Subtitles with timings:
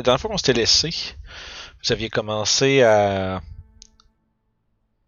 [0.00, 0.88] la dernière fois qu'on s'était laissé,
[1.84, 3.42] vous aviez commencé à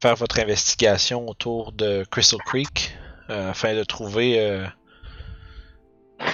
[0.02, 2.94] faire votre investigation autour de Crystal Creek
[3.30, 4.66] euh, afin de trouver euh,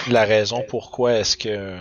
[0.09, 1.79] la raison pourquoi est-ce que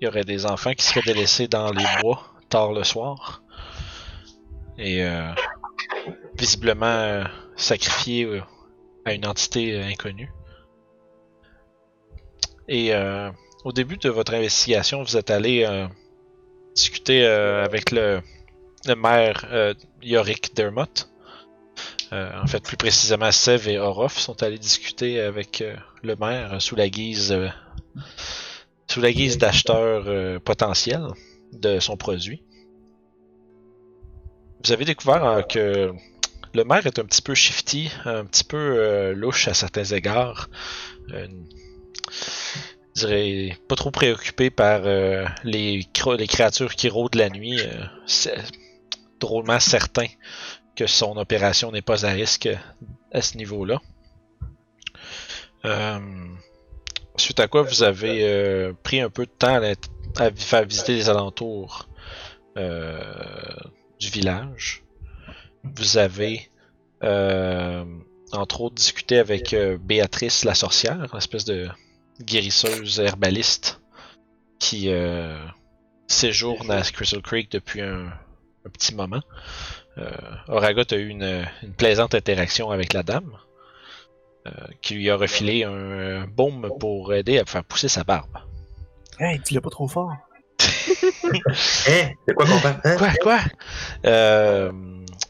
[0.00, 3.42] il y aurait des enfants qui seraient délaissés dans les bois tard le soir
[4.78, 5.32] et euh,
[6.38, 7.24] visiblement euh,
[7.56, 8.40] sacrifiés
[9.04, 10.30] à une entité inconnue.
[12.68, 12.92] Et
[13.64, 15.86] au début de votre investigation, vous êtes allé euh,
[16.74, 18.20] discuter euh, avec le,
[18.96, 21.08] maire euh, Yorick Dermott.
[22.12, 25.64] Euh, en fait, plus précisément, Sev et Orof sont allés discuter avec
[26.02, 27.34] le maire sous la guise
[28.90, 31.06] sous la guise d'acheteur euh, potentiel
[31.52, 32.42] de son produit.
[34.62, 35.92] Vous avez découvert que
[36.54, 40.48] le maire est un petit peu shifty, un petit peu louche à certains égards.
[42.94, 45.86] Je dirais pas trop préoccupé par euh, les,
[46.18, 47.60] les créatures qui rôdent la nuit.
[47.60, 48.34] euh, c'est
[49.20, 50.06] drôlement certain
[50.76, 52.48] que son opération n'est pas à risque
[53.12, 53.80] à ce niveau-là.
[55.64, 56.00] Euh,
[57.16, 60.94] suite à quoi vous avez euh, pris un peu de temps à, à faire visiter
[60.94, 61.88] les alentours
[62.56, 63.00] euh,
[64.00, 64.82] du village.
[65.62, 66.50] Vous avez
[67.04, 67.84] euh,
[68.32, 71.68] entre autres discuté avec Béatrice la sorcière, une espèce de
[72.24, 73.80] guérisseuse herbaliste
[74.58, 75.38] qui euh,
[76.06, 78.06] séjourne à Crystal Creek depuis un,
[78.64, 79.22] un petit moment.
[79.98, 80.10] Euh,
[80.48, 83.36] Oragot a eu une, une plaisante interaction avec la dame,
[84.46, 84.50] euh,
[84.80, 88.38] qui lui a refilé un euh, baume pour aider à faire pousser sa barbe.
[89.18, 90.12] Hey, dis-le pas trop fort.
[91.88, 92.10] Hein?
[92.28, 92.80] De quoi qu'on parle?
[92.84, 92.96] Hein?
[92.96, 93.38] Quoi, quoi?
[94.04, 94.72] Euh,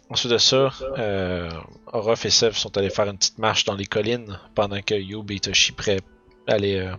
[0.09, 1.51] ensuite de ça, euh,
[1.87, 5.31] Orof et Sev sont allés faire une petite marche dans les collines pendant que Youb
[5.31, 6.01] et Toshi prêts
[6.47, 6.95] allaient euh,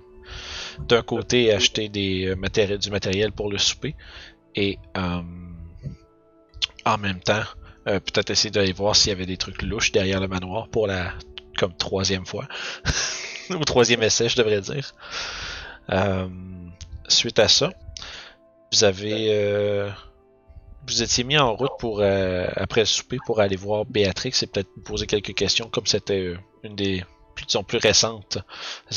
[0.79, 3.95] d'un côté acheter euh, du matériel pour le souper
[4.55, 5.21] et euh,
[6.85, 7.43] en même temps
[7.85, 11.13] peut-être essayer d'aller voir s'il y avait des trucs louches derrière le manoir pour la
[11.57, 12.47] comme troisième fois
[13.49, 14.93] ou troisième essai je devrais dire.
[17.09, 17.71] Suite à ça,
[18.71, 19.91] vous avez
[20.87, 24.69] vous étiez mis en route pour après le souper pour aller voir Béatrix et peut-être
[24.85, 27.03] poser quelques questions comme c'était une des
[27.33, 28.37] plus, disons, plus récentes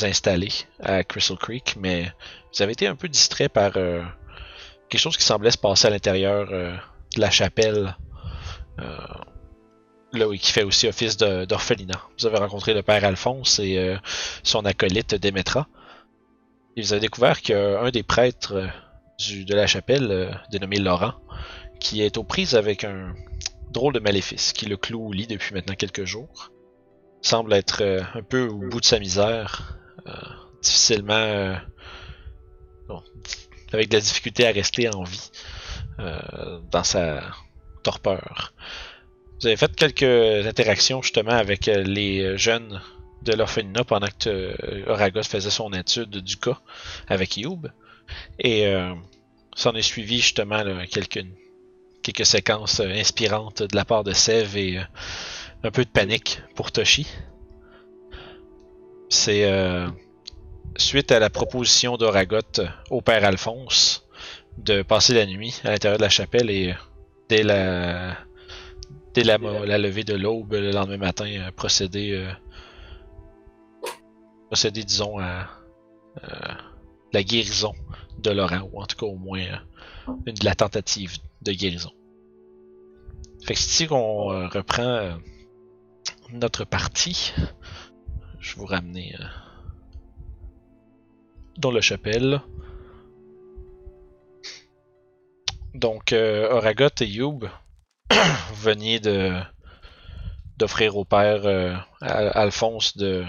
[0.01, 2.11] installées à Crystal Creek, mais
[2.53, 4.03] vous avez été un peu distrait par euh,
[4.89, 6.75] quelque chose qui semblait se passer à l'intérieur euh,
[7.15, 7.95] de la chapelle,
[8.79, 8.97] euh,
[10.13, 12.01] là où qui fait aussi office d'orphelinat.
[12.19, 13.95] Vous avez rencontré le père Alphonse et
[14.41, 15.67] son acolyte Démétra.
[16.75, 18.69] Et vous avez découvert qu'un des prêtres
[19.19, 21.15] de la chapelle, dénommé Laurent,
[21.79, 23.13] qui est aux prises avec un
[23.71, 26.51] drôle de maléfice qui le cloue au lit depuis maintenant quelques jours.
[27.27, 29.77] Semble être euh, un peu au bout de sa misère,
[30.07, 30.11] euh,
[30.63, 31.55] difficilement euh,
[32.87, 33.03] bon,
[33.73, 35.29] avec de la difficulté à rester en vie
[36.71, 37.21] dans sa
[37.83, 38.53] torpeur.
[39.41, 42.79] Vous avez fait quelques interactions justement avec les jeunes
[43.23, 46.61] de l'orphelinat pendant que Oragos faisait son étude du cas
[47.09, 47.67] avec Youb.
[48.39, 48.93] Et euh,
[49.53, 51.25] s'en est suivi justement quelques,
[52.03, 54.79] quelques séquences inspirantes de la part de Sev et
[55.63, 57.07] un peu de panique pour Toshi.
[59.09, 59.87] C'est euh,
[60.77, 64.07] suite à la proposition d'Oragot au père Alphonse
[64.57, 66.75] de passer la nuit à l'intérieur de la chapelle et
[67.29, 68.17] dès la
[69.13, 72.31] dès la, la levée de l'aube le lendemain matin euh, procéder euh,
[74.47, 75.47] procéder disons à
[76.23, 76.53] euh,
[77.13, 77.73] la guérison
[78.19, 79.45] de Laurent ou en tout cas au moins
[80.25, 81.91] une de la tentative de guérison.
[83.45, 85.17] Fait que qu'on euh, reprend
[86.31, 87.33] notre partie.
[88.39, 89.25] Je vous ramener euh,
[91.57, 92.41] dans la chapelle.
[95.73, 97.45] Donc, euh, Oragot et Youb,
[98.53, 99.39] veniez de
[100.57, 103.23] d'offrir au père euh, Al- Alphonse de,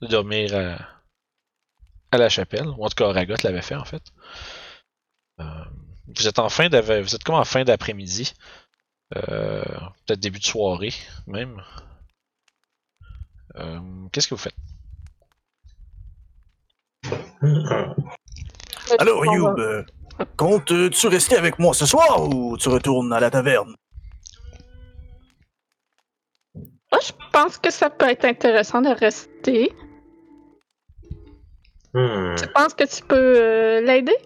[0.00, 0.54] dormir
[2.12, 4.02] à, la chapelle, ou en tout cas Oragot l'avait fait en fait.
[5.40, 5.64] Euh,
[6.16, 8.34] vous êtes en fin vous êtes comme en fin d'après-midi,
[9.10, 10.92] peut-être début de soirée
[11.26, 11.62] même.
[13.56, 13.80] Euh,
[14.12, 14.56] Qu'est-ce que vous faites?
[18.88, 19.82] Va- Youb, euh,
[20.36, 23.74] comptes-tu rester avec moi ce soir ou tu retournes à la taverne?
[26.92, 29.72] Moi, je pense que ça peut être intéressant de rester.
[31.94, 32.34] Hmm.
[32.36, 34.16] Tu penses que tu peux euh, l'aider?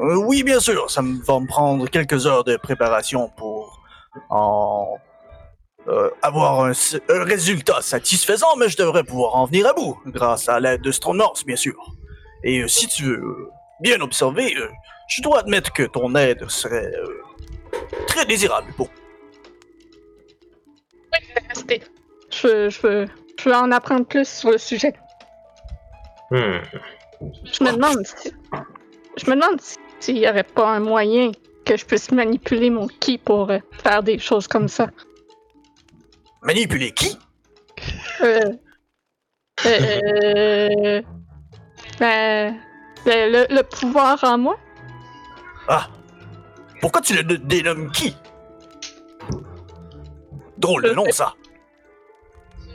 [0.00, 3.57] Euh, oui, bien sûr, ça me va me prendre quelques heures de préparation pour
[4.30, 4.96] en
[5.88, 6.72] euh, avoir un,
[7.08, 11.16] résultat satisfaisant, mais je devrais pouvoir en venir à bout, grâce à l'aide de Strong
[11.16, 11.74] North, bien sûr.
[12.44, 13.50] Et euh, si tu veux, euh,
[13.80, 14.68] bien observé, euh,
[15.08, 17.22] je dois admettre que ton aide serait euh,
[18.06, 18.72] très désirable.
[18.76, 18.88] Bon,
[21.48, 21.82] Restez.
[22.30, 23.06] Je veux, je, veux,
[23.38, 24.92] je veux en apprendre plus sur le sujet.
[26.30, 26.60] Hmm.
[27.20, 28.32] Je me demande si.
[29.16, 31.32] Je me demande si- s'il n'y aurait pas un moyen
[31.68, 34.88] que je puisse manipuler mon ki pour euh, faire des choses comme ça.
[36.42, 37.16] manipuler qui?
[38.22, 38.52] Euh.
[39.66, 41.02] Euh.
[42.00, 42.54] ben,
[43.06, 44.56] le, le- le pouvoir en moi.
[45.68, 45.88] Ah,
[46.80, 48.16] pourquoi tu le dé- dénommes qui?
[50.56, 51.34] Drôle de nom, ça.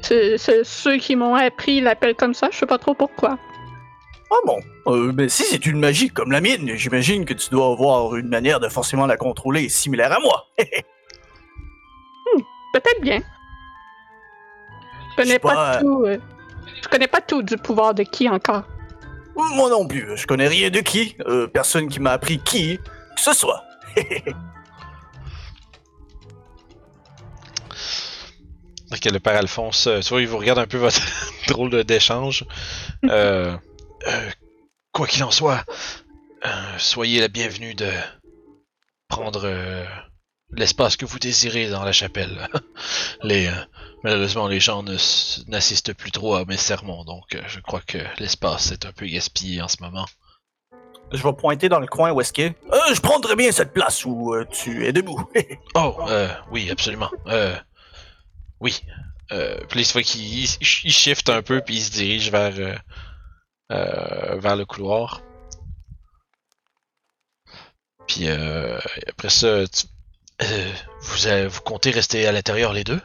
[0.01, 3.37] C'est ceux qui m'ont appris l'appellent comme ça, je sais pas trop pourquoi.
[4.33, 7.71] Ah bon, euh, ben si c'est une magie comme la mienne, j'imagine que tu dois
[7.71, 10.47] avoir une manière de forcément la contrôler similaire à moi.
[12.73, 13.21] Peut-être bien.
[15.11, 16.05] Je connais pas, pas, euh, tout.
[16.07, 16.17] euh,
[16.81, 18.63] je connais pas tout du pouvoir de qui encore.
[19.35, 22.79] Moi non plus, je connais rien de qui, euh, personne qui m'a appris qui
[23.15, 23.63] que ce soit.
[28.93, 31.01] Ok, le père Alphonse, euh, tu vois, il vous regarde un peu votre
[31.47, 32.45] drôle d'échange.
[33.05, 33.57] Euh,
[34.07, 34.29] euh,
[34.91, 35.63] quoi qu'il en soit,
[36.45, 37.89] euh, soyez la bienvenue de
[39.07, 39.85] prendre euh,
[40.51, 42.47] l'espace que vous désirez dans la chapelle.
[43.23, 43.49] Les,
[44.03, 44.83] malheureusement, les gens
[45.47, 49.61] n'assistent plus trop à mes sermons, donc je crois que l'espace est un peu gaspillé
[49.61, 50.05] en ce moment.
[51.13, 52.33] Je vais pointer dans le coin où est-ce.
[52.41, 52.51] Euh,
[52.93, 55.29] je prendrais bien cette place où euh, tu es debout.
[55.75, 57.09] Oh, euh, oui, absolument.
[57.27, 57.55] Euh,
[58.59, 58.81] oui.
[59.31, 60.47] Euh, puis il,
[60.83, 62.81] il shift un peu, puis il se dirige vers,
[64.37, 65.21] vers le couloir.
[68.07, 68.77] Puis euh,
[69.07, 69.87] après ça, tu-
[70.41, 70.71] euh,
[71.01, 73.01] vous, euh, vous comptez rester à l'intérieur les deux?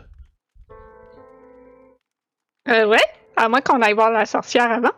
[2.69, 3.05] Euh, ouais?
[3.37, 4.91] À moins qu'on aille voir la sorcière avant.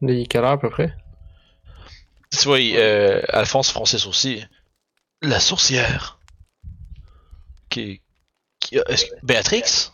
[0.00, 0.94] Il est quelle heure à peu près?
[2.30, 4.44] Tu vois, euh, Alphonse fronçait aussi.
[5.20, 6.18] La sourcière.
[7.68, 8.02] Qui,
[8.60, 8.78] qui
[9.22, 9.90] Béatrix?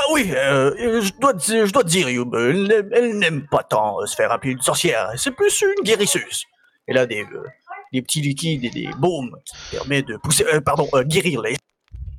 [0.00, 3.46] Ah oui, euh, je dois te dire, je dois dire, Youb, elle, n'aime- elle n'aime
[3.48, 5.10] pas tant euh, se faire appeler une sorcière.
[5.16, 6.44] C'est plus une guérisseuse.
[6.86, 7.44] Elle a des, euh,
[7.92, 11.56] des petits liquides et des baumes qui permettent de pousser, euh, pardon, euh, guérir les.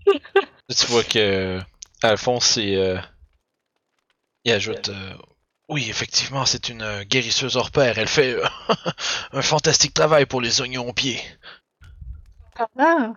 [0.70, 1.60] Tu vois que
[2.04, 3.00] Alphonse il, euh,
[4.46, 5.14] il ajoute euh,
[5.68, 7.98] Oui, effectivement, c'est une euh, guérisseuse hors pair.
[7.98, 8.46] Elle fait euh,
[9.34, 11.20] un fantastique travail pour les oignons aux pieds.
[12.78, 13.14] Ah.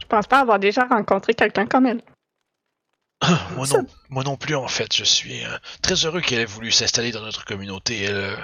[0.00, 2.02] Je pense pas avoir déjà rencontré quelqu'un comme elle.
[3.56, 4.94] moi, non, moi non plus, en fait.
[4.94, 8.02] Je suis euh, très heureux qu'elle ait voulu s'installer dans notre communauté.
[8.02, 8.36] Elle, euh,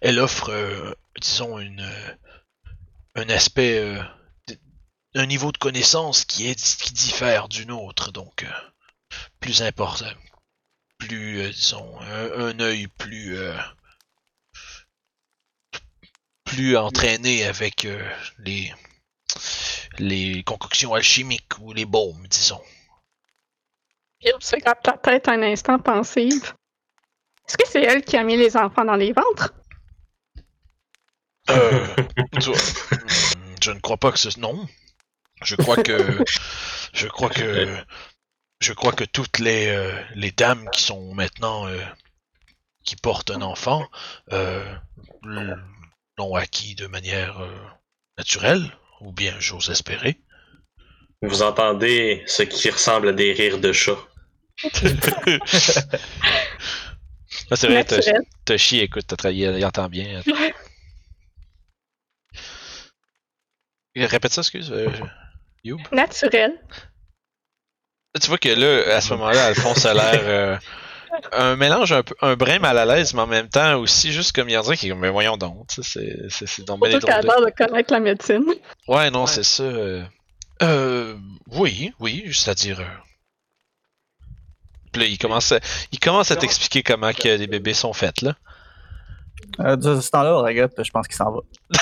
[0.00, 1.88] elle offre, euh, disons, une,
[3.14, 3.98] un aspect,
[5.14, 8.46] un niveau de connaissance qui, est, qui diffère du nôtre, donc
[9.40, 10.06] plus important,
[10.98, 13.36] plus, disons, un, un œil plus,
[16.44, 17.86] plus entraîné avec
[18.38, 18.72] les,
[19.98, 22.62] les concoctions alchimiques ou les baumes, disons.
[24.20, 26.54] Il se gratte la tête un instant pensive.
[27.46, 29.54] Est-ce que c'est elle qui a mis les enfants dans les ventres?
[31.50, 31.86] Euh,
[32.40, 32.50] tu
[33.60, 34.66] je ne crois pas que ce non.
[35.42, 36.24] Je crois que
[36.92, 37.84] je crois que
[38.60, 41.80] je crois que toutes les euh, les dames qui sont maintenant euh,
[42.84, 43.88] qui portent un enfant
[44.32, 44.64] euh,
[45.22, 47.40] l'ont acquis de manière
[48.16, 50.20] naturelle ou bien j'ose espérer.
[51.22, 53.96] Vous entendez ce qui ressemble à des rires de chat.
[57.50, 57.84] Ah, c'est vrai,
[58.44, 60.20] Toshi, écoute, t'as travaillé, il entend bien.
[63.96, 64.70] Répète ça, excuse.
[64.72, 64.88] euh,
[65.64, 65.80] Youb.
[65.92, 66.52] Naturel.
[68.20, 70.56] Tu vois que là, à ce moment-là, Alphonse a l'air euh,
[71.32, 74.32] un mélange un peu un brin mal à l'aise, mais en même temps aussi juste
[74.34, 75.82] comme il dit qui est comme mais voyons donc, c'est
[76.30, 78.44] c'est c'est donc bien Surtout qu'elle a l'air de connaître la médecine.
[78.44, 78.58] de-
[78.92, 79.62] Ouais, non, c'est ça.
[79.64, 80.04] Euh,
[80.62, 81.16] euh,
[81.52, 82.80] oui, oui, c'est-à-dire.
[82.80, 82.84] euh,
[84.92, 85.60] Puis là, il commence à,
[85.92, 88.34] il commence à t'expliquer comment que les bébés sont faits là.
[89.60, 91.40] Euh, de ce temps-là, regarde, je pense qu'il s'en va.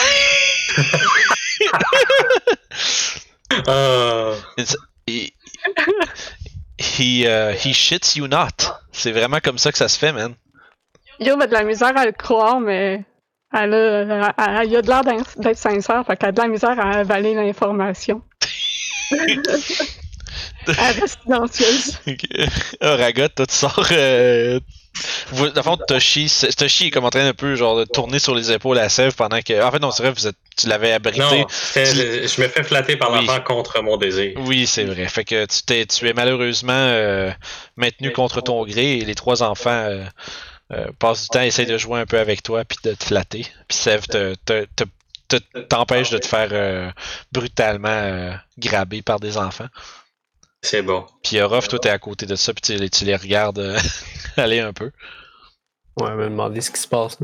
[3.68, 4.32] Ah,
[5.08, 5.32] He,
[6.78, 8.72] he, uh, he shits you not.
[8.92, 10.34] C'est vraiment comme ça que ça se fait, man.
[11.20, 13.04] Yo a de la misère à le croire, mais
[13.52, 15.02] elle a, elle a- elle a de l'air
[15.36, 18.20] d'être sincère, fait qu'elle a de la misère à avaler l'information.
[20.66, 21.98] reste silencieuse.
[22.06, 22.24] Ok.
[22.80, 23.86] Ah, Ragot, toi, tu sors.
[23.92, 24.60] Euh...
[25.30, 28.34] Vous, dans le fond, Toshi, est comme en train un peu genre de tourner sur
[28.34, 29.62] les épaules à Sèvres pendant que.
[29.62, 31.18] En fait, non, c'est vrai, vous êtes, tu l'avais abrité.
[31.20, 33.26] non, je me fais flatter par Oui.
[33.26, 34.32] l'enfant contre mon désir.
[34.38, 35.06] Oui, c'est vrai.
[35.08, 37.30] Fait que tu, t'es, tu es malheureusement euh,
[37.76, 40.04] maintenu contre ton gré et les trois enfants euh,
[40.72, 43.46] euh, passe du temps, essaye de jouer un peu avec toi puis de te flatter.
[43.68, 44.84] Puis te, te- te-
[45.68, 46.90] t'empêche de te faire euh,
[47.32, 49.68] brutalement euh, graber par des enfants.
[50.62, 51.06] C'est bon.
[51.22, 53.78] Puis Orof, toi t'es à côté de ça puis tu, les- tu les regardes euh,
[54.36, 54.90] aller un peu.
[56.00, 57.18] Ouais, me demander ce qui se passe.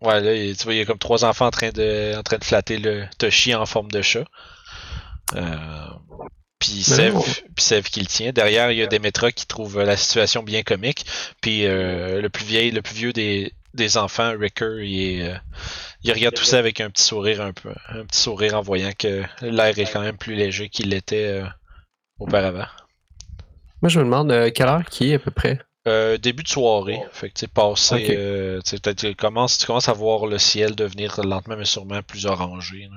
[0.00, 2.22] Ouais, là, il- tu vois, il y a comme trois enfants en train de, en
[2.22, 4.24] train de flatter le Toshi en forme de chat.
[5.34, 5.56] Euh,
[6.58, 8.32] puis Sev, qui le tient.
[8.32, 11.06] Derrière, il y a Demetra qui trouve la situation bien comique.
[11.40, 15.38] Puis euh, le plus vieil, le plus vieux des, des enfants, Ricker, il, est, euh,
[16.02, 18.92] il regarde tout ça avec un petit sourire un peu, un petit sourire en voyant
[18.98, 21.46] que l'air est quand même plus léger qu'il l'était euh,
[22.18, 22.66] auparavant.
[23.82, 25.60] Moi, je me demande euh, quelle heure qui est à peu près?
[25.86, 28.10] Euh, début de soirée, fait que tu sais, passé, Ok.
[28.10, 28.60] euh,
[28.94, 32.88] tu commences, tu commences à voir le ciel devenir lentement mais sûrement plus orangé.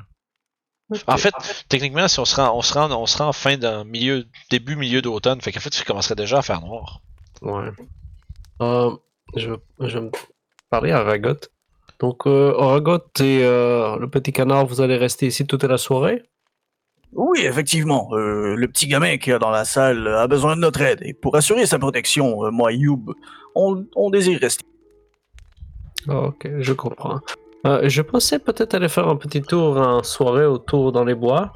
[1.08, 1.34] En fait,
[1.70, 4.28] techniquement, si on se rend, on se rend, on se rend en fin d'un milieu,
[4.50, 7.00] début milieu d'automne, fait qu'en fait, tu commencerais déjà à faire noir.
[7.42, 7.70] Ouais.
[8.62, 8.92] Euh,
[9.38, 10.00] je, vais- je
[10.72, 11.42] parler à Ragot.
[12.00, 16.24] Donc, euh, Ragot et euh, le petit canard, vous allez rester ici toute la soirée?
[17.14, 18.10] Oui, effectivement.
[18.14, 21.00] euh, le petit gamin qui est dans la salle a besoin de notre aide.
[21.04, 23.14] Et pour assurer sa protection, euh, moi et Youb,
[23.54, 24.66] on, on désire rester.
[26.08, 27.20] Ah, Ok, je comprends.
[27.84, 31.52] Je pensais peut-être aller faire un petit tour en soirée autour dans les bois,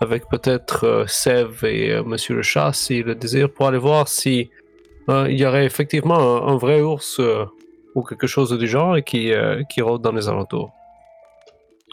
[0.00, 4.50] avec peut-être Sev et Monsieur le Chat, si le désir, pour aller voir si
[5.08, 7.20] il y aurait effectivement un, un vrai ours
[7.94, 10.72] ou quelque chose du genre qui, euh, qui rôde dans les alentours.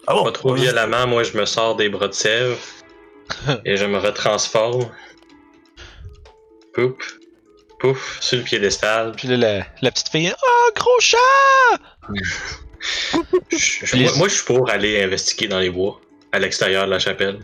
[0.07, 0.23] Ah bon?
[0.23, 2.57] Pas trop violemment, moi je me sors des bras de sève
[3.65, 4.89] et je me retransforme.
[6.73, 7.17] Pouf.
[7.79, 9.11] Pouf, sur le piédestal.
[9.13, 11.17] Puis là, la, la petite fille, oh gros chat!
[13.49, 15.99] Je- je- moi, moi, je suis pour aller investiguer dans les bois,
[16.31, 17.39] à l'extérieur de la chapelle.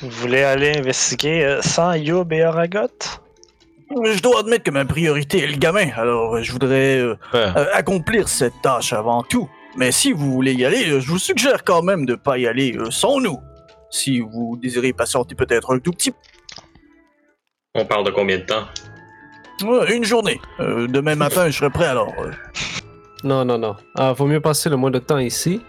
[0.00, 2.88] Vous voulez aller investiguer euh, sans Youb et Aragot?
[4.04, 7.66] Je dois admettre que ma priorité est le gamin, alors je voudrais euh, Euh, euh,
[7.72, 9.48] accomplir cette tâche avant tout.
[9.76, 12.76] Mais si vous voulez y aller, je vous suggère quand même de pas y aller
[12.76, 13.38] euh, sans nous.
[13.90, 16.12] Si vous désirez patienter peut-être un tout petit
[17.74, 18.64] On parle de combien de temps?
[19.64, 20.40] Ouais, une journée.
[20.60, 22.12] Euh, demain matin, je serai prêt alors.
[22.20, 22.30] euh.
[23.24, 23.76] Non, non, non.
[23.96, 25.60] Ah, vaut mieux passer le moins de temps ici.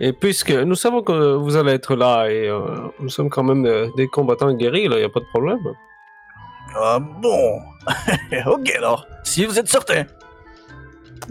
[0.00, 2.60] Et puisque nous savons que vous allez être là et euh,
[3.00, 3.66] nous sommes quand même
[3.96, 5.58] des combattants guéris, là, il a pas de problème.
[6.76, 7.60] Ah bon?
[8.46, 9.06] ok alors.
[9.24, 10.04] Si vous êtes certain.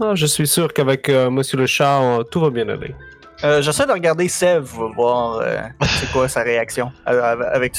[0.00, 2.94] Ah, je suis sûr qu'avec euh, Monsieur le Chat, euh, tout va bien aller.
[3.42, 7.76] Euh, J'essaie de regarder Sev, voir euh, c'est quoi sa réaction avec.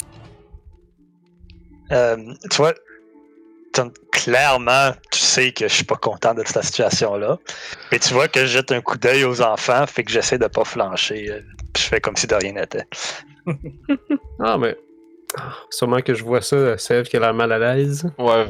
[1.92, 2.16] Euh,
[2.50, 2.74] tu vois,
[4.10, 7.38] clairement, tu sais que je suis pas content de cette situation-là.
[7.90, 10.46] Mais tu vois que je jette un coup d'œil aux enfants, fait que j'essaie de
[10.46, 11.42] pas flancher.
[11.76, 12.84] je fais comme si de rien n'était.
[14.40, 14.76] Ah, mais.
[15.70, 18.04] Sûrement que je vois ça, Sèvres qui a l'air mal à l'aise.
[18.18, 18.46] ouais,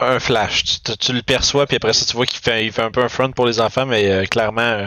[0.00, 0.64] un flash.
[0.64, 2.90] Tu, tu- tu le perçois, puis après ça, tu vois qu'il fait, il fait un
[2.90, 4.86] peu un front pour les enfants, mais euh, clairement, euh,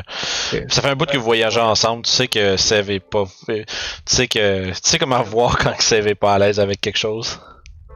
[0.70, 2.04] ça fait un bout que vous voyagez ensemble.
[2.04, 3.26] Tu sais que Sev est pas.
[3.50, 3.64] euh,
[4.06, 4.68] Tu sais que.
[4.70, 7.40] Tu sais comment voir quand Sev est pas à l'aise avec quelque chose.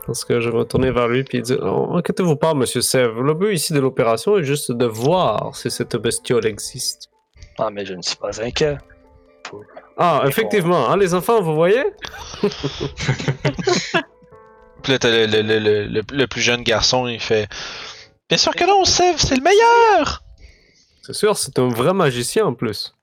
[0.07, 3.21] Parce que je vais me tourner vers lui et dire oh, Inquiétez-vous pas, Monsieur Sèvres.
[3.21, 7.09] Le but ici de l'opération est juste de voir si cette bestiole existe.
[7.59, 8.77] Ah, mais je ne suis pas inquiet.
[9.97, 11.83] Ah, effectivement, hein, les enfants, vous voyez
[14.83, 17.47] Puis là, t'as le, le, le, le, le- le plus jeune garçon, il fait.
[18.29, 20.23] Bien sûr que non, Sev, c'est le meilleur!
[21.03, 22.95] C'est sûr, c'est un vrai magicien en plus.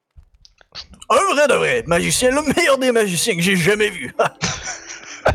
[1.11, 4.15] Un vrai de vrai magicien, le meilleur des magiciens que j'ai jamais vu.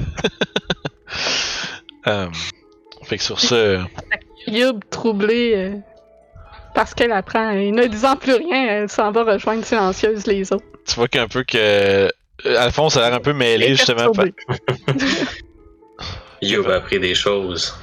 [2.06, 2.28] Euh,
[3.04, 3.80] fait que sur ce.
[4.48, 5.78] Youb, troublée euh,
[6.76, 10.66] parce qu'elle apprend et ne disant plus rien, elle s'en va rejoindre silencieuse les autres.
[10.88, 11.58] Tu vois qu'un peu que.
[11.58, 12.10] euh,
[12.58, 14.12] Alphonse a l'air un peu mêlé, justement.
[16.42, 17.74] Youb a appris des choses.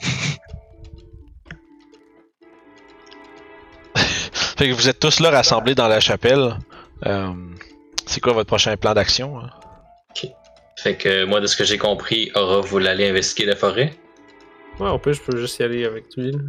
[4.56, 6.56] Fait que vous êtes tous là rassemblés dans la chapelle.
[7.06, 7.32] Euh,
[8.06, 9.38] c'est quoi votre prochain plan d'action?
[9.40, 9.50] hein?
[10.76, 13.94] Fait que moi, de ce que j'ai compris, Aura voulait aller investiguer la forêt?
[14.78, 16.32] Ouais, en plus, je peux juste y aller avec lui.
[16.32, 16.40] Vous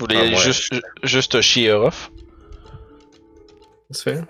[0.00, 2.10] voulez Ah, aller juste, juste chier Orof?
[3.90, 4.20] Ça se fait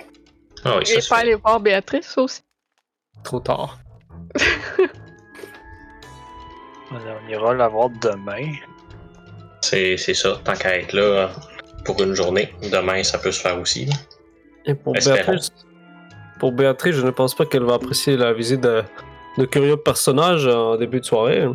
[0.65, 1.15] Ah oui, pas fait.
[1.15, 2.41] aller voir Béatrice aussi.
[3.25, 3.79] trop tard.
[6.91, 8.53] On ira la voir demain.
[9.63, 11.31] C'est c'est ça, tant qu'à être là
[11.85, 12.53] pour une journée.
[12.71, 13.87] Demain, ça peut se faire aussi.
[13.87, 13.95] là.
[14.67, 15.17] Et pour Espérons.
[15.17, 15.51] Béatrice,
[16.39, 18.83] pour Béatrice, je ne pense pas qu'elle va apprécier la visite de,
[19.39, 21.47] de curieux personnages en début de soirée.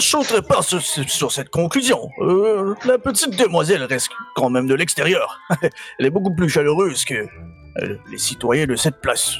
[0.00, 2.10] Je sauterai pas sur, cette conclusion.
[2.20, 5.40] Euh, la petite demoiselle reste quand même de l'extérieur.
[5.98, 9.36] Elle est beaucoup plus chaleureuse que euh, les citoyens de cette place.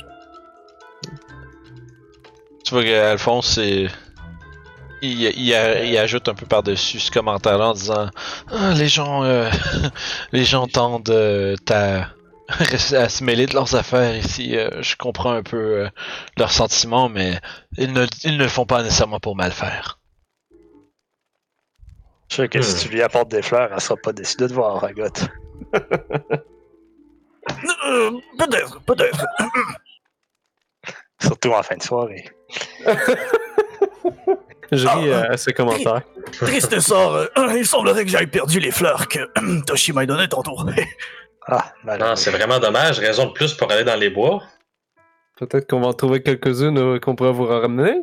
[2.65, 3.91] Tu vois qu'Alphonse, il,
[5.03, 8.09] il il ajoute un peu par-dessus ce commentaire-là en disant
[8.51, 9.49] Ah, les gens euh,
[10.33, 11.09] les gens tendent
[11.71, 14.57] à, se mêler de leurs affaires ici.
[14.81, 15.89] Je comprends un peu
[16.37, 17.39] leurs sentiments, mais
[17.77, 19.98] ils ne, ils ne le font pas nécessairement pour mal faire.
[22.31, 22.63] Je sais que Hmm.
[22.63, 25.29] si tu lui apportes des fleurs, elle sera pas déçue de te voir, Ragotte.
[25.75, 25.81] Euh,
[28.39, 29.25] peut-être, peut-être.
[31.21, 32.25] Surtout en fin de soirée.
[34.71, 36.03] Je ris Ah, euh, à ces commentaires.
[36.33, 39.21] Triste sort, euh, il semblerait que j'aille perdu les fleurs que
[39.67, 40.57] Toshi m'a données tantôt.
[41.51, 42.11] Ah, malheureux.
[42.11, 42.99] Non, c'est vraiment dommage.
[42.99, 44.43] Raison de plus pour aller dans les bois.
[45.39, 48.03] Peut-être qu'on va en trouver quelques-unes euh, qu'on pourrait vous ramener.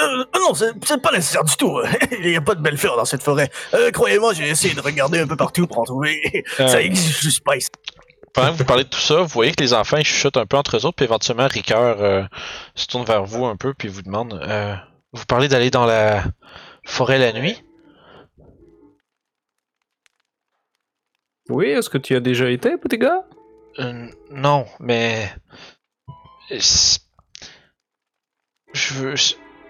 [0.00, 1.80] Euh, non, c'est pas nécessaire du tout.
[2.20, 3.50] Il n'y a pas de belles fleurs dans cette forêt.
[3.74, 6.44] Euh, Croyez-moi, j'ai essayé de regarder un peu partout pour en trouver.
[6.60, 7.68] Euh, Ça existe juste pas ici.
[8.32, 10.46] Pendant que vous parlez de tout ça, vous voyez que les enfants ils chuchotent un
[10.46, 12.22] peu entre eux autres, puis éventuellement Ricœur euh,
[12.74, 14.74] se tourne vers vous un peu, puis vous demande euh,
[15.12, 16.24] Vous parlez d'aller dans la
[16.86, 17.62] forêt la nuit?
[21.48, 23.24] Oui, est-ce que tu y as déjà été, petit gars?
[23.78, 25.32] Euh, Non, mais.
[26.50, 26.98] Je
[28.94, 29.14] veux.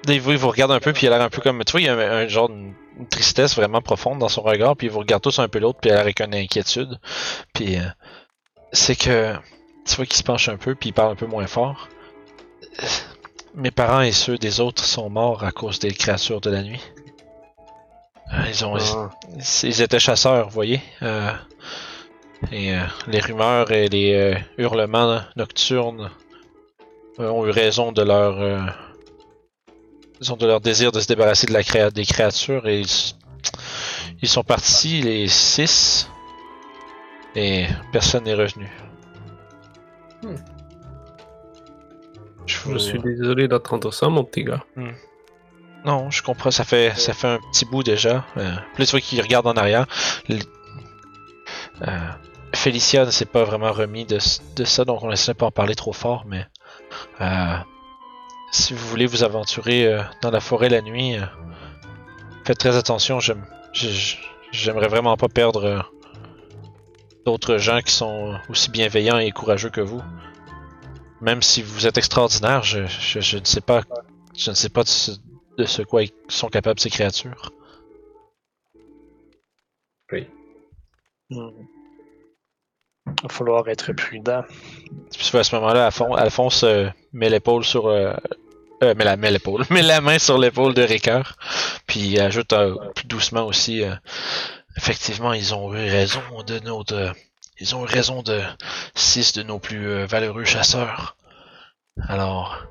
[0.08, 1.62] Je- Dave, il vous regarde un peu, puis il a l'air un peu comme.
[1.64, 2.72] Tu vois, il y a un, un genre de
[3.10, 5.90] tristesse vraiment profonde dans son regard, puis il vous regarde tous un peu l'autre, puis
[5.90, 6.98] il a l'air avec une inquiétude.
[7.54, 7.76] Puis.
[7.76, 7.82] euh,
[8.72, 9.34] c'est que.
[9.86, 11.88] Tu vois qu'il se penche un peu, puis il parle un peu moins fort.
[13.54, 16.82] Mes parents et ceux des autres sont morts à cause des créatures de la nuit.
[18.34, 18.76] Euh, Ils ont.
[18.76, 19.10] Ah.
[19.62, 20.82] Ils étaient chasseurs, vous voyez.
[21.02, 21.30] Euh,
[22.52, 26.10] et euh, les rumeurs et les hurlements nocturnes
[27.18, 28.38] ont eu raison de leur,
[30.20, 33.14] ils ont de leur désir de se débarrasser de la créa- des créatures et ils,
[34.22, 36.08] ils sont partis les six
[37.34, 38.70] et personne n'est revenu.
[40.22, 40.34] Hmm.
[42.46, 44.64] Je, suis désolé d'entendre ça, mon petit gars.
[45.84, 48.24] Non, je comprends, ça fait ça fait un petit bout déjà.
[48.36, 49.86] Euh, là, tu vois qu'il regarde en arrière.
[50.28, 50.38] Le-
[51.86, 52.10] Euh,
[52.56, 54.18] Félicia ne s'est pas vraiment remis de,
[54.56, 56.44] de ça, donc on essaie de pas en parler trop fort, mais
[57.20, 57.56] euh,
[58.50, 61.24] si vous voulez vous aventurer euh, dans la forêt la nuit, euh,
[62.44, 63.20] faites très attention.
[63.20, 64.18] J'aime, j'ai-
[64.52, 65.80] j'aimerais vraiment pas perdre euh,
[67.26, 70.02] d'autres gens qui sont aussi bienveillants et courageux que vous.
[71.20, 73.82] Même si vous êtes extraordinaire, je, je- je ne sais pas,
[74.36, 75.12] je ne sais pas de ce,
[75.58, 77.52] de ce quoi ils sont capables ces créatures.
[81.30, 81.50] Hmm.
[83.22, 84.44] Il va falloir être prudent.
[85.12, 87.88] Puis à ce moment-là, Alphon- Alphonse euh, met l'épaule sur.
[87.88, 88.12] Euh,
[88.82, 89.64] euh, met, la, met l'épaule.
[89.70, 91.36] Met la main sur l'épaule de Ricœur.
[91.86, 93.82] Puis ajoute euh, plus doucement aussi.
[94.76, 97.12] effectivement, ils ont eu raison de notre.
[97.58, 98.40] ils ont eu raison de
[98.94, 101.16] six de nos plus valeureux chasseurs.
[102.08, 102.62] Alors,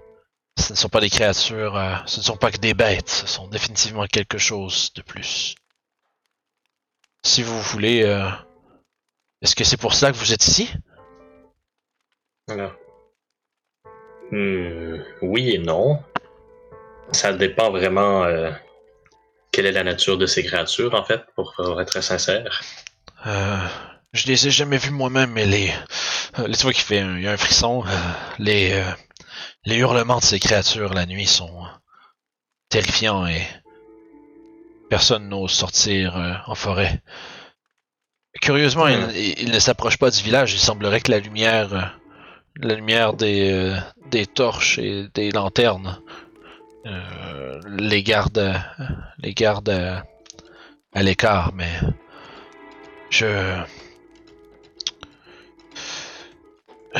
[0.57, 3.47] ce ne sont pas des créatures, ce ne sont pas que des bêtes, ce sont
[3.49, 5.55] définitivement quelque chose de plus.
[7.23, 8.05] Si vous voulez,
[9.41, 10.71] est-ce que c'est pour cela que vous êtes ici?
[12.47, 12.71] Voilà.
[14.31, 16.03] Hmm, oui et non.
[17.11, 18.51] Ça dépend vraiment euh,
[19.51, 22.61] quelle est la nature de ces créatures, en fait, pour être très sincère.
[23.25, 23.57] Euh,
[24.13, 25.71] je les ai jamais vus moi-même, mais les.
[26.39, 27.83] euh, tu vois qu'il fait un, y a un frisson.
[27.85, 27.89] euh,
[28.39, 28.83] les, euh,
[29.65, 31.65] les hurlements de ces créatures la nuit sont
[32.69, 33.41] terrifiants et
[34.89, 37.01] personne n'ose sortir en forêt.
[38.41, 40.53] Curieusement, ils, ils ne s'approchent pas du village.
[40.53, 41.81] Il semblerait que la lumière, euh,
[42.61, 43.75] la lumière des, euh,
[44.11, 45.99] des torches et des lanternes
[46.85, 48.73] euh, les garde, à-
[49.19, 50.03] les garde à,
[50.93, 51.71] à l'écart, mais
[53.09, 53.25] je.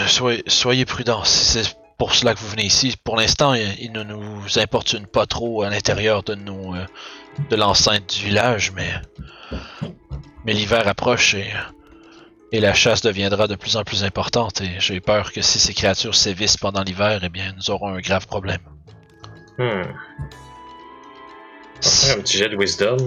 [0.08, 2.96] Soyez, soyez prudents, c'est pour cela que vous venez ici.
[3.04, 6.76] Pour l'instant, il, il ne nous importune pas trop à l'intérieur de nos,
[7.50, 8.92] de l'enceinte du village, mais,
[10.48, 11.52] mais l'hiver approche et,
[12.52, 14.62] et la chasse deviendra de plus en plus importante.
[14.62, 18.00] Et j'ai peur que si ces créatures sévissent pendant l'hiver, eh bien, nous aurons un
[18.00, 18.62] grave problème.
[19.60, 19.84] Hmm.
[22.10, 22.98] Un petit jet de wisdom.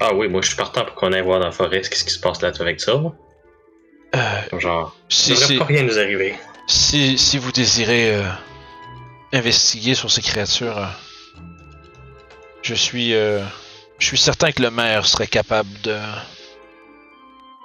[0.00, 1.98] Ah oui, moi je suis partant pour qu'on aille voir dans la forêt ce qui
[2.10, 2.92] se passe là avec ça.
[4.14, 6.34] Euh, Genre, si, devrait si- pas rien nous arriver.
[6.68, 8.22] Si, si vous désirez euh,
[9.32, 10.86] investiguer sur ces créatures, euh,
[12.62, 13.40] je suis, euh,
[13.98, 15.96] je suis certain que le maire serait capable de.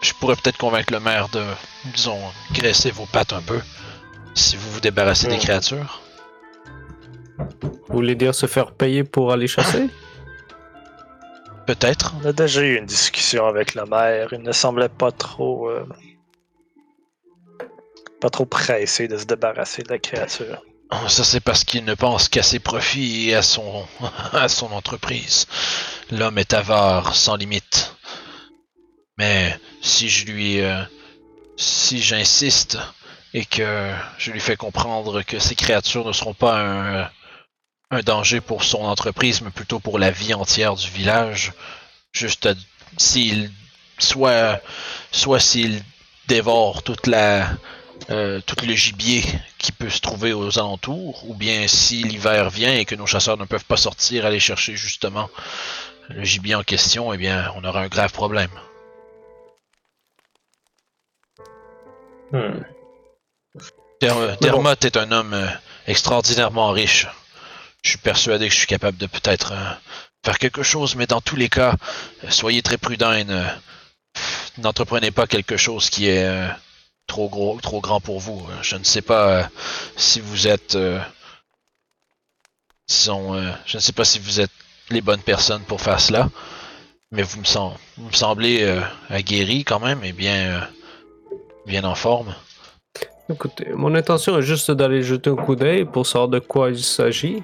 [0.01, 1.43] Je pourrais peut-être convaincre le maire de,
[1.93, 2.19] disons,
[2.53, 3.59] graisser vos pattes un peu,
[4.33, 5.39] si vous vous débarrassez des Hmm.
[5.39, 6.01] créatures.
[7.61, 9.89] Vous voulez dire se faire payer pour aller chasser?
[11.67, 12.13] Peut-être.
[12.23, 14.29] On a déjà eu une discussion avec le maire.
[14.31, 15.69] Il ne semblait pas trop.
[15.69, 15.85] euh,
[18.19, 20.61] pas trop pressé de se débarrasser de la créature.
[21.07, 23.83] Ça, c'est parce qu'il ne pense qu'à ses profits et à son,
[24.33, 25.47] à son entreprise.
[26.11, 27.95] L'homme est avare, sans limite.
[29.17, 30.83] Mais si je lui, euh,
[31.55, 32.77] si j'insiste
[33.33, 37.09] et que je lui fais comprendre que ces créatures ne seront pas
[37.91, 41.53] un, danger pour son entreprise, mais plutôt pour la vie entière du village,
[42.13, 42.49] juste
[42.97, 43.51] s'il,
[43.97, 44.61] soit,
[45.11, 45.81] soit s'il
[46.27, 47.49] dévore toute la,
[48.09, 49.23] euh, tout le gibier
[49.57, 53.37] qui peut se trouver aux alentours, ou bien si l'hiver vient et que nos chasseurs
[53.37, 55.29] ne peuvent pas sortir aller chercher justement
[56.15, 58.49] le gibier en question, eh bien, on aura un grave problème.
[62.31, 62.61] Hmm.
[63.99, 65.47] Dermot est un homme euh,
[65.85, 67.07] extraordinairement riche.
[67.83, 69.73] Je suis persuadé que je suis capable de peut-être euh,
[70.25, 71.75] faire quelque chose, mais dans tous les cas,
[72.23, 73.45] euh, soyez très prudents et ne-
[74.57, 76.47] n'entreprenez pas quelque chose qui est euh,
[77.07, 78.47] trop gros, trop grand pour vous.
[78.61, 79.43] Je ne sais pas euh,
[79.97, 80.77] si vous êtes,
[82.87, 84.51] disons, je ne sais pas si vous êtes
[84.91, 86.29] les bonnes personnes pour faire cela,
[87.11, 90.59] mais vous me, sem- vous me semblez euh, aguerri quand même et bien, euh,
[91.65, 92.33] bien en forme.
[93.29, 96.79] Écoutez, mon intention est juste d'aller jeter un coup d'œil pour savoir de quoi il
[96.79, 97.43] s'agit.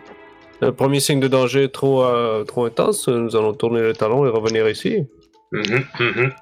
[0.59, 4.25] Le premier signe de danger est trop, euh, trop intense, nous allons tourner le talon
[4.25, 5.03] et revenir ici.
[5.51, 6.33] Mhm, mhm.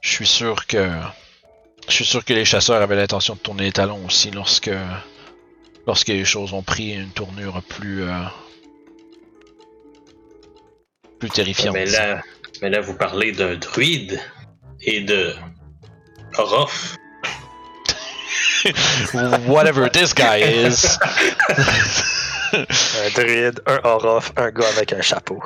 [0.00, 0.88] Je suis sûr que.
[1.88, 4.70] Je suis sûr que les chasseurs avaient l'intention de tourner les talons aussi lorsque.
[5.86, 8.02] Lorsque les choses ont pris une tournure plus.
[8.02, 8.12] euh,
[11.18, 11.74] plus terrifiante.
[11.74, 12.20] Mais là,
[12.62, 14.20] mais là, vous parlez d'un druide
[14.82, 15.32] et de
[16.36, 16.96] Orof.
[19.46, 20.98] Whatever this guy is.
[22.52, 25.42] Un druide, un Orof, un gars avec un chapeau.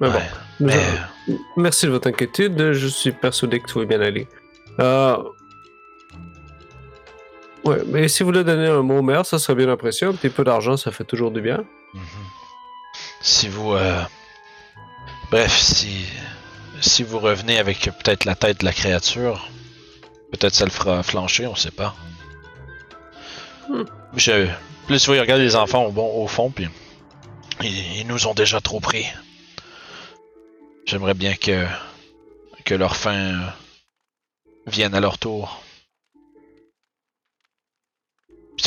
[0.00, 0.22] Mais bon, Ouais,
[0.60, 1.36] mais.
[1.56, 4.26] merci de votre inquiétude, je suis persuadé que tout va bien aller.
[4.80, 5.16] Euh...
[7.64, 10.06] Ouais, mais si vous voulez donner un mot au maire, ça serait bien apprécié.
[10.06, 11.64] Un petit peu d'argent, ça fait toujours du bien.
[11.94, 12.02] Mhm.
[13.20, 13.72] Si vous.
[13.74, 14.02] euh,
[15.30, 16.04] Bref, si.
[16.80, 19.48] Si vous revenez avec peut-être la tête de la créature,
[20.30, 21.94] peut-être ça le fera flancher, on sait pas.
[23.68, 23.82] Hmm.
[24.14, 24.48] Je.
[24.86, 26.68] Plus vous regardez les enfants au, bon, au fond, puis.
[27.62, 29.06] Ils, ils nous ont déjà trop pris.
[30.86, 31.66] J'aimerais bien que.
[32.64, 33.14] que leur fin.
[33.14, 33.46] euh,
[34.66, 35.62] vienne à leur tour.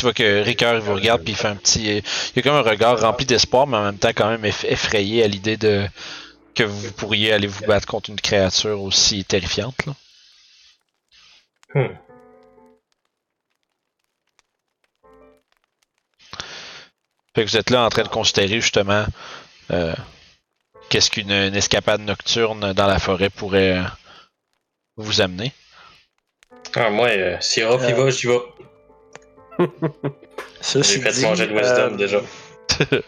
[0.02, 1.84] Tu vois que Ricoeur il vous regarde puis il fait un petit.
[1.98, 2.02] Il
[2.34, 5.22] y a comme un regard rempli d'espoir, mais en même temps quand même eff- effrayé
[5.22, 5.86] à l'idée de
[6.56, 9.76] que vous pourriez aller vous battre contre une créature aussi terrifiante.
[9.86, 9.94] Là.
[11.74, 11.94] Hmm.
[17.36, 19.06] Fait que vous êtes là en train de considérer justement
[19.70, 19.94] euh,
[20.90, 23.84] qu'est-ce qu'une une escapade nocturne dans la forêt pourrait euh,
[24.96, 25.52] vous amener.
[26.74, 28.38] Ah, moi, euh, si Orof y Euh, va, j'y vais.
[30.62, 32.20] J'ai fait dit, manger de wisdom euh, déjà.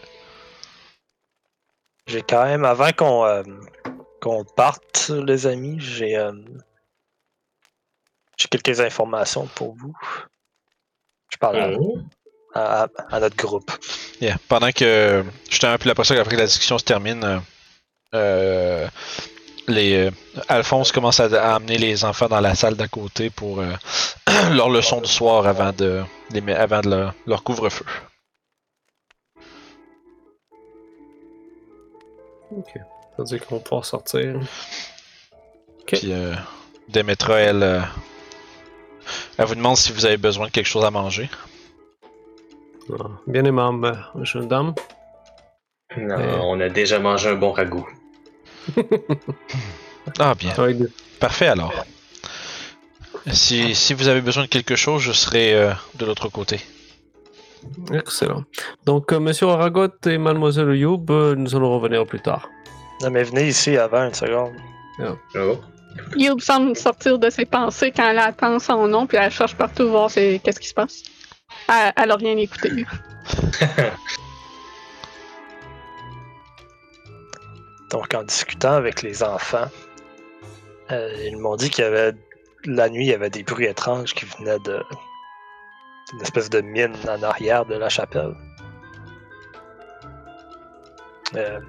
[2.07, 3.43] J'ai quand même, avant qu'on euh,
[4.21, 6.31] qu'on parte, les amis, j'ai euh,
[8.37, 9.93] j'ai quelques informations pour vous.
[11.31, 11.97] Je parle à- Oh.
[12.53, 13.71] à, à- à notre groupe.
[14.21, 14.37] Yeah.
[14.47, 17.41] Pendant que justement, puis après ça, après que la discussion se termine,
[19.67, 20.11] les euh,
[20.47, 23.73] Alphonse commence à, à amener les enfants dans la salle d'à côté pour euh,
[24.51, 27.85] leur leçon du soir avant de les met- avant de leur, leur couvre-feu.
[32.51, 32.71] Ok.
[32.75, 32.81] Ça
[33.19, 34.39] veut dire qu'on va pouvoir sortir.
[35.87, 36.33] Puis euh,
[36.89, 37.79] Demetra, elle, euh,
[39.37, 41.29] elle vous demande si vous avez besoin de quelque chose à manger.
[42.91, 44.73] Ah, Bien aimable, jeune dame.
[45.97, 46.17] Non,
[46.51, 47.87] on a déjà mangé un bon ragoût.
[50.19, 50.53] Ah bien,
[51.19, 51.73] parfait alors.
[53.31, 56.59] Si, si vous avez besoin de quelque chose, je serai euh, de l'autre côté.
[57.91, 58.43] Excellent.
[58.85, 62.47] Donc, euh, Monsieur Aragot et Mademoiselle Youb, euh, nous allons revenir plus tard.
[63.01, 64.53] Non, mais venez ici avant une seconde.
[64.99, 65.57] Oh.
[66.15, 69.89] Youb semble sortir de ses pensées quand elle attend son nom, puis elle cherche partout
[69.89, 71.01] voir c'est- qu'est-ce qui se passe.
[71.67, 72.69] Elle, elle a rien écouté.
[77.91, 79.67] Donc, en discutant avec les enfants,
[80.91, 82.13] euh, ils m'ont dit qu'il y avait
[82.65, 84.81] la nuit, il y avait des bruits étranges qui venaient de
[86.11, 88.35] d'une espèce de mine en arrière de la chapelle.
[91.35, 91.59] Euh,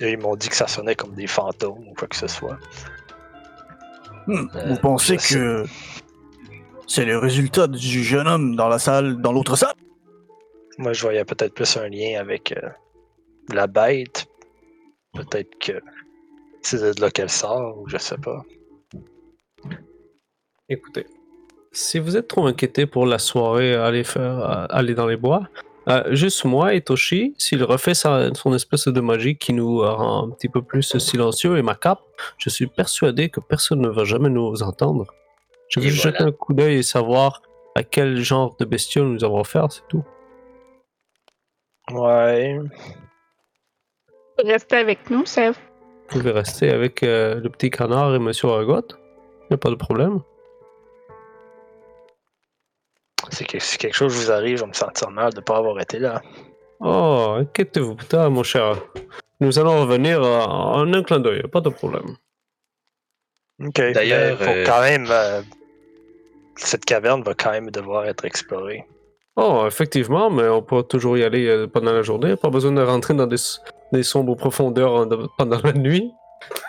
[0.00, 2.56] et ils m'ont dit que ça sonnait comme des fantômes ou quoi que ce soit.
[4.26, 5.64] Hmm, Euh, Vous pensez que
[6.86, 9.74] c'est le résultat du jeune homme dans la salle, dans l'autre salle?
[10.78, 12.68] Moi, je voyais peut-être plus un lien avec euh,
[13.52, 14.26] la bête.
[15.14, 15.72] Peut-être que
[16.62, 18.42] c'est de là qu'elle sort, ou je sais pas.
[20.68, 21.06] Écoutez,
[21.72, 23.74] si vous êtes trop inquiété pour la soirée,
[24.04, 25.48] faire, euh, dans les bois.
[25.88, 30.26] euh, juste moi et Toshi, s'il refait sa- son espèce de magie qui nous rend
[30.26, 32.00] un petit peu plus silencieux et ma cape,
[32.38, 35.04] je suis persuadé que personne ne va jamais nous entendre.
[35.68, 36.02] Je vais voilà.
[36.18, 37.42] jeter un coup d'œil et savoir
[37.74, 40.04] à quel genre de bestiole nous avons affaire, c'est tout.
[41.92, 42.58] Ouais.
[44.38, 45.56] Restez avec nous, Sève.
[46.10, 48.82] Vous pouvez rester avec euh, le petit canard et Monsieur Argot.
[49.42, 50.20] Il n'y a pas de problème.
[53.30, 55.56] C'est que si quelque chose vous arrive, je vais me sentir mal de ne pas
[55.56, 56.20] avoir été là.
[56.80, 58.76] Oh, inquiétez-vous pas, mon cher.
[59.40, 62.16] Nous allons revenir euh, en un clin d'œil, pas de problème.
[63.64, 63.80] Ok.
[63.92, 65.06] D'ailleurs, faut euh, quand même.
[65.10, 65.42] euh,
[66.56, 68.84] cette caverne va quand même devoir être explorée.
[69.36, 72.36] Oh, effectivement, mais on peut toujours y aller pendant la journée.
[72.36, 73.36] Pas besoin de rentrer dans des,
[73.94, 76.12] des sombres profondeurs en- pendant la nuit.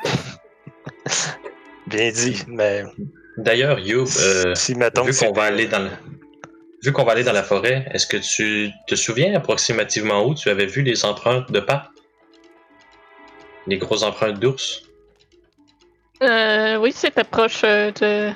[1.87, 2.83] Bien dit, mais
[3.37, 5.89] D'ailleurs, Youb, euh, si mettons vu qu'on va aller dans le-
[6.83, 10.49] vu qu'on va aller dans la forêt, est-ce que tu te souviens approximativement où tu
[10.49, 11.89] avais vu les empreintes de pas?
[13.67, 14.83] Les grosses empreintes d'ours?
[16.23, 18.31] Euh, oui, c'était proche euh, de...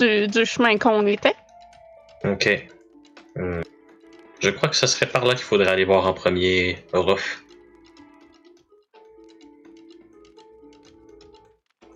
[0.00, 1.34] du, du chemin qu'on était.
[2.24, 2.66] Ok.
[3.36, 3.60] Hmm.
[4.42, 7.44] Je crois que ce serait par là qu'il faudrait aller voir en premier Ruff.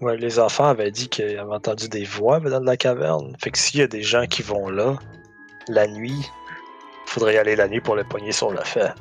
[0.01, 3.35] Ouais, les enfants avaient dit qu'ils avaient entendu des voix dans la caverne.
[3.43, 4.97] Fait que s'il y a des gens qui vont là,
[5.69, 6.25] la nuit,
[7.07, 8.93] faudrait y aller la nuit pour le pogner sur le fait.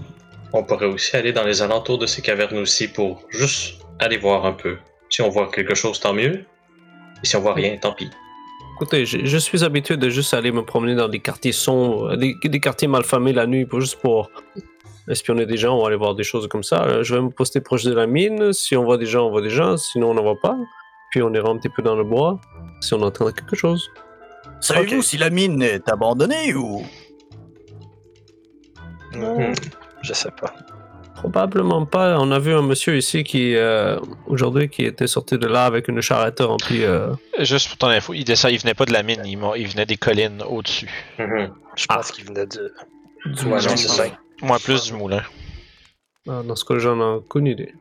[0.52, 4.48] On pourrait aussi aller dans les alentours de ces cavernes aussi pour juste aller voir
[4.48, 4.78] un peu.
[5.10, 6.46] Si on voit quelque chose, tant mieux.
[7.22, 8.10] Et si on voit rien, tant pis.
[8.76, 12.36] Écoutez, je, je suis habitué de juste aller me promener dans des quartiers sombres, des,
[12.44, 14.30] des quartiers malfamés la nuit, pour, juste pour
[15.08, 16.84] espionner des gens ou aller voir des choses comme ça.
[16.84, 18.52] Euh, Je vais me poster proche de la mine.
[18.54, 19.78] Si on voit des gens, on voit des gens.
[19.78, 20.58] Sinon, on n'en voit pas.
[21.12, 22.40] Puis on ira un petit peu dans le bois
[22.82, 23.90] si on entend quelque chose.
[24.60, 25.04] Savez-vous Ok.
[25.04, 26.84] si la mine est abandonnée ou?
[29.14, 29.54] Hmm.
[30.02, 30.54] Je sais pas.
[31.16, 32.18] Probablement pas.
[32.20, 33.98] On a vu un monsieur ici qui, euh,
[34.28, 36.84] aujourd'hui, qui était sorti de là avec une charrette remplie.
[36.84, 39.86] euh, Juste pour ton info, il, descend, il venait pas de la mine, il, venait
[39.86, 40.90] des collines au-dessus.
[41.18, 41.54] Mhm.
[41.76, 42.74] Je pense qu'il venait de.
[43.26, 43.62] du moulin.
[43.62, 44.04] non, c'est ça.
[44.42, 45.24] Moi, plus du moulin.
[46.28, 47.74] Ah, Dans ce cas, j'en ai aucune idée.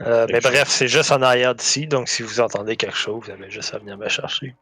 [0.00, 3.30] Euh, mais bref, c'est juste en arrière d'ici, donc si vous entendez quelque chose, vous
[3.30, 4.54] avez juste à venir me chercher.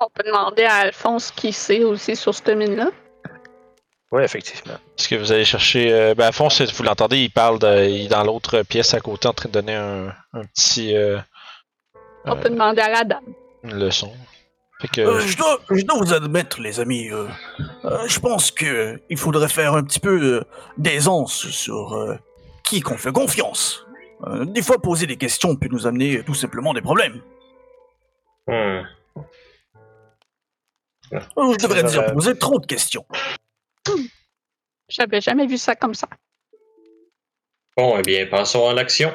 [0.00, 2.90] On peut demander à Alphonse qui sait aussi sur cette mine-là.
[4.10, 4.74] Oui, effectivement.
[4.98, 5.92] Est-ce que vous allez chercher.
[5.92, 8.94] Euh, ben, à fond, c'est- vous l'entendez, il parle de, il est dans l'autre pièce
[8.94, 10.96] à côté en train de donner un, un petit.
[10.96, 11.18] euh,
[12.24, 13.24] On euh, peut demander à la dame.
[13.64, 14.10] une leçon.
[14.80, 15.00] Fait que.
[15.02, 17.26] Euh, je, dois, je dois vous admettre, les amis, euh,
[17.84, 20.44] euh, je pense que il faudrait faire un petit peu euh,
[20.78, 22.16] d'aisance sur euh,
[22.64, 23.84] qui qu'on fait confiance.
[24.26, 27.20] Euh, des fois, poser des questions peut nous amener tout simplement des problèmes.
[28.46, 28.82] Hmm.
[31.12, 31.20] Euh,
[31.58, 33.04] je devrais dire poser trop de questions.
[34.88, 36.08] J'avais jamais vu ça comme ça.
[37.76, 39.12] Bon, eh bien, passons à l'action.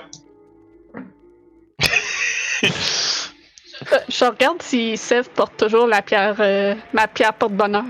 [2.64, 7.84] Euh, Je regarde si Sève porte toujours la pierre, euh, ma pierre porte-bonheur.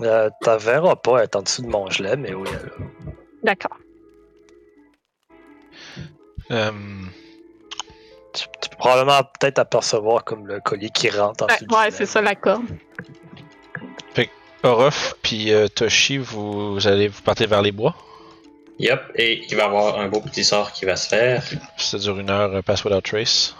[0.00, 2.48] Euh, T'en verras pas être en dessous de mon gelé, mais oui.
[2.50, 2.72] elle-
[3.42, 3.76] D'accord.
[6.50, 6.70] euh,
[8.32, 11.74] Tu, tu peux probablement peut-être apercevoir comme le collier qui rentre en Ouais, dessous du
[11.74, 12.64] ouais, c'est ça la corde.
[14.64, 17.94] Orof puis euh, Toshi, vous, vous allez vous partez vers les bois?
[18.78, 21.42] Yep, et il va y avoir un beau petit sort qui va se faire.
[21.76, 23.54] Ça dure une heure, euh, Pass Without Trace.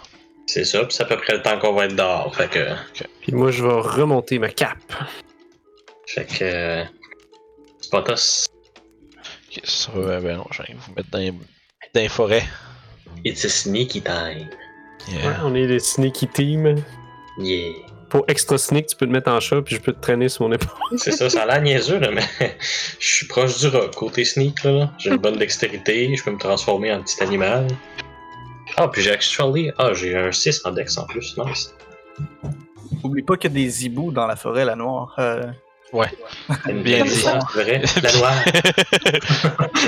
[0.47, 2.35] C'est ça, puis c'est à peu près le temps qu'on va être dehors.
[2.35, 2.59] Fait que.
[3.21, 4.93] Puis moi, je vais remonter ma cape.
[6.07, 6.43] Fait que.
[6.43, 6.83] euh,
[7.81, 8.47] Spotos,
[9.47, 12.43] Ok, ça va, ben non, je vais vous mettre dans les, dans les forêts.
[13.23, 14.49] it's a sneaky time.
[15.07, 15.27] Yeah.
[15.29, 16.83] Ouais, on est les sneaky team.
[17.39, 17.71] Yeah.
[18.15, 20.47] Pour extra sneak, tu peux te mettre en chat, puis je peux te traîner sur
[20.47, 20.69] mon épaule.
[20.97, 22.23] C'est ça, ça a l'air niaiseux, là, mais
[22.97, 23.93] je suis proche du rock.
[23.93, 27.67] Côté sneak, là, j'ai une bonne dextérité, je peux me transformer en petit animal.
[28.77, 29.69] Ah, puis j'ai actually.
[29.77, 31.75] Ah, j'ai un 6 en dex en plus, nice.
[33.03, 35.13] Oublie pas qu'il y a des hiboux dans la forêt, la noire.
[35.19, 35.43] Euh,
[36.73, 37.09] Bien dit.
[37.09, 38.45] C'est vrai, la noire.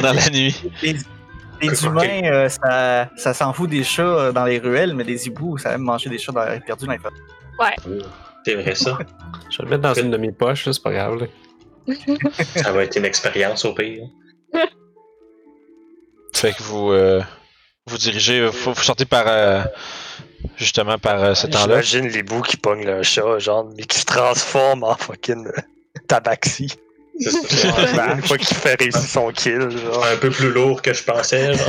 [0.01, 0.53] dans la nuit.
[0.81, 1.81] les Ok.
[1.83, 5.57] humains, euh, ça, ça s'en fout des chats euh, dans les ruelles, mais des hiboux,
[5.57, 7.15] ça aime manger des chats dans, perdus dans les forêts.
[8.45, 8.97] C'est vrai, ça.
[9.49, 11.19] Je vais le mettre dans une de mes poches, là, c'est pas grave.
[11.19, 11.27] là.
[12.55, 14.03] Ça va être une expérience au pire.
[16.33, 17.21] Fait que vous euh,
[17.87, 19.63] vous dirigez, vous, vous sortez par euh,
[20.57, 21.81] justement par euh, ce temps-là.
[21.81, 25.51] J'imagine les bouts qui pognent le chat, genre, mais qui se transforment en fucking euh,
[26.07, 26.67] tabaxi.
[27.19, 28.13] C'est ça.
[28.15, 30.05] Une fois qu'il fait réussir son kill, genre.
[30.05, 31.53] Un peu plus lourd que je pensais.
[31.55, 31.67] Genre.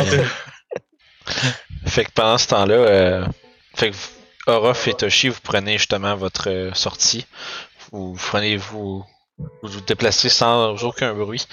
[1.87, 3.27] Fait que pendant ce temps-là, euh,
[3.75, 4.09] fait que vous-
[4.49, 7.27] Orof et Toshi, vous prenez justement votre euh, sortie.
[7.93, 9.05] Vous prenez vous
[9.39, 11.47] vous vous déplacez sans aucun bruit,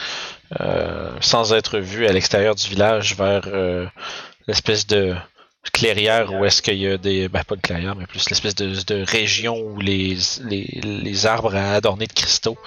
[0.60, 3.86] euh, sans être vu à l'extérieur du village vers euh,
[4.48, 5.16] l'espèce de
[5.74, 7.28] clairière où est-ce qu'il y a des.
[7.28, 11.56] Ben, pas de clairière, mais plus l'espèce de, de région où les, les, les arbres
[11.56, 12.58] adornés de cristaux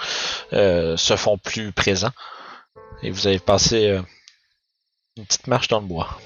[0.53, 2.13] euh, se font plus présents.
[3.03, 4.03] Et vous avez passé euh,
[5.17, 6.19] une petite marche dans le bois.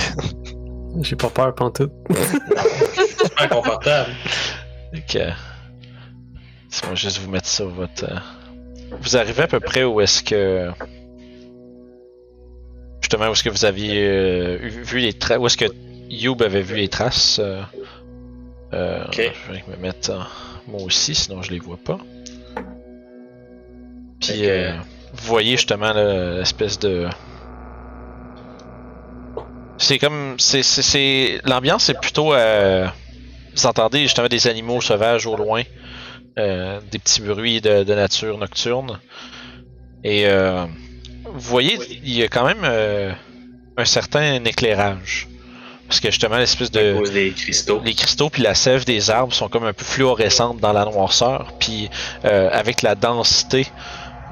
[1.02, 1.92] J'ai pas peur pantoute.
[2.10, 4.10] Super confortable.
[4.92, 5.30] Donc, euh,
[6.68, 8.04] si va juste vous mettre ça votre.
[8.04, 8.16] euh,
[9.00, 10.70] Vous arrivez à peu près où est-ce que.
[13.00, 15.38] Justement, où est-ce que vous aviez euh, eu- vu les traces.
[15.38, 15.66] Où est-ce que
[16.10, 17.38] Youb avait vu les traces.
[17.42, 17.62] euh,
[19.06, 19.32] Ok.
[19.48, 20.18] Je vais me mettre euh,
[20.68, 21.98] moi aussi, sinon je les vois pas.
[24.20, 24.72] Puis, euh,
[25.14, 27.06] vous voyez justement là, l'espèce de.
[29.82, 30.36] C'est comme.
[30.38, 32.32] c'est c'est- L'ambiance est plutôt.
[32.34, 32.86] euh,
[33.54, 35.62] vous entendez justement des animaux sauvages au loin,
[36.38, 38.98] euh, des petits bruits de, de nature nocturne.
[40.04, 40.64] Et euh,
[41.24, 42.64] vous voyez, il y a quand même
[43.76, 45.28] un certain éclairage.
[45.88, 47.02] Parce que justement, l'espèce de.
[47.12, 47.82] des cristaux.
[47.84, 51.52] Les cristaux puis la sève des arbres sont comme un peu fluorescentes dans la noirceur.
[51.58, 51.90] Puis
[52.24, 53.66] euh, avec la densité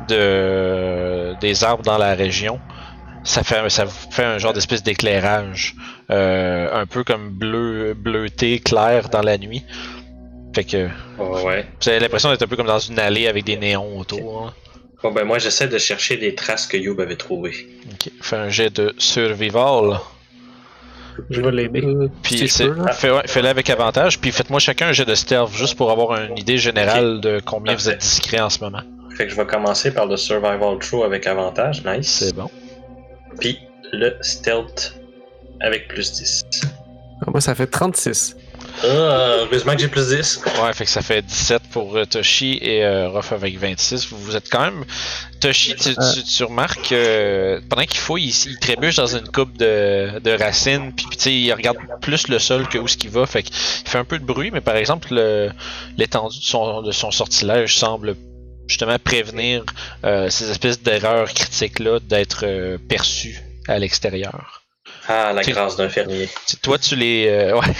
[0.09, 2.59] de, des arbres dans la région,
[3.25, 5.75] ça fait, ça fait un genre d'espèce d'éclairage.
[6.11, 9.63] euh, un peu comme bleu, bleuté, clair dans la nuit.
[10.55, 11.67] Fait que ouais.
[11.81, 14.47] vous avez l'impression d'être un peu comme dans une allée avec des néons autour.
[14.49, 14.55] hein.
[15.03, 17.55] Bon, ben moi, j'essaie de chercher les traces que Youb avait trouvées.
[17.93, 18.11] Ok.
[18.21, 19.99] Fais un jet de survival.
[21.31, 21.83] Je vais l'aider.
[22.23, 24.21] Puis si fais- fais-le avec avantage.
[24.21, 27.75] Puis faites-moi chacun un jet de stealth juste pour avoir une idée générale de combien
[27.75, 28.83] vous êtes discret en ce moment.
[29.17, 31.83] Fait que je vais commencer par le Survival Throw avec avantage.
[31.85, 32.09] Nice.
[32.09, 32.51] C'est bon.
[33.39, 33.59] Puis
[33.93, 34.95] le Stealth
[35.61, 36.45] avec plus 10.
[37.23, 38.37] Ah, Moi, ça fait 36.
[38.83, 38.87] Ah,
[39.41, 40.41] heureusement que j'ai plus 10.
[40.63, 44.09] Ouais, fait que ça fait 17 pour euh, Toshi et euh, Ruff avec 26.
[44.09, 44.85] Vous, vous êtes quand même.
[45.41, 49.57] Toshi, tu, tu, tu remarques euh, pendant qu'il fouille, il, il trébuche dans une coupe
[49.59, 53.11] de, de racines, puis tu sais, il regarde plus le sol que où ce qu'il
[53.11, 53.27] va.
[53.27, 55.51] Fait qu'il fait un peu de bruit, mais par exemple, le-
[55.99, 58.15] l'étendue de son, de son sortilège semble
[58.71, 59.65] justement prévenir
[60.05, 64.63] euh, ces espèces d'erreurs critiques-là d'être euh, perçues à l'extérieur.
[65.09, 66.29] Ah, la grâce d'un fermier.
[66.63, 67.75] Toi, tu les, euh, ouais.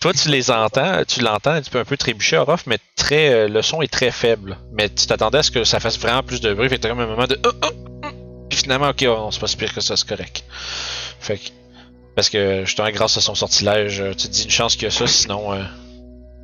[0.00, 3.60] toi, tu les entends, tu l'entends, tu peux un peu trébucher Ruff, mais très, le
[3.60, 4.56] son est très faible.
[4.72, 7.00] Mais tu t'attendais à ce que ça fasse vraiment plus de bruit, fait que comme
[7.00, 7.68] un moment de, oh, oh,
[8.04, 8.08] oh.
[8.48, 10.44] puis finalement, ok, oh, c'est pas si pire que ça, c'est correct.
[11.18, 11.48] Fait que,
[12.14, 14.90] parce que justement, grâce à son sortilège, tu te dis une chance qu'il y a
[14.90, 15.52] ça, sinon,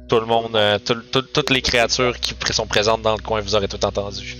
[0.09, 3.40] tout le monde, euh, tout- tout- toutes les créatures qui sont présentes dans le coin,
[3.40, 4.37] vous aurez tout entendu.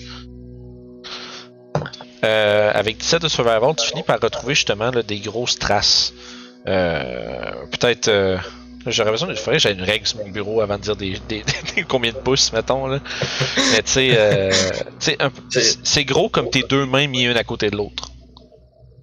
[2.25, 6.13] Euh, avec 17 de survival, tu finis par retrouver justement là, des grosses traces.
[6.67, 8.09] Euh, Peut-être.
[8.09, 8.39] euh,
[8.89, 11.43] J'aurais besoin de faire, j'ai une règle sur mon bureau avant de dire des, des-
[11.75, 12.87] des- combien de pouces, mettons.
[12.87, 13.01] Là.
[13.73, 14.53] Mais tu sais, euh,
[15.01, 18.11] C'est- gros comme tes deux mains mises une à côté de l'autre.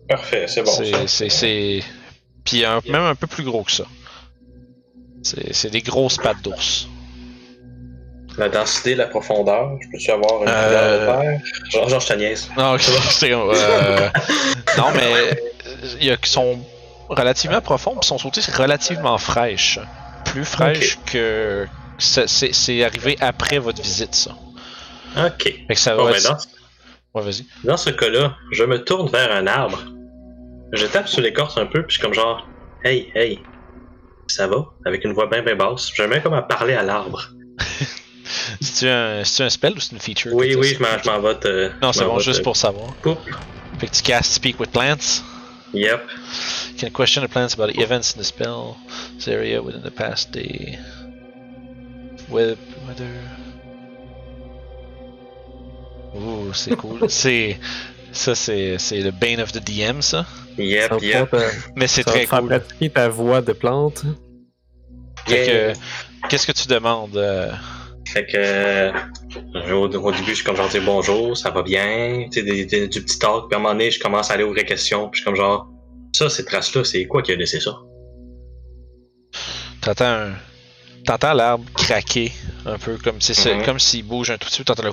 [0.08, 0.72] Parfait, c'est bon.
[0.72, 1.82] C'est-
[2.46, 3.84] Puis un- même un peu plus gros que ça.
[5.24, 6.88] C'est des grosses pattes d'ours.
[8.38, 11.40] La densité, la profondeur, je peux-tu avoir une Euh, couleur de verre?
[11.70, 12.50] Genre, genre, je te niaise.
[12.58, 14.10] Non, euh,
[14.78, 15.34] non, mais euh,
[16.02, 16.60] il y a qui sont
[17.10, 19.80] relativement profonds, puis sont sautés relativement fraîches.
[20.26, 21.68] Plus fraîches que
[22.00, 24.32] c'est- arrivé après votre visite, ça.
[25.16, 25.44] Ok.
[25.44, 26.10] Fait que ça va.
[26.12, 26.38] être- dans,
[27.14, 27.46] Ouais, vas-y.
[27.64, 29.84] dans ce cas-là, je me tourne vers un arbre.
[30.72, 32.48] Je tape sur l'écorce un peu, puis je suis comme genre,
[32.84, 33.40] hey, hey,
[34.28, 34.66] ça va?
[34.86, 35.92] Avec une voix bien, bien basse.
[35.96, 37.30] J'aimerais comme à parler à l'arbre.
[38.62, 40.34] C'est-tu un, un spell ou c'est une feature?
[40.34, 41.72] Oui, oui, je m'en, je m'en vais te.
[41.82, 42.96] Non, c'est bon, juste te- pour savoir.
[43.80, 45.24] Fait que tu castes Speak with Plants?
[45.74, 46.02] Yep.
[46.78, 48.78] Can question the plants about events in the spell
[49.28, 50.78] area within the past day.
[52.30, 52.58] Whether...
[56.16, 57.00] Ouh, c'est cool.
[57.10, 57.60] c'est.
[58.14, 60.26] Ça, c'est, c'est le Bane of the DM, ça.
[60.58, 61.32] Yep, Ça yep.
[61.32, 61.38] te-
[61.76, 62.48] Mais c'est ça va très te cool.
[62.48, 64.04] pratiquer ta voix de plante.
[65.28, 67.52] Fait que, qu'est-ce que tu demandes euh,
[68.08, 68.92] Fait que euh,
[69.74, 72.66] au, au début, je suis comme genre dire bonjour, ça va bien, tu sais, des-
[72.66, 74.66] des- du petit talk, puis à un moment donné, je commence à aller aux vraies
[74.66, 75.68] questions, puis je suis comme genre,
[76.16, 77.72] ça, ces traces-là, c'est quoi qui a laissé ça?
[79.82, 80.32] T'entends un.
[81.06, 82.32] T'entends l'arbre craquer
[82.66, 83.66] un peu comme Mhm.
[83.66, 84.92] comme s'il bouge un tout petit peu, t'entends le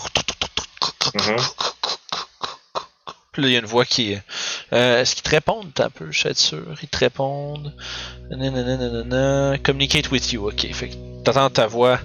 [1.15, 1.37] Mhm.
[3.33, 4.17] Puis là, il y a une voix qui.
[4.73, 6.65] Euh, Est-ce qu'ils te répondent un peu, je suis sûr?
[6.83, 7.75] Ils te répondent.
[8.31, 9.59] Nananana.
[9.59, 10.67] Communicate with you, ok.
[10.73, 12.01] Fait que t'entends ta voix.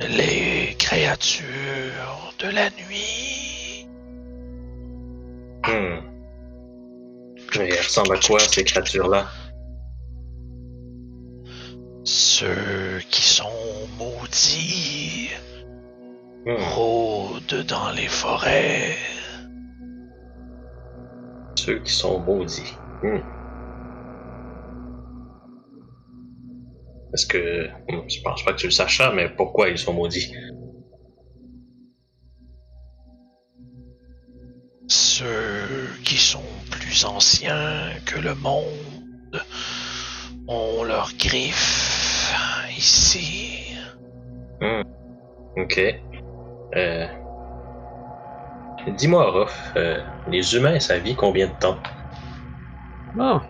[0.00, 1.44] Les créatures
[2.40, 3.86] de la nuit.
[5.66, 6.00] Hmm.
[7.56, 9.26] Mais elles ressemblent à quoi ces créatures-là?
[12.04, 13.50] Ceux qui sont
[13.98, 15.28] maudits
[16.46, 16.54] Hmm.
[16.74, 18.96] rôdent dans les forêts.
[21.58, 22.76] Ceux qui sont maudits.
[23.02, 23.18] Hmm.
[27.12, 27.66] Est-ce que.
[27.88, 30.32] hmm, Je pense pas que tu le saches ça, mais pourquoi ils sont maudits?
[34.86, 39.42] Ceux qui sont plus anciens que le monde
[40.46, 42.32] ont leurs griffes
[42.76, 43.74] ici.
[44.60, 44.82] Hmm.
[45.56, 45.80] Ok.
[46.76, 47.06] Euh...
[48.96, 49.98] Dis-moi, Ruff, euh,
[50.30, 51.76] les humains, ça vit combien de temps?
[53.18, 53.40] Ah,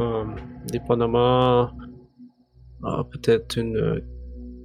[0.00, 0.24] euh,
[0.66, 1.70] dépendamment.
[2.84, 4.04] ah, peut-être une euh,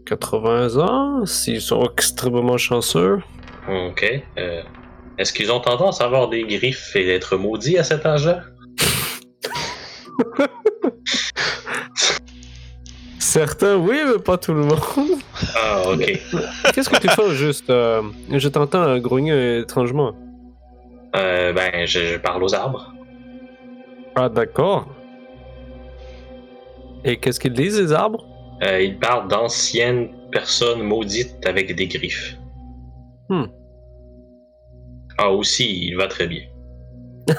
[0.06, 3.20] 80 ans, s'ils sont extrêmement chanceux.
[3.70, 4.24] Ok.
[4.38, 4.62] Euh,
[5.18, 8.44] Est-ce qu'ils ont tendance à avoir des griffes et d'être maudits à cet âge-là?
[13.32, 14.82] Certains, oui, mais pas tout le monde.
[15.56, 16.20] Ah, ok.
[16.74, 20.14] Qu'est-ce que tu fais au juste euh, Je t'entends grogner étrangement.
[21.16, 22.94] Euh, ben, je, je parle aux arbres.
[24.18, 24.90] Ah, d'accord.
[27.06, 28.28] Et qu'est-ce qu'ils disent, les arbres?
[28.64, 32.36] Euh, ils parlent d'anciennes personnes maudites avec des griffes.
[33.30, 33.46] Hmm.
[35.18, 36.44] Ah, aussi, il va très bien.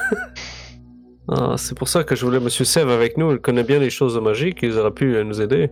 [1.28, 3.32] Ah, c'est pour ça que je voulais Monsieur Sev avec nous.
[3.32, 4.58] Il connaît bien les choses magiques.
[4.62, 5.70] Il aurait pu euh, nous aider.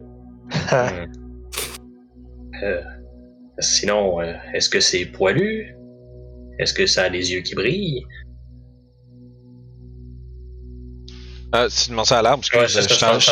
[0.52, 1.12] Hmm.
[2.62, 2.80] Euh,
[3.60, 5.74] sinon, euh, est-ce que c'est poilu?
[6.58, 8.04] Est-ce que ça a les yeux qui brillent?
[11.52, 13.26] Ah, tu demandes ça à l'arbre, parce que Ouais, je- c'est ça, j'étais en- je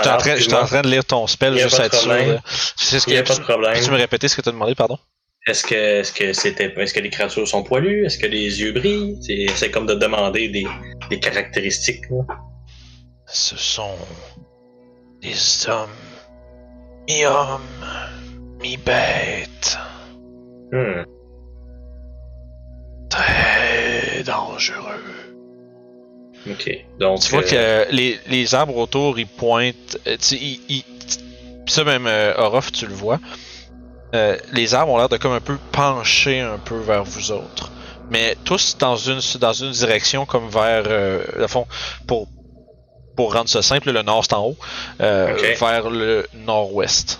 [0.49, 2.11] train- en de lire ton spell, Il y a juste pas à de être sûr.
[2.13, 2.37] problème.
[2.37, 2.41] de-
[2.77, 3.75] C'est ce Il n'y a pas de problème.
[3.75, 4.99] Peux-tu me répéter ce que tu as demandé, pardon?
[5.47, 8.05] Est-ce que, est-ce que c'était, est-ce que les créatures sont poilues?
[8.05, 9.19] Est-ce que les yeux brillent?
[9.23, 10.67] C'est, c'est comme de demander des,
[11.11, 12.03] des caractéristiques.
[12.11, 12.25] là.
[13.27, 13.95] Ce sont
[15.23, 15.89] des hommes,
[17.09, 17.61] mi-hommes,
[18.61, 19.79] mi-bêtes,
[20.71, 21.03] Hmm.
[23.09, 25.35] très dangereux.
[26.51, 26.71] Ok.
[26.99, 27.21] Donc.
[27.21, 29.99] Tu vois euh, que les, les arbres autour, ils pointent.
[30.07, 30.85] euh, ils,
[31.67, 33.19] ça, même euh, Orof, tu le vois.
[34.15, 37.71] Euh, les arbres ont l'air de comme un peu pencher un peu vers vous autres.
[38.11, 40.85] Mais tous dans une, dans une direction comme vers.
[40.87, 41.67] Euh, le fond,
[42.07, 42.29] pour,
[43.19, 44.57] pour rendre ça simple, le nord c'est en haut.
[45.01, 45.37] euh.
[45.59, 47.19] Vers le nord-ouest.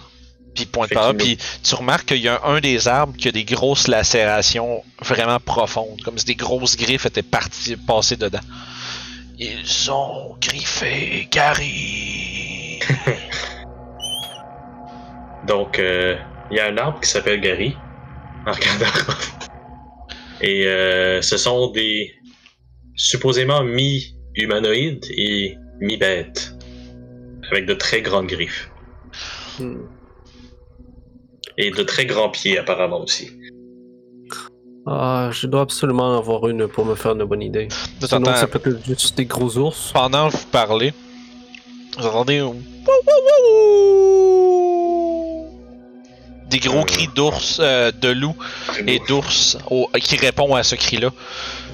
[0.55, 1.15] Puis ils pointent par là.
[1.15, 5.41] Puis tu remarques qu'il y a un des arbres qui a des grosses lacérations vraiment
[5.41, 6.01] profondes.
[6.05, 8.39] Comme si des grosses griffes étaient parties, passées dedans.
[9.41, 12.79] Ils ont griffé Gary.
[15.49, 16.15] Donc, euh,
[16.53, 17.75] il y a un arbre qui s'appelle Gary.
[18.47, 18.87] En regardant.
[20.43, 22.15] Et euh, ce sont des
[22.95, 26.55] supposément mi-humanoïdes et mi-bêtes.
[27.51, 28.71] Avec de très grandes griffes.
[29.59, 29.79] Hmm.
[31.57, 33.31] Et de très grands pieds, apparemment aussi.
[34.87, 37.69] Ah, je dois absolument en avoir une pour me faire une bonne idée.
[38.01, 39.91] Vous Sinon, entendez- ça peut être juste des gros ours.
[39.93, 40.93] Pendant que vous parlez,
[41.99, 42.43] vous entendez
[46.51, 46.85] des gros Euh.
[46.85, 48.35] cris d'ours, euh, de loup
[48.87, 51.11] et d'ours au- qui répond à ce cri-là.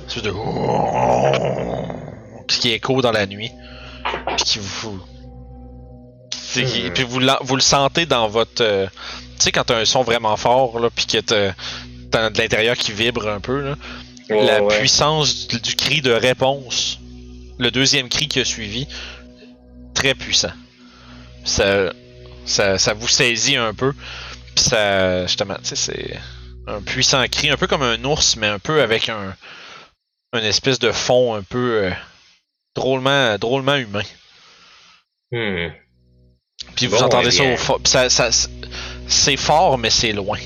[0.08, 0.32] C'est de
[2.48, 3.50] puis qui écho dans la nuit,
[4.44, 5.02] puis qui vous,
[6.56, 6.92] Hmm.
[6.92, 8.86] puis vous, le sentez dans votre, euh,
[9.38, 12.92] tu sais quand t'as un son vraiment fort là, puis que t'as de l'intérieur qui
[12.92, 13.76] vibre un peu là
[14.28, 14.78] la ouais.
[14.78, 16.98] puissance du, du cri de réponse,
[17.58, 18.86] le deuxième cri qui a suivi,
[19.94, 20.52] très puissant.
[21.44, 21.92] Ça,
[22.46, 23.92] ça, ça vous saisit un peu.
[24.54, 26.18] Puis ça, justement, tu sais, c'est
[26.66, 29.36] un puissant cri, un peu comme un ours, mais un peu avec un,
[30.32, 31.90] une espèce de fond un peu euh,
[32.74, 34.04] drôlement, drôlement humain.
[35.34, 35.72] Hmm.
[36.76, 37.54] Puis vous Bon, entendez eh ça bien.
[37.54, 37.80] au fort.
[37.80, 38.30] Puis ça, ça-
[39.08, 40.38] c'est fort, mais c'est loin.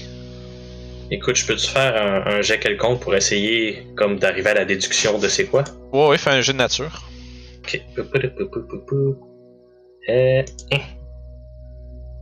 [1.11, 5.19] Écoute, je peux-tu faire un, un jet quelconque pour essayer comme d'arriver à la déduction
[5.19, 5.65] de c'est quoi?
[5.93, 7.03] Ouais, ouais, fais un jeu de nature.
[7.61, 7.81] Ok.
[10.09, 10.43] Euh.
[10.73, 10.79] hein.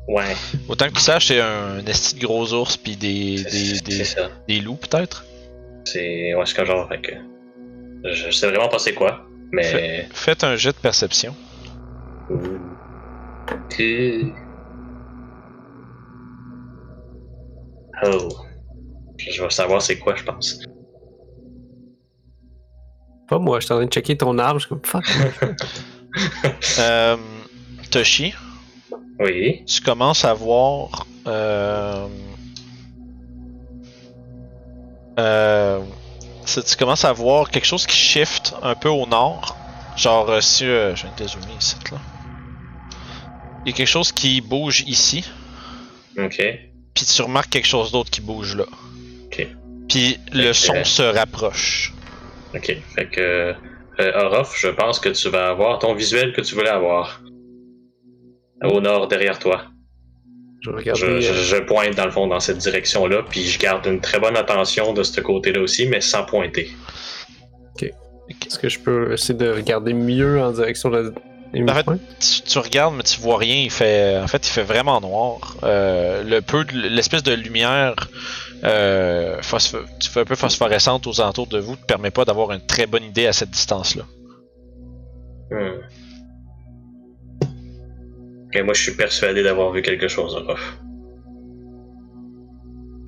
[0.09, 0.37] Ouais,
[0.69, 4.05] Autant que tu saches, c'est un, esti de gros ours, puis des, des,
[4.47, 5.25] des, loups peut-être.
[5.85, 6.35] C'est.
[6.35, 6.89] Ouais, c'est comme genre.
[6.89, 7.13] Fait que...
[8.05, 10.07] Je, je sais vraiment pas c'est quoi, mais.
[10.13, 11.35] Faites un jet de perception.
[12.29, 12.61] Que-
[18.03, 18.29] Oh.
[19.19, 20.59] Je je vais savoir c'est quoi, je pense.
[23.29, 24.61] Pas moi, je suis en train de checker ton arbre.
[24.61, 25.05] Je suis comme fuck.
[26.79, 27.17] Euh,
[27.91, 28.33] Toshi,
[29.19, 29.63] Oui.
[29.67, 31.07] tu commences à voir.
[31.27, 32.09] Euh,
[35.19, 35.81] euh,
[36.47, 39.57] tu commences à voir quelque chose qui shift un peu au nord.
[39.99, 40.65] Genre, si.
[40.65, 41.99] euh, je viens de dézoomer ici, là.
[43.67, 45.29] Il y a quelque chose qui bouge ici,
[46.19, 46.41] Ok.
[46.95, 48.65] puis tu remarques quelque chose d'autre qui bouge là.
[49.27, 49.47] Ok.
[49.89, 51.93] Puis le son se rapproche.
[52.55, 52.77] Ok.
[52.95, 53.55] Fait que.
[53.99, 57.23] Euh, Orof, je pense que tu vas avoir ton visuel que tu voulais avoir.
[58.63, 59.65] Au nord, derrière toi.
[60.61, 60.99] Je regarde.
[60.99, 64.19] Je, je- je pointe dans le fond dans cette direction-là, puis je garde une très
[64.21, 66.71] bonne attention de ce côté-là aussi, mais sans pointer.
[68.29, 71.11] Est-ce que je peux essayer de regarder mieux en direction de la.
[71.55, 71.87] En fait,
[72.21, 73.57] tu, tu regardes, mais tu vois rien.
[73.63, 75.57] Il fait, en fait, il fait vraiment noir.
[75.63, 77.95] Euh, le peu, l'espèce de lumière,
[78.65, 82.53] euh, phosphor- tu fais un peu phosphorescente aux alentours de vous, te permet pas d'avoir
[82.53, 84.05] une très bonne idée à cette distance-là.
[85.51, 85.81] Hmm.
[88.53, 90.79] Et moi, je suis persuadé d'avoir vu quelque chose, Orof.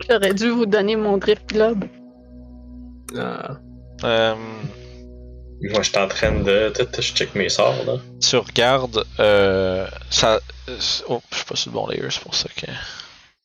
[0.09, 1.85] J'aurais dû vous donner mon drift globe.
[3.17, 3.57] Ah,
[4.05, 4.35] Euh,
[5.61, 6.73] Moi, je suis en train de.
[6.97, 7.95] Je check mes sorts, là.
[8.21, 10.79] tu regardes, euh, ça, euh,
[11.09, 12.67] oh, je suis pas sur le bon layer, c'est pour ça que.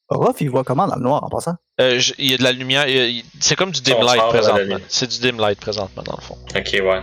[0.09, 1.55] Ruff, il voit comment dans le noir en passant?
[1.82, 4.78] Euh, il y a de la lumière, a- c'est comme du dim light présentement.
[4.89, 6.38] C'est du dim light présentement dans le fond.
[6.55, 7.01] Ok, ouais.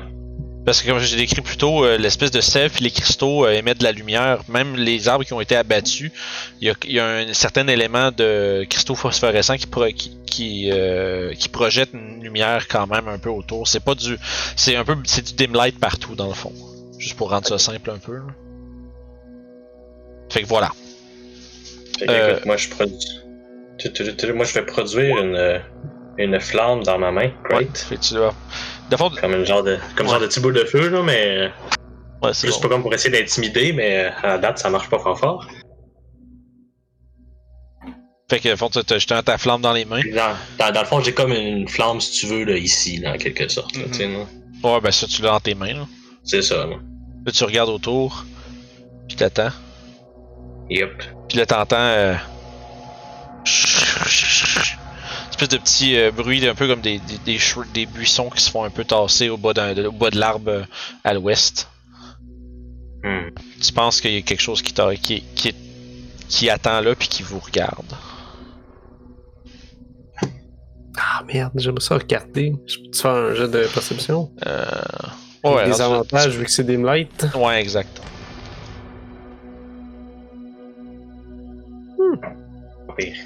[0.66, 3.52] Parce que comme j'ai décrit plus tôt, euh, l'espèce de sève et les cristaux euh,
[3.52, 4.42] émettent de la lumière.
[4.48, 6.12] Même les arbres qui ont été abattus,
[6.60, 10.16] il y a, il y a un certain élément de cristaux phosphorescents qui, pro- qui,
[10.26, 13.66] qui, euh, qui projette une lumière quand même un peu autour.
[13.68, 14.18] C'est pas du,
[14.54, 16.52] c'est un peu, c'est du dim light partout dans le fond.
[16.98, 18.16] Juste pour rendre ça simple un peu.
[18.16, 18.22] là.
[20.28, 20.70] Fait que voilà.
[21.98, 22.98] Fait que, écoute, moi, je produis.
[24.34, 25.60] Moi, je vais produire une,
[26.18, 27.76] une flamme dans ma main, right?
[27.78, 28.34] Fait que tu dois.
[28.90, 30.12] De fond, Comme une genre de, comme Ouais.
[30.12, 31.50] genre de petit bout de feu, là, mais.
[32.22, 32.68] ouais, c'est Juste bon.
[32.68, 35.46] pas comme pour essayer d'intimider, mais euh, à la date, ça marche pas fort fort.
[38.28, 40.02] Fait que, fond, tu as justement ta flamme dans les mains.
[40.14, 43.14] Dans, dans, dans le fond, j'ai comme une flamme, si tu veux, là, ici, là,
[43.14, 43.76] en quelque sorte.
[43.76, 44.26] là, Mhm.
[44.62, 45.72] Ouais, ben ça, tu l'as dans tes mains.
[45.74, 45.86] Là,
[46.22, 46.76] C'est ça, là.
[47.26, 48.24] Là, tu regardes autour.
[49.08, 49.50] Puis t'attends.
[50.68, 51.02] Yep.
[51.28, 51.76] Puis là, t'entends.
[51.78, 52.14] Euh...
[55.40, 58.42] Espèce de petit euh, bruit, un peu comme des, des, des, cheveux- des buissons qui
[58.42, 60.64] se font un peu tasser au bas, d'un- au bas de l'arbre euh,
[61.02, 61.66] à l'ouest.
[63.02, 63.30] Hmm.
[63.58, 65.54] Tu penses qu'il y a quelque chose qui, t'a- qui, qui,
[66.28, 67.90] qui attend là, puis qui vous regarde?
[70.98, 72.52] Ah merde, j'aimerais ça regarder.
[72.66, 74.30] Je peux te faire un jeu de perception?
[74.46, 74.66] Euh...
[75.42, 77.26] Ouais, des avantages vu que c'est dim light.
[77.34, 78.02] Ouais, exact.
[82.98, 83.16] Pire.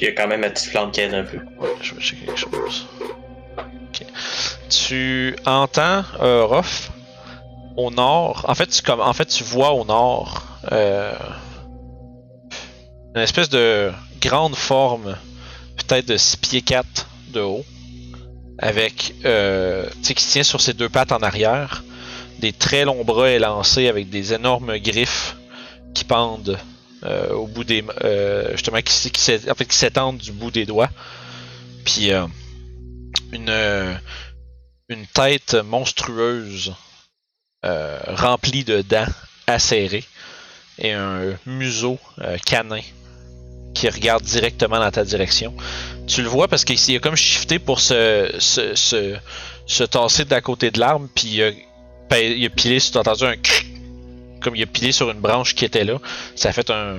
[0.00, 1.38] Il y a quand même ma petite flamme qui aide un peu.
[1.82, 2.86] Je vais checker quelque chose.
[4.70, 6.90] Tu entends euh, Ruff
[7.76, 8.46] au nord.
[8.48, 10.42] En fait, tu, comme, en fait, tu vois au nord
[10.72, 11.12] euh,
[13.14, 15.16] une espèce de grande forme,
[15.76, 17.64] peut-être de 6 pieds 4 de haut,
[18.58, 21.84] avec euh, qui tient sur ses deux pattes en arrière,
[22.38, 25.36] des très longs bras élancés avec des énormes griffes
[25.92, 26.58] qui pendent
[27.04, 30.90] euh, au bout des euh, qui, qui s'étendent du bout des doigts
[31.84, 32.26] puis euh,
[33.32, 33.98] une
[34.88, 36.74] une tête monstrueuse
[37.62, 39.06] remplie de dents
[39.46, 40.04] acérées
[40.78, 41.98] et un museau
[42.44, 42.80] canin
[43.74, 45.54] qui regarde directement dans ta direction.
[46.06, 49.16] Tu le vois parce qu'il a comme shifté pour se, se, se,
[49.66, 51.50] se tasser d'à côté de l'arbre, puis il a,
[52.10, 53.59] ben, a pilé, tu as entendu un cric,
[54.40, 55.98] comme il a pilé sur une branche qui était là.
[56.34, 56.98] Ça a fait un,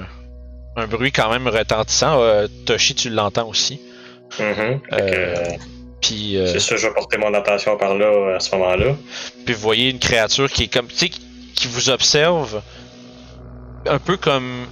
[0.76, 2.22] un bruit quand même retentissant.
[2.22, 3.80] Euh, Toshi, tu l'entends aussi.
[4.30, 4.44] Fait
[4.90, 5.36] que, Euh,
[6.02, 8.96] Puis, euh, C'est sûr, je vais porter mon attention par là à ce moment-là.
[9.46, 12.62] puis vous voyez une créature qui est comme, tu sais, qui vous observe
[13.88, 14.66] un peu comme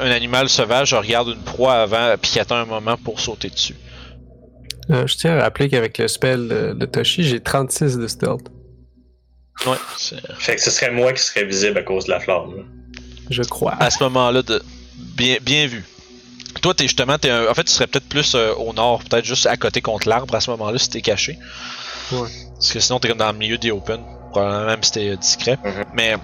[0.00, 3.76] un animal sauvage regarde une proie avant, puis qui attend un moment pour sauter dessus.
[4.90, 8.48] Euh, je tiens à rappeler qu'avec le spell de, de Toshi, j'ai 36 de stealth.
[9.66, 9.76] Ouais,
[10.38, 12.56] Fait que ce serait moi qui serais visible à cause de la flamme.
[12.56, 12.62] là.
[13.30, 13.74] Je crois.
[13.80, 14.62] à ce moment-là, de...
[14.96, 15.84] bien, bien vu.
[16.62, 19.24] Toi, t'es justement, t'es un- en fait, tu serais peut-être plus euh, au nord, peut-être
[19.24, 21.38] juste à côté contre l'arbre à ce moment-là si t'es caché.
[22.12, 22.28] Ouais.
[22.54, 24.00] Parce que sinon, t'es comme dans le milieu des open,
[24.30, 25.58] probablement même si t'es euh, discret.
[25.64, 25.84] Mhm.
[25.94, 26.16] Mais,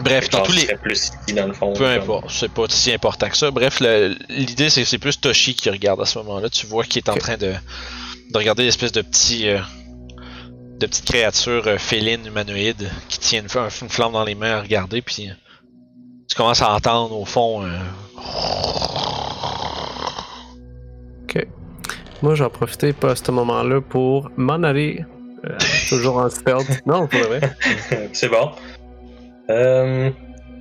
[0.00, 0.62] bref, que dans tous les.
[0.62, 1.72] serais plus ici dans le fond.
[1.74, 3.50] Peu comme- importe, c'est pas si important que ça.
[3.50, 6.48] Bref, le- l'idée c'est c'est plus Toshi qui regarde à ce moment-là.
[6.48, 7.52] Tu vois qu'il est en train de,
[8.30, 9.48] de regarder l'espèce de petit.
[9.48, 9.58] euh,
[10.82, 15.00] de petite créature euh, féline humanoïde qui tient une, flamme dans les mains à regarder,
[15.00, 15.32] puis euh,
[16.28, 17.64] tu commences à entendre au fond.
[17.64, 17.68] euh,
[22.22, 25.04] Moi, j'en profitais pas à ce moment-là pour m'en aller.
[25.44, 25.58] euh,
[25.88, 26.82] toujours en stealth.
[26.86, 27.40] Non, pour le vrai.
[28.12, 28.52] C'est bon.
[29.50, 30.10] Euh,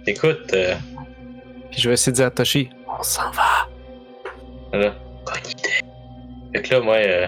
[0.07, 0.74] écoute, euh,
[1.72, 3.69] Puis je vais essayer de dire à Toshi, on s'en va.
[4.74, 4.95] là,
[5.26, 5.69] bonne idée.
[6.55, 7.28] Fait que là, moi, euh,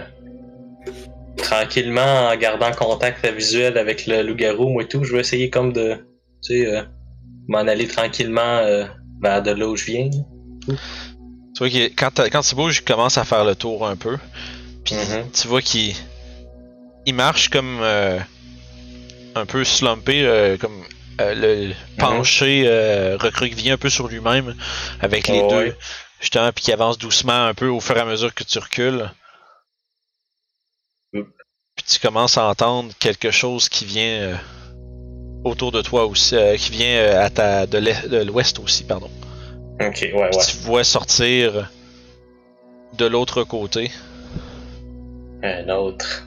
[1.38, 5.74] tranquillement, en gardant contact visuel avec le loup-garou, moi et tout, je vais essayer comme
[5.74, 5.96] de,
[6.44, 6.82] tu sais, euh,
[7.48, 8.86] m'en aller tranquillement euh,
[9.22, 10.10] vers de là où je viens.
[10.68, 14.18] Tu vois qu'il quand, quand tu bouges, il commence à faire le tour un peu.
[14.86, 15.32] Puis Mhm.
[15.32, 15.96] tu vois qu'il
[17.06, 18.20] il marche comme euh,
[19.36, 20.84] un peu slumpé, comme
[21.20, 24.56] le penché, euh, recroquevillé un peu sur lui-même
[25.00, 25.56] avec les Oh, deux.
[25.58, 25.76] ouais.
[26.20, 29.10] Justement, puis qui avance doucement un peu au fur et à mesure que tu recules.
[31.76, 34.36] Puis tu commences à entendre quelque chose qui vient euh,
[35.44, 39.10] autour de toi aussi, euh, qui vient euh, à ta de l'ouest aussi, pardon.
[39.82, 40.30] Ok, ouais, ouais.
[40.30, 41.70] Tu vois sortir
[42.98, 43.92] de l'autre côté.
[45.42, 46.24] Un autre.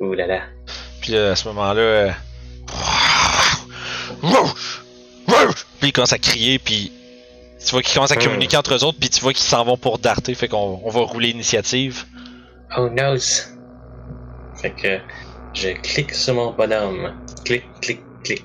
[0.00, 0.40] Ouh là là.
[1.00, 2.10] Puis là, à ce moment-là, euh,
[5.78, 6.92] puis ils commencent à crier, puis
[7.64, 8.24] tu vois qu'ils commencent à Hmm.
[8.24, 10.90] communiquer entre eux autres, puis tu vois qu'ils s'en vont pour darter, fait qu'on on
[10.90, 12.04] va rouler l'initiative.
[12.76, 13.16] Oh no!
[14.62, 14.98] Fait que
[15.54, 17.12] je clique sur mon bonhomme.
[17.44, 18.44] Clic, clic, clic.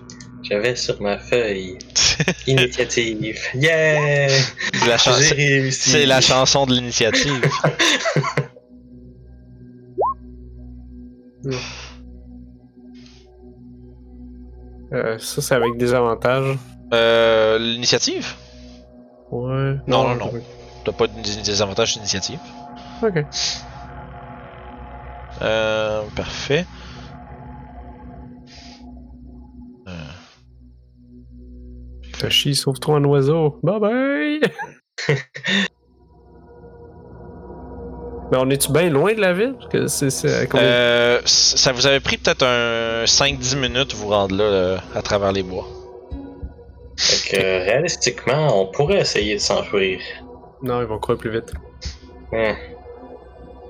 [0.50, 1.78] Je vais sur ma feuille.
[2.48, 3.38] Initiative.
[3.54, 4.30] Yeah!
[4.74, 5.90] C'est la, chan- J'ai c'est- réussi.
[5.92, 7.42] c'est la chanson de l'initiative.
[14.94, 16.58] Euh, ça, c'est avec des avantages.
[16.94, 18.34] Euh, l'initiative?
[19.32, 19.76] Ouais.
[19.88, 20.32] Non, non, non.
[20.86, 22.40] T'as pas de- des avantages d'initiative.
[23.04, 23.26] Ok.
[25.42, 26.66] Euh, parfait.
[29.88, 29.92] Euh,
[32.16, 33.60] Fachi, sauve-toi un oiseau.
[33.64, 34.42] Bye bye!
[38.30, 39.56] Mais on est-tu bien loin de la ville?
[39.72, 44.36] Parce que combien- Euh, c- ça vous avait pris peut-être un 5-10 minutes vous rendre
[44.36, 45.66] là, euh, à travers les bois.
[46.98, 50.00] Fait que réalistiquement, on pourrait essayer de s'enfuir.
[50.62, 51.54] Non, ils vont courir plus vite.
[52.34, 52.54] Hmm.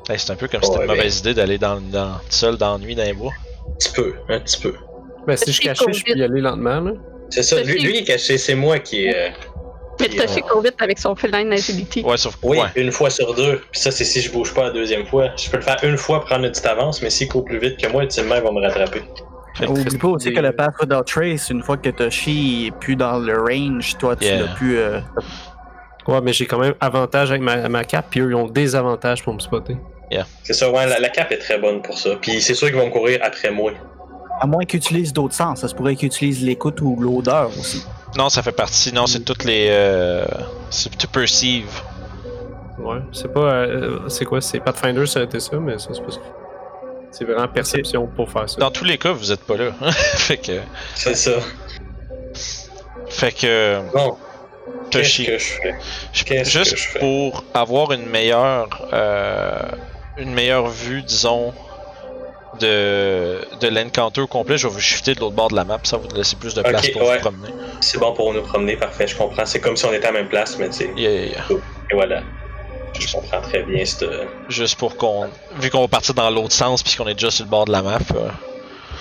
[0.10, 2.74] Hey, c'est un peu comme si c'était une mauvaise idée d'aller dans, dans, seul dans
[2.74, 3.34] la nuit dans les bois.
[3.68, 4.74] Un petit peu, un petit peu.
[5.28, 6.92] Ben, si je cachais, court je peux y aller lentement, là.
[7.30, 9.14] C'est ça, lui, lui il est caché, c'est moi qui est.
[9.14, 9.30] euh,
[10.00, 12.04] Mais Puis, Toshi euh, court vite avec son feline agility.
[12.04, 12.46] Ouais, sauf que.
[12.48, 12.68] Oui, Ouais.
[12.78, 13.58] une fois sur deux.
[13.72, 15.32] Puis ça, c'est si je bouge pas la deuxième fois.
[15.36, 17.76] Je peux le faire une fois, prendre une petite avance, mais s'il court plus vite
[17.78, 19.02] que moi, ultimement, il va me rattraper.
[19.68, 23.18] Oublie pas aussi que le Path Without Trace, une fois que Toshi est plus dans
[23.18, 24.42] le range, toi tu Yeah.
[24.44, 24.78] l'as plus.
[24.78, 25.00] euh,
[26.08, 28.76] Ouais, mais j'ai quand même avantage avec ma, ma cape, puis eux, ils ont des
[28.78, 29.76] avantages pour me spotter.
[30.44, 32.12] C'est ça, ouais, la, la cape est très bonne pour ça.
[32.22, 33.72] Puis c'est sûr qu'ils vont courir après moi.
[34.40, 37.84] à moins qu'ils utilisent d'autres sens, ça se pourrait qu'ils utilisent l'écoute ou l'odeur aussi.
[38.18, 38.94] Non, ça fait partie.
[38.94, 39.68] Non, c'est toutes les.
[39.70, 40.26] Euh,
[40.70, 41.70] c'est to perceive.
[42.80, 43.40] Ouais, c'est pas.
[43.42, 44.40] euh, c'est quoi?
[44.40, 46.20] C'est Pathfinder, ça a été ça, mais ça, c'est pas ça.
[47.12, 48.58] C'est vraiment perception pour faire ça.
[48.60, 49.72] Dans tous les cas, vous êtes pas là.
[49.92, 50.60] fait que.
[50.96, 51.32] C'est ça.
[53.10, 53.80] Fait que.
[53.94, 54.16] Bon,
[54.92, 55.26] qu'est-ce Toshi.
[55.26, 55.76] que je fais?
[56.46, 57.00] Juste que je fais?
[57.00, 59.60] pour avoir une meilleure euh,
[60.18, 61.54] une meilleure vue, disons,
[62.60, 65.80] de, de l'encounter au complet, je vais vous shifter de l'autre bord de la map,
[65.84, 67.16] ça va vous laisser plus de place pour ouais.
[67.18, 67.50] vous promener.
[67.82, 69.46] C'est bon pour nous promener, parfait, je comprends.
[69.46, 70.90] C'est comme si on était à la même place, mais tu sais.
[70.98, 71.46] Yeah, yeah, yeah.
[71.92, 72.22] Et voilà.
[73.00, 74.06] Je comprends très bien cette.
[74.50, 75.30] Juste pour qu'on.
[75.60, 77.84] Vu qu'on va partir dans l'autre sens puisqu'on est déjà sur le bord de la
[77.84, 78.00] map.
[78.16, 78.30] Euh,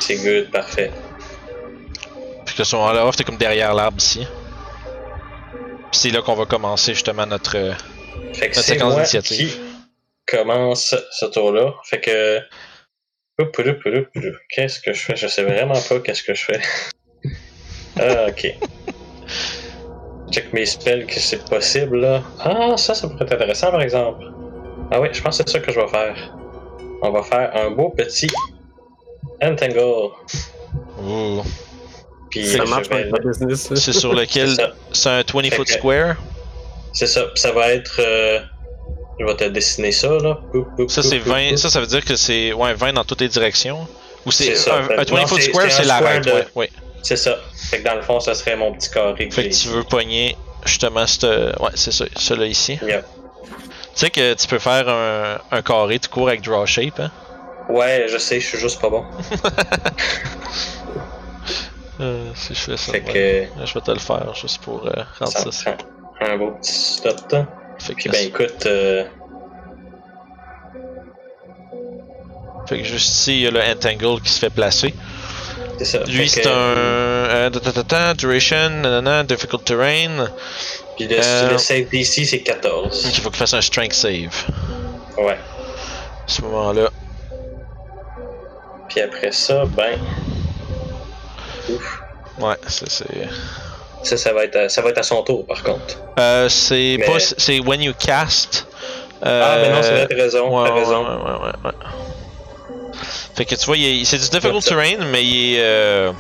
[0.01, 0.91] C'est good, parfait.
[2.45, 4.27] puis que ce moment-là, t'es comme derrière l'arbre ici.
[5.91, 7.57] Puis c'est là qu'on va commencer justement notre.
[7.57, 7.73] euh,
[8.35, 9.57] Fait que c'est séquence d'initiative.
[10.27, 11.75] Commence ce tour-là.
[11.85, 12.41] Fait que.
[14.51, 15.17] Qu'est-ce que je fais?
[15.17, 16.61] Je sais vraiment pas qu'est-ce que je fais.
[18.01, 18.55] ah, ok.
[20.33, 22.23] Check mes spells que c'est possible là.
[22.41, 24.25] Ah, ça, ça pourrait être intéressant par exemple.
[24.91, 26.37] Ah oui, je pense que c'est ça que je vais faire.
[27.03, 28.29] On va faire un beau petit
[29.43, 30.11] Entangle.
[31.01, 31.43] ouh.
[32.31, 33.11] Puis ça marche vais.
[33.55, 34.57] C'est sur lequel?
[34.93, 36.17] C'est un 20 foot square?
[36.93, 37.25] C'est ça.
[37.27, 38.01] Puis ça va être.
[38.01, 38.41] euh,
[39.19, 40.39] Je vais te dessiner ça là.
[40.89, 41.53] Ça, c'est oup, oup, 20.
[41.53, 41.57] oup.
[41.57, 43.87] Ça, ça veut dire que c'est ouais, 20 dans toutes les directions?
[44.27, 46.31] Ou c'est un, un 20 Non, foot square, c'est c'est un la square raide, de-
[46.33, 46.71] ouais, ouais.
[47.03, 47.37] C'est ça.
[47.71, 50.37] Fait que dans le fond, ça serait mon petit carré Fait que tu veux pogner
[50.65, 51.23] justement cette.
[51.25, 52.79] Ouais, c'est ça, celui-là ici.
[52.83, 53.05] Yep.
[53.45, 53.49] Tu
[53.95, 57.11] sais que tu peux faire un, un carré, tu cours avec draw shape, hein?
[57.69, 59.05] Ouais, je sais, je suis juste pas bon.
[61.99, 62.93] Euh, si je fais ça.
[62.93, 63.49] Fait ouais.
[63.59, 65.77] que Je vais te le faire juste pour euh, rendre ça ça.
[66.21, 67.17] un beau petit stop.
[67.79, 69.05] Fait que, ben écoute, euh,
[72.69, 74.95] fait que juste ici, il y a le Entangle qui se fait placer.
[75.79, 75.99] c'est ça.
[76.05, 76.53] Lui, c'est que- un.
[76.53, 80.27] euh, ta, ta, ta, ta, duration, nanana, difficult terrain.
[80.97, 83.05] Puis le, euh, le save DC, c'est Donc 14.
[83.15, 84.35] il faut qu'il fasse un strength save.
[85.19, 85.39] Ouais.
[85.39, 86.91] À ce moment-là.
[88.89, 89.99] Puis après ça, ben.
[91.69, 92.03] Ouf.
[92.41, 93.29] Ouais, c'est.
[94.07, 95.99] Ça, ça va, être à, ça va être à son tour, par contre.
[96.19, 97.19] Euh, c'est Mais- pas.
[97.19, 98.67] C'est when you cast.
[99.23, 100.63] ah, ben non, c'est euh, vrai, t'as raison.
[100.63, 101.03] Ouais, t'as raison.
[101.05, 101.73] ouais, ouais.
[103.35, 105.61] Fait que tu vois, il c'est du difficult terrain, mais il est.
[105.61, 106.13] euh,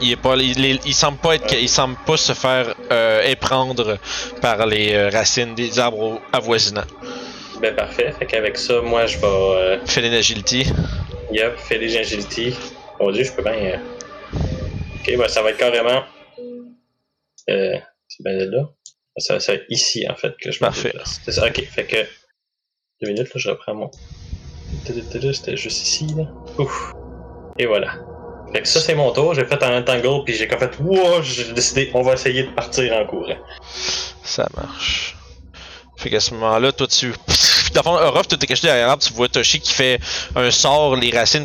[0.00, 0.34] il est pas.
[0.36, 1.52] Il, semble pas être.
[1.54, 3.98] Il semble pas se faire euh, éprendre
[4.42, 6.84] par les euh, racines des arbres avoisinants.
[7.60, 8.12] Ben parfait.
[8.18, 9.26] Fait qu'avec ça, moi je vais.
[9.26, 10.66] Euh, Fais agility.
[11.32, 12.54] yep, faire des agility.
[13.00, 13.52] Mon dieu, je peux bien.
[13.54, 13.76] euh,
[14.34, 16.02] Ok, ben ça va être carrément.
[17.50, 17.78] Euh,
[18.08, 18.68] c'est bien là.
[19.18, 20.92] Ça, être ici en fait que je me Parfait.
[21.24, 21.64] C'est ça, ok.
[21.64, 21.96] Fait que.
[23.00, 23.90] Deux minutes, là, je reprends mon.
[24.84, 26.24] C'était juste ici, là.
[26.58, 26.92] Ouf.
[27.58, 27.94] Et voilà.
[28.52, 29.34] Fait que ça, c'est mon tour.
[29.34, 30.78] J'ai fait un entangle, puis j'ai comme fait.
[30.80, 33.38] Wow, j'ai décidé, on va essayer de partir en courant.
[34.22, 35.16] Ça marche.
[35.96, 37.12] Fait qu'à ce moment-là, toi tu.
[37.76, 40.00] Dans le fond, Orof, tu t'es caché derrière l'arbre, tu vois Toshi qui fait
[40.34, 41.44] un sort, les racines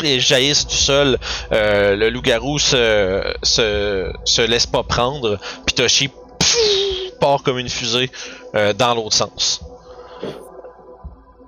[0.00, 1.18] les jaillissent du sol.
[1.50, 6.08] Euh, le loup-garou se, se, se laisse pas prendre, puis Toshi
[7.18, 8.12] part comme une fusée
[8.54, 9.60] euh, dans l'autre sens.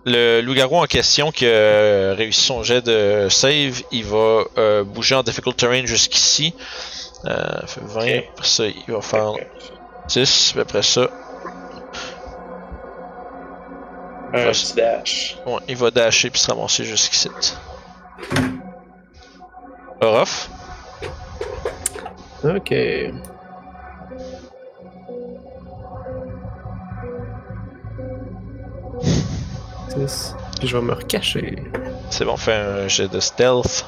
[0.04, 5.14] Le loup-garou en question qui a réussi son jet de save, il va euh, bouger
[5.14, 6.54] en difficult terrain jusqu'ici.
[7.26, 8.24] Euh, fait 20, Ok.
[8.32, 9.32] après ça, il va faire
[10.08, 11.08] 10, puis après ça,
[14.32, 14.50] Un Ouais.
[14.52, 15.38] petit dash.
[15.46, 17.30] Ouais, il va dasher puis se ramasser jusqu'ici.
[20.00, 20.50] Orof,
[22.44, 22.72] Ok.
[30.58, 31.62] Puis je vais me recacher.
[32.10, 33.84] c'est bon, fais un jet de stealth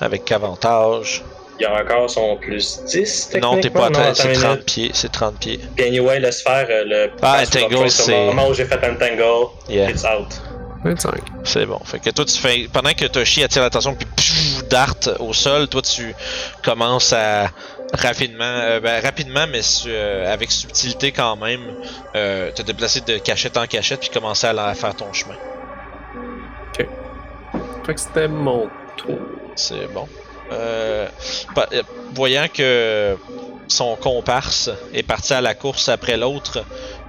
[0.00, 1.24] avec avantage.
[1.58, 3.30] Il y a encore son plus 10.
[3.42, 4.64] Non, t'es pas à c'est une 30 minute.
[4.66, 5.60] pieds, c'est 30 pieds.
[5.76, 7.10] Puis anyway, laisse faire euh, le.
[7.20, 10.40] Ah, entangle, c'est- Au moment où j'ai fait entangle, Yeah, it's out.
[10.84, 11.14] 25.
[11.42, 11.80] c'est bon.
[11.84, 12.68] Fait que toi, tu fais.
[12.72, 16.14] Pendant que Toshi attire l'attention puis pfff, dart au sol, toi, tu
[16.62, 17.48] commences à
[17.92, 21.60] rapidement, euh, ben, rapidement, mais su- euh, avec subtilité quand même,
[22.14, 25.34] euh, te déplacer de cachette en cachette puis commencer à, à faire ton chemin.
[27.84, 29.18] Fait que c'était mon tour.
[29.56, 30.06] C'est bon.
[30.52, 31.08] Euh,
[32.12, 33.16] voyant que
[33.68, 36.64] son comparse est parti à la course après l'autre,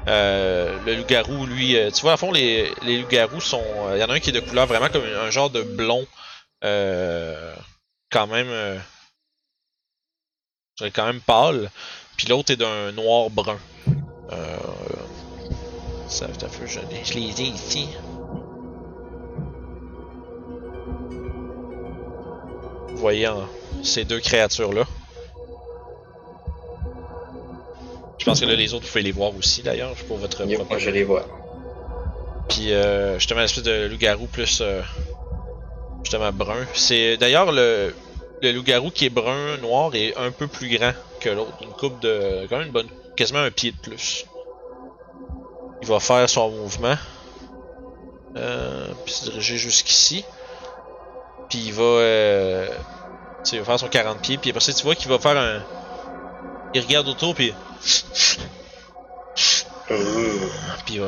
[0.08, 3.64] euh, le loup-garou, lui, euh, tu vois, à fond, les, les loups-garous sont.
[3.94, 6.06] Il y en a un qui est de couleur vraiment comme un genre de blond,
[6.62, 8.80] quand même.
[10.94, 11.70] quand même pâle,
[12.18, 13.60] puis l'autre est d'un noir brun.
[16.08, 16.28] Ça
[16.66, 17.42] je, les- je les
[23.00, 23.48] voyant
[23.84, 24.84] ces deux créatures-là.
[28.20, 30.58] Je pense que là, les autres, vous pouvez les voir aussi, d'ailleurs, pour votre Yo,
[30.60, 31.26] propre- moi, je les vois.
[32.50, 34.82] Puis, euh, justement, l'espèce de loup-garou plus, euh,
[36.04, 36.66] justement, brun.
[36.74, 37.96] C'est d'ailleurs le,
[38.42, 40.92] le loup-garou qui est brun, noir, est un peu plus grand
[41.22, 41.54] que l'autre.
[41.62, 44.26] Une coupe de, quand même une bonne, quasiment un pied de plus.
[45.82, 46.96] Il va faire son mouvement.
[48.36, 50.26] Euh, puis se diriger jusqu'ici.
[51.50, 52.68] Puis il va, euh,
[53.44, 54.38] tu sais, il va faire son 40 pieds.
[54.38, 55.62] Puis après ça, tu vois qu'il va faire un,
[56.74, 57.54] il regarde autour puis,
[59.90, 59.96] Ouh.
[60.86, 61.08] puis il va,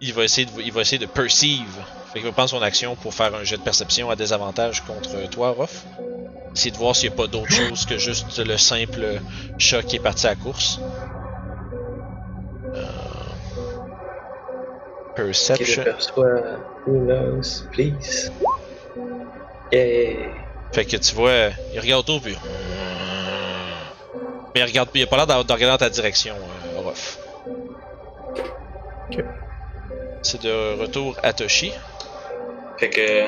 [0.00, 1.66] il va essayer de, il va essayer de perceive.
[2.12, 5.28] Fait qu'il va prendre son action pour faire un jet de perception à désavantage contre
[5.30, 5.84] toi, Ruff.
[6.54, 9.20] Essayer de voir s'il n'y a pas d'autre chose que juste le simple
[9.58, 10.78] chat qui est parti à la course.
[12.74, 12.82] Euh,
[15.16, 15.82] Qui le Perception.
[15.82, 16.40] perçoit?
[16.86, 17.64] Who knows?
[17.72, 18.30] Please.
[19.72, 20.28] Yeah.
[20.72, 22.36] Fait que tu vois, il regarde autour puis.
[24.54, 27.18] Mais il regarde, il a pas l'air de de regarder dans ta direction, euh, Orof.
[29.10, 29.24] Ok.
[30.22, 31.72] C'est de retour à Toshi.
[32.78, 33.26] Fait que.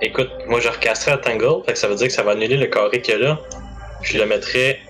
[0.00, 2.56] Écoute, moi je recasserai à Tangle, fait que ça veut dire que ça va annuler
[2.56, 3.38] le carré qu'il y a là.
[4.00, 4.80] Puis je le mettrai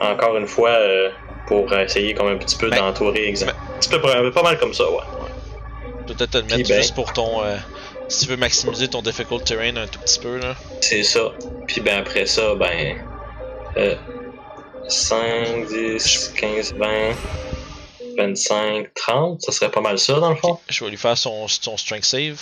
[0.00, 1.10] encore une fois euh,
[1.46, 3.52] pour essayer comme un petit peu Ben, d'entourer exact.
[3.54, 4.00] ben- Un petit peu
[4.32, 4.98] pas mal comme ça, ouais.
[6.08, 7.44] Peut-être te le mettre ben- juste pour ton.
[7.44, 7.56] euh,
[8.08, 10.54] si tu veux maximiser ton difficult terrain un tout petit peu là.
[10.80, 11.32] C'est ça.
[11.66, 12.96] Puis ben après ça, ben.
[13.76, 13.96] Euh,
[14.88, 16.86] 5, 10, 15, 20,
[18.18, 20.58] 25, 30, ça serait pas mal ça dans le fond.
[20.68, 22.40] Je vais lui faire son, son strength save.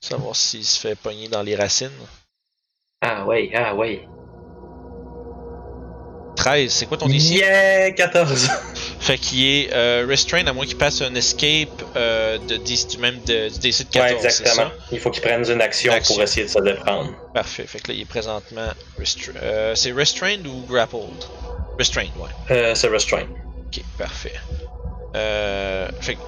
[0.00, 1.90] Savoir s'il se fait pogner dans les racines.
[3.02, 4.08] Ah ouais, ah ouais.
[6.36, 7.32] 13, c'est quoi ton DC?
[7.32, 8.48] Yeah, 14!
[9.00, 12.98] Fait qu'il est euh, restrained à moins qu'il passe un escape euh, de 10, du
[12.98, 14.68] même de, du DC de 14, ouais, exactement.
[14.68, 14.72] ça?
[14.92, 17.14] Il faut qu'il prenne une action, pour essayer de se défendre.
[17.32, 17.64] Parfait.
[17.66, 21.08] Fait que là, il est présentement restra- euh, c'est restrained ou grappled?
[21.78, 22.74] Restrained, ouais.
[22.74, 23.26] C'est restraint.
[23.66, 24.34] Ok, parfait.
[26.00, 26.20] Fait que...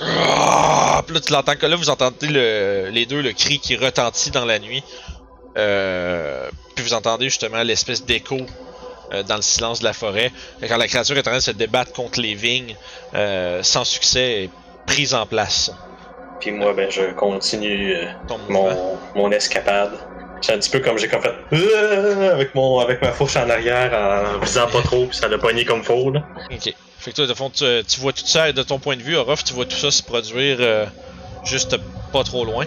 [0.00, 1.02] Ah!
[1.06, 4.32] Puis là, tu l'entends que là, vous entendez le, les deux le cri qui retentit
[4.32, 4.82] dans la nuit.
[5.54, 8.38] Puis vous entendez justement l'espèce d'écho
[9.12, 10.32] euh, dans le silence de la forêt.
[10.66, 12.76] Quand la créature est en train de se débattre contre les vignes,
[13.14, 14.50] euh, sans succès, est
[14.86, 15.72] prise en place.
[16.40, 18.06] Puis moi, ben, je continue euh,
[18.48, 19.92] mon, mon escapade.
[20.42, 21.32] C'est un petit peu comme j'ai comme fait
[22.30, 25.64] avec mon avec ma fourche en arrière en visant pas trop puis ça l'a pogné
[25.64, 26.22] comme faux là.
[26.52, 26.74] Ok.
[26.98, 29.16] Fait que toi, de fond, tu, tu vois tout ça, de ton point de vue,
[29.16, 30.58] Orof, tu vois tout ça se produire
[31.44, 31.76] juste
[32.12, 32.66] pas trop loin.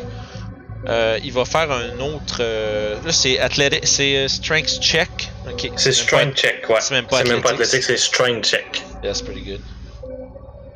[0.88, 2.38] Euh, il va faire un autre.
[2.40, 5.10] euh, là, c'est athlétique, c'est euh, strength check.
[5.76, 6.78] C'est strength check, ouais.
[6.80, 8.82] c'est même pas C'est athlétique, c'est strength check.
[9.02, 9.62] pas- That's pretty good.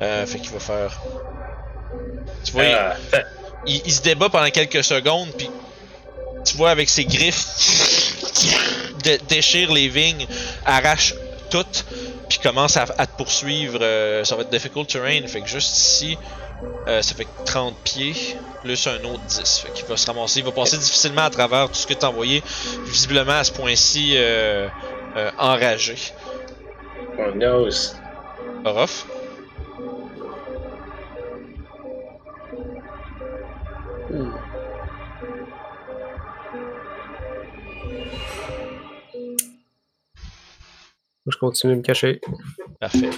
[0.02, 1.00] Euh, fait qu'il va faire.
[2.44, 2.76] Tu vois, il-
[3.10, 3.24] fait-
[3.66, 5.48] il, il se débat pendant quelques secondes, puis
[6.44, 7.46] tu vois avec ses griffes
[9.02, 10.26] dé- déchire les vignes,
[10.66, 11.14] arrache
[11.50, 11.86] toutes,
[12.28, 13.78] puis commence à, à te poursuivre.
[14.24, 16.18] ça va être difficult terrain, fait que juste ici,
[16.86, 18.14] euh, ça fait 30 pieds,
[18.62, 19.58] plus un autre 10.
[19.60, 22.08] Fait qu'il va se ramasser, il va passer difficilement à travers tout ce que t'as
[22.08, 22.42] envoyé,
[22.84, 24.68] visiblement à ce point-ci euh,
[25.16, 25.96] euh, enragé.
[27.18, 27.94] on knows.
[28.64, 29.06] Orof?
[41.26, 42.20] Je continue de me cacher.
[42.80, 43.10] Parfait.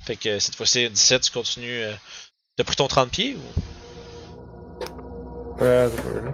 [0.00, 1.84] Fait que cette fois-ci, 17, tu continues.
[2.58, 3.60] Euh, T'as pris ton 30 pieds ou?
[5.60, 6.32] Ouais, là.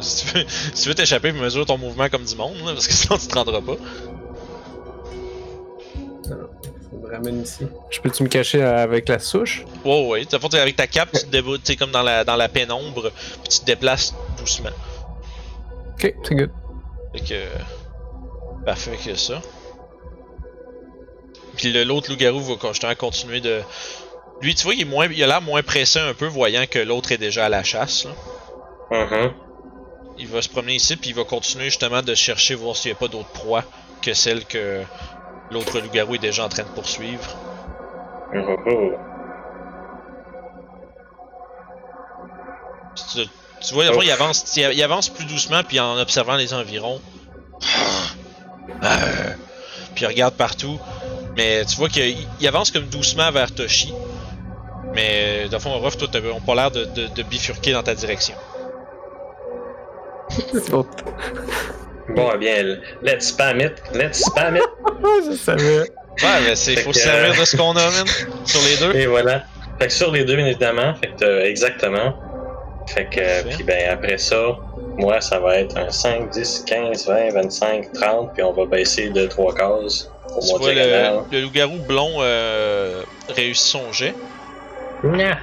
[0.00, 2.86] Si tu veux, si tu veux t'échapper, mesure ton mouvement comme du monde, là, parce
[2.86, 3.76] que sinon tu te rendras pas.
[6.90, 7.66] Faut me ramène ici.
[7.90, 9.64] Je peux-tu me cacher avec la souche?
[9.84, 10.24] Ouais, ouais.
[10.40, 13.10] Fond, t'es avec ta cape, tu te déboules, t'es comme dans la, dans la pénombre,
[13.42, 14.70] puis tu te déplaces doucement.
[15.94, 16.50] Ok, c'est good.
[17.12, 18.64] Fait que.
[18.64, 19.40] Parfait que ça.
[21.56, 23.62] Puis l'autre loup-garou va justement continuer de.
[24.40, 26.78] Lui, tu vois, il, est moins, il a l'air moins pressé un peu, voyant que
[26.78, 28.04] l'autre est déjà à la chasse.
[28.04, 29.04] Là.
[29.04, 29.32] Mhm.
[30.18, 32.96] Il va se promener ici, puis il va continuer justement de chercher, voir s'il n'y
[32.96, 33.64] a pas d'autres proies
[34.02, 34.82] que celle que
[35.50, 37.36] l'autre loup-garou est déjà en train de poursuivre.
[38.34, 38.92] Oh.
[43.12, 43.20] Tu,
[43.60, 47.00] tu vois, il avance, il, il avance plus doucement, puis en observant les environs.
[48.84, 49.34] Euh,
[49.94, 50.78] puis il regarde partout.
[51.36, 53.92] Mais tu vois qu'il il avance comme doucement vers Toshi.
[54.94, 57.94] Mais dans le fond, Ruff, toi, on pas l'air de, de, de bifurquer dans ta
[57.94, 58.34] direction.
[60.30, 60.86] C'est bon.
[62.34, 64.62] Eh bien, let's spam it, let's spam it.
[65.30, 65.80] je savais.
[66.22, 68.06] Ouais, mais c'est faut que, se servir de ce qu'on a, man,
[68.44, 68.98] sur les deux.
[68.98, 69.44] Et voilà.
[69.78, 70.94] Fait que sur les deux, bien évidemment.
[70.96, 72.14] Fait que euh, exactement.
[72.88, 74.56] Fait que, euh, puis ben après ça,
[74.96, 79.10] moi, ça va être un 5, 10, 15, 20, 25, 30, puis on va baisser
[79.10, 84.14] de 3 cases au Tu vois, le, le loup-garou blond euh, réussit son jet,
[85.04, 85.38] Nya,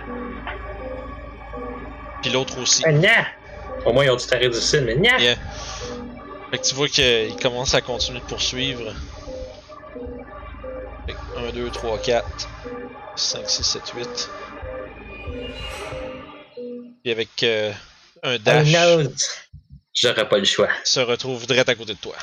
[2.22, 2.84] puis l'autre aussi.
[2.88, 3.26] nya.
[3.86, 4.96] Au moins, ils ont du taré difficile, mais.
[4.96, 5.36] Yeah.
[6.52, 8.94] Fait que tu vois qu'il commence à continuer de poursuivre.
[11.08, 12.50] Fait que 1, 2, 3, 4,
[13.16, 14.30] 5, 6, 7, 8.
[17.04, 17.72] Puis avec euh,
[18.24, 19.10] un dash, Oh, no.
[19.94, 20.70] J'aurais pas le choix.
[20.84, 22.16] se retrouve direct à côté de toi.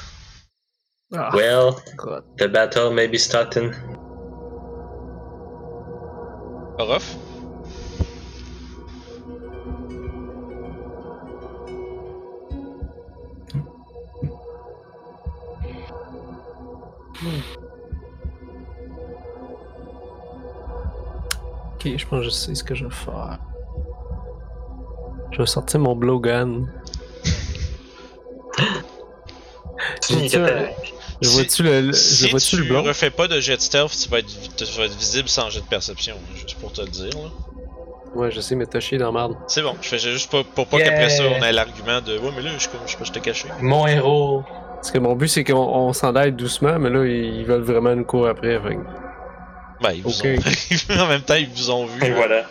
[1.14, 2.24] Ah, Well, God.
[2.38, 3.72] the battle may be starting.
[6.78, 7.16] Orof?
[21.74, 23.38] Ok, je pense que je sais ce que je vais faire.
[25.32, 26.66] Je vais sortir mon blowgun.
[30.10, 30.66] Un-
[31.20, 32.82] Je Si- vois-tu le, le- si je le tu blond?
[32.82, 35.60] refais pas de jet de stealth, tu vas, être, tu vas être visible sans jet
[35.60, 37.10] de perception, hein, juste pour te le dire.
[37.16, 37.30] Là.
[38.16, 39.36] Ouais, je sais, mais t'as chié dans merde.
[39.46, 40.88] C'est bon, je fais juste pas, pour pas Yeah.
[40.90, 43.04] qu'après ça on ait l'argument de Ouais, mais là, je suis comme- je sais pas,
[43.04, 43.48] je t'ai caché.
[43.60, 44.42] Mon héros.
[44.74, 47.94] Parce que mon but, c'est qu'on on s'en aille doucement, mais là, ils veulent vraiment
[47.94, 48.58] nous courir après.
[48.60, 48.76] fait
[49.80, 50.26] Ben, ils vous Ok.
[50.26, 51.00] ont.
[51.02, 52.04] en même temps, ils vous ont vu.
[52.04, 52.42] Et voilà.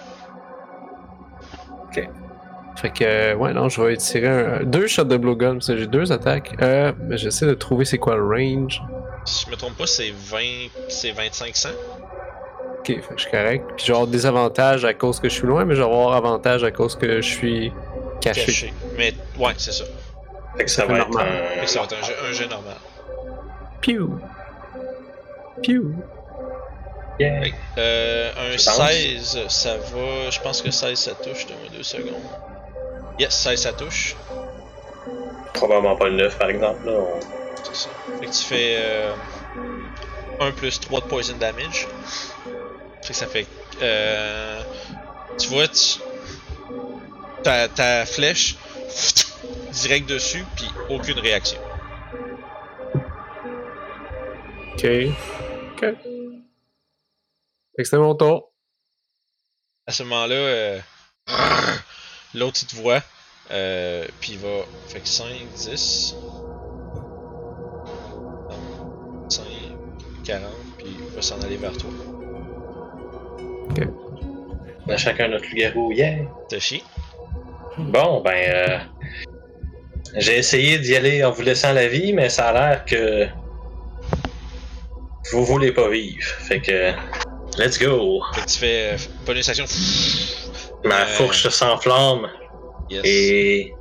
[2.82, 5.78] Fait que, euh, ouais, non, je vais tirer un, deux shots de blowgun, parce que
[5.78, 6.56] j'ai deux attaques.
[6.64, 8.82] Euh, mais j'essaie de trouver c'est quoi le range.
[9.24, 10.40] Si je me trompe pas, c'est 20.
[10.88, 11.70] C'est 2500.
[12.80, 13.66] Ok, fait que je suis correct.
[13.78, 15.86] Puis je vais avoir des avantages à cause que je suis loin, mais je vais
[15.86, 17.72] avoir avantage à cause que je suis
[18.20, 18.46] caché.
[18.46, 18.74] caché.
[18.98, 19.84] Mais ouais, c'est ça.
[20.58, 21.28] Fait que ça Ça va être normal.
[21.28, 21.64] Fait un.
[21.64, 21.96] que ça va être
[22.28, 22.78] un jet normal.
[23.82, 24.20] Pew!
[25.62, 25.94] Pew!
[27.20, 27.44] Yeah.
[27.44, 28.92] Fait que, euh, un Je pense.
[28.92, 30.30] 16, ça va.
[30.32, 31.46] Je pense que 16 ça touche.
[31.46, 32.16] Donne-moi deux secondes.
[33.20, 34.16] Yes, 16 ça touche.
[35.54, 36.86] Probablement pas le 9 par exemple.
[36.86, 36.94] Là.
[36.94, 37.20] On-
[37.64, 37.90] C'est ça.
[38.20, 39.14] Fait que tu fais euh,
[40.40, 41.88] 1 plus 3 de poison damage.
[43.04, 43.46] Fait que ça fait.
[43.82, 44.62] Euh,
[45.38, 46.00] tu vois, tu,
[47.44, 48.56] ta, ta flèche
[49.72, 51.60] direct dessus, puis aucune réaction.
[54.74, 54.86] Ok.
[55.74, 55.80] Ok.
[57.76, 58.52] Fait que c'était mon tour.
[59.88, 60.80] À ce moment-là, euh,
[62.34, 63.02] L'autre, il te voit.
[63.52, 64.66] Euh, puis il va.
[64.88, 65.26] Fait que 5,
[65.56, 66.16] 10.
[69.30, 69.44] 5,
[70.24, 70.50] 40.
[70.78, 71.90] Puis il va s'en aller vers toi.
[74.88, 76.18] On a chacun notre loup-garou, yeah!
[76.50, 76.84] Toshi?
[77.78, 78.78] Bon, ben, euh,
[80.18, 83.28] j'ai essayé d'y aller en vous laissant la vie, mais ça a l'air que
[85.32, 86.24] vous voulez pas vivre.
[86.24, 86.92] Fait que,
[87.58, 88.22] let's go!
[88.34, 89.66] Fait que tu fais euh, bonus action.
[90.84, 92.28] Ma fourche s'enflamme
[92.90, 93.02] Yes.
[93.06, 93.74] et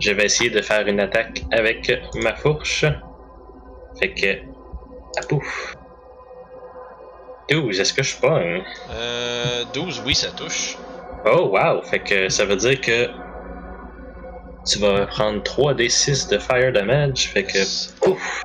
[0.00, 2.84] je vais essayer de faire une attaque avec ma fourche.
[3.98, 4.38] Fait que,
[5.18, 5.74] ah pouf!
[7.50, 8.62] 12, est-ce que je pogne?
[8.90, 10.76] Euh, 12, oui, ça touche.
[11.26, 11.82] Oh wow!
[11.82, 13.08] Fait que ça veut dire que
[14.66, 17.28] tu vas prendre 3d6 de fire damage.
[17.30, 17.58] Fait que,
[18.00, 18.42] pouf!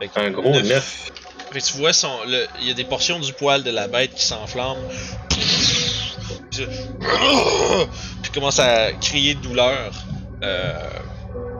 [0.00, 0.62] Fait que Un gros neuf.
[0.68, 1.10] 9.
[1.52, 3.88] Fait que tu vois, son, le- il y a des portions du poil de la
[3.88, 4.76] bête qui s'enflamment.
[6.56, 6.66] Puis,
[8.22, 9.92] puis commence à crier de douleur.
[10.42, 10.72] Euh,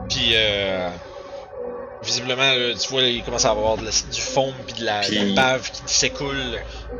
[0.09, 0.89] puis euh,
[2.03, 5.01] visiblement, là, tu vois, il commence à avoir de la- du foam puis de la,
[5.07, 6.35] de la Puis- bave qui s'écoule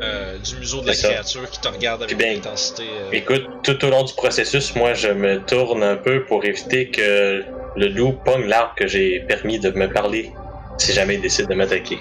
[0.02, 1.08] euh, du museau de la ça.
[1.08, 2.84] créature qui te regarde avec Puis ben, une intensité.
[3.12, 7.44] Écoute, tout au long du processus, moi je me tourne un peu pour éviter que
[7.76, 10.32] le loup pogne l'arbre que j'ai permis de me parler
[10.78, 11.98] si jamais il décide de m'attaquer.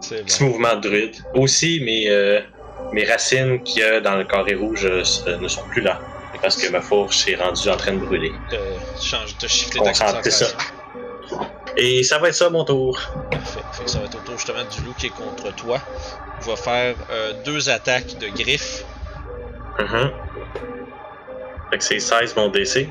[0.00, 0.46] Petit bon.
[0.50, 1.16] mouvement de druide.
[1.34, 2.40] Aussi, euh,
[2.92, 6.00] mes racines qu'il y a dans le carré rouge euh, s- ne sont plus là.
[6.42, 8.38] Parce que ma fourche est rendue en train de brûler.
[8.52, 10.46] Euh, tu changes, t'as shifté ta ça.
[11.76, 13.00] Et ça va être ça mon tour.
[13.30, 13.64] Parfait.
[13.72, 15.80] Fait que ça va être au tour justement du loup qui est contre toi.
[16.40, 18.84] Il va faire euh, deux attaques de griffes.
[19.78, 20.12] Mhm.
[21.70, 22.88] Fait que c'est 16 mon DC.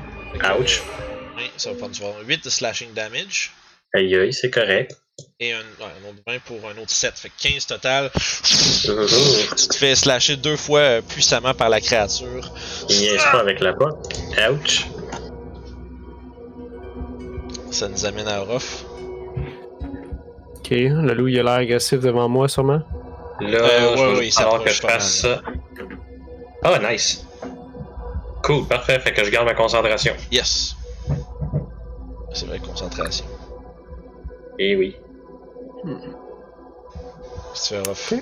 [0.58, 0.80] Ouch.
[0.80, 1.02] euh,
[1.36, 3.52] oui, ça va prendre avoir 8 de slashing damage.
[3.94, 4.96] Aïe aïe, c'est correct.
[5.40, 7.14] Et un, ouais, un autre 20 pour un autre 7.
[7.16, 8.06] Fait que 15 total.
[8.14, 12.52] Ouh, Tu te fais slasher deux fois euh, puissamment par la créature.
[12.88, 14.08] Il niaise pas avec la pote.
[14.52, 14.86] Ouch.
[17.70, 18.84] Ça nous amène à Orof.
[20.56, 22.82] Ok, le loup il a l'air agressif devant moi sûrement.
[23.40, 25.40] Là, Euh, je ouais, falloir que je pas fasse ça.
[26.64, 27.24] Ah, nice.
[28.42, 28.98] Cool, parfait.
[28.98, 30.14] Fait que je garde ma concentration.
[30.32, 30.74] Yes.
[32.32, 33.24] C'est vrai, concentration.
[34.58, 34.96] Et oui.
[37.54, 38.12] Fais, Orof?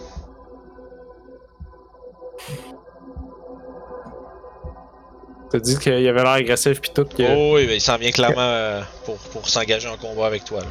[5.51, 7.05] T'as dit qu'il avait l'air agressif pis tout.
[7.05, 10.45] que- Oh oui, ben, il s'en vient clairement euh, pour, pour s'engager en combat avec
[10.45, 10.61] toi.
[10.61, 10.67] Là.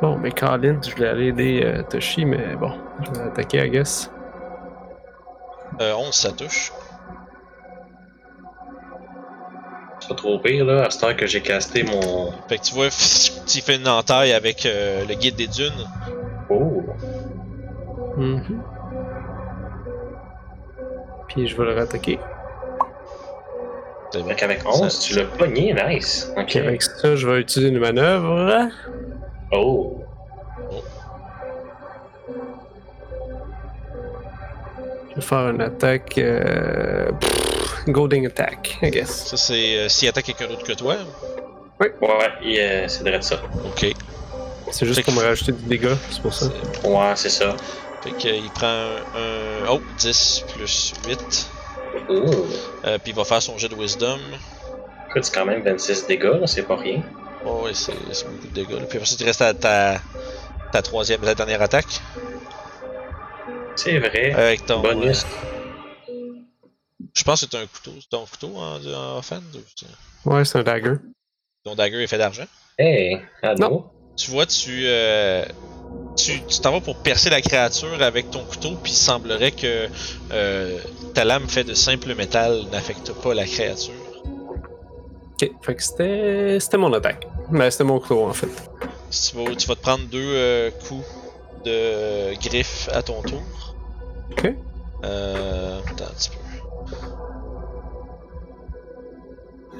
[0.00, 2.72] Bon, mais Colin, je voulais aller aider euh, Toshi, mais bon,
[3.02, 4.10] je vais attaquer, I guess.
[5.80, 6.72] Euh, 11, ça touche.
[10.10, 12.32] Pas trop pire, là, à cette heure que j'ai casté mon.
[12.48, 12.88] Fait que tu vois,
[13.46, 15.86] tu fais une entaille avec euh, le guide des dunes.
[16.48, 16.82] Oh!
[18.16, 18.60] Mhm.
[21.28, 22.18] Puis je vais le rattaquer.
[24.12, 24.28] C'est bon.
[24.28, 26.32] Fait qu'avec 11, Ça- tu l'as pogné, nice.
[26.36, 26.46] Ok.
[26.46, 28.68] Puis avec ça, je vais utiliser une manœuvre.
[29.52, 29.96] Oh!
[35.10, 36.18] Je vais faire une attaque.
[36.18, 37.10] Euh...
[37.20, 37.49] pff,
[37.88, 39.26] Golding attack, I guess.
[39.28, 40.96] Ça, c'est euh, s'il attaque quelqu'un d'autre que toi.
[41.80, 41.90] Ouais,
[42.42, 43.40] yeah, c'est vrai de ça.
[43.64, 43.86] Ok.
[44.70, 46.46] C'est juste Fait pour que- me rajouter des dégâts, c'est pour ça.
[46.46, 47.56] C'est- Ouais, c'est ça.
[48.02, 51.46] Fait que, euh, il prend un, un- Oh, 10 plus 8.
[52.08, 52.30] Ouh!
[52.84, 54.18] Euh, puis il va faire son jet de wisdom.
[55.08, 57.02] Écoute, c'est quand même 26 dégâts, là, c'est pas rien.
[57.44, 58.72] Oh, ouais, c'est c'est beaucoup de dégâts.
[58.78, 58.86] là.
[58.88, 60.00] Puis après ça, tu restes à ta,
[60.72, 62.00] ta troisième, ta dernière attaque.
[63.76, 64.32] C'est vrai.
[64.34, 64.80] Euh, Avec ton.
[64.80, 65.24] Bonus.
[65.24, 65.59] euh,
[67.14, 67.92] je pense que c'est un couteau.
[68.00, 69.40] C'est ton couteau en, en offhand
[70.26, 70.94] Ouais, c'est un dagger.
[71.64, 72.46] Ton dagger est fait d'argent?
[72.78, 73.86] Hey, allô?
[74.16, 74.82] Tu vois, tu.
[74.86, 75.44] euh,
[76.16, 79.88] tu t'en vas pour percer la créature avec ton couteau, puis il semblerait que
[80.32, 80.78] euh,
[81.14, 83.94] ta lame faite de simple métal n'affecte pas la créature.
[85.32, 87.26] Ok, fait que c'était c'était mon attaque.
[87.50, 88.48] Ben, c'était mon couteau en fait.
[89.10, 91.04] Tu, vas, tu vas te prendre deux euh, coups
[91.64, 93.42] de griffe à ton tour.
[94.32, 94.52] Ok.
[95.04, 96.36] Euh, attends un petit peu.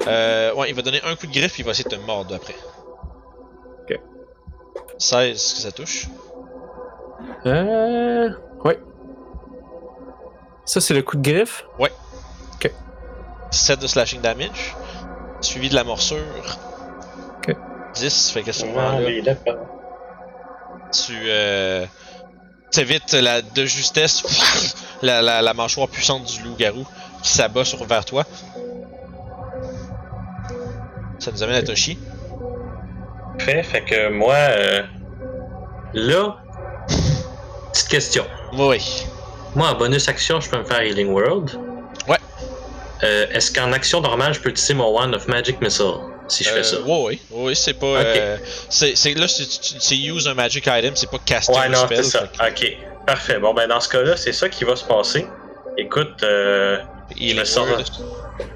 [0.07, 2.01] Euh, ouais, il va donner un coup de griffe, puis il va essayer de te
[2.01, 2.55] mordre après.
[3.83, 3.99] Ok.
[4.97, 6.07] 16, est-ce que ça touche?
[7.45, 8.29] Euh.
[8.63, 8.79] Ouais.
[10.65, 11.65] Ça, c'est le coup de griffe?
[13.53, 14.75] 7 de slashing damage,
[15.41, 16.17] suivi de la morsure.
[17.37, 17.55] Ok.
[17.95, 19.57] 10, fait ce Ah, moment-là, lui, d'accord.
[20.93, 21.85] tu euh,
[22.71, 24.23] t'évites la, de justesse
[25.01, 26.85] la, la, la mâchoire puissante du loup-garou
[27.21, 28.23] qui s'abat sur vers toi.
[31.21, 31.97] Ça nous amène à Toshi.
[33.39, 34.81] Fait, fait que moi, euh,
[35.93, 36.35] là,
[37.71, 38.25] petite question.
[38.53, 38.81] Oui.
[39.55, 41.51] Moi, en bonus action, je peux me faire Healing World.
[42.07, 42.17] Ouais.
[43.03, 45.93] Euh, Est-ce qu'en action normale, je peux utiliser mon Wand of Magic Missile
[46.27, 46.77] si je fais ça?
[46.77, 47.99] Euh, ouais, ouais, ouais, c'est pas.
[48.01, 48.05] Ok.
[48.07, 48.37] euh,
[48.69, 52.27] c'est, là, c'est, use un magic item, c'est pas caster Ouais, non, c'est ça.
[52.27, 53.37] que- Ok, parfait.
[53.39, 55.27] Bon, ben dans ce cas-là, c'est ça qui va se passer.
[55.77, 56.77] Écoute, euh,
[57.17, 57.83] Healing word.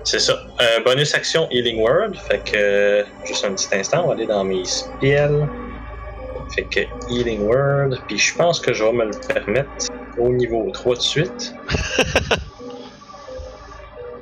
[0.04, 0.34] c'est ça.
[0.62, 2.14] Euh, bonus action Healing Word.
[2.28, 5.48] Fait que, euh, juste un petit instant, on va aller dans mes spells.
[6.56, 6.80] Fait que
[7.12, 7.98] Healing Word.
[8.08, 9.70] Puis je pense que je vais me le permettre
[10.18, 11.54] au niveau 3 de suite.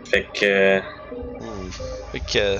[0.09, 0.79] fait que.
[0.79, 1.71] Ouh.
[2.11, 2.57] Fait que,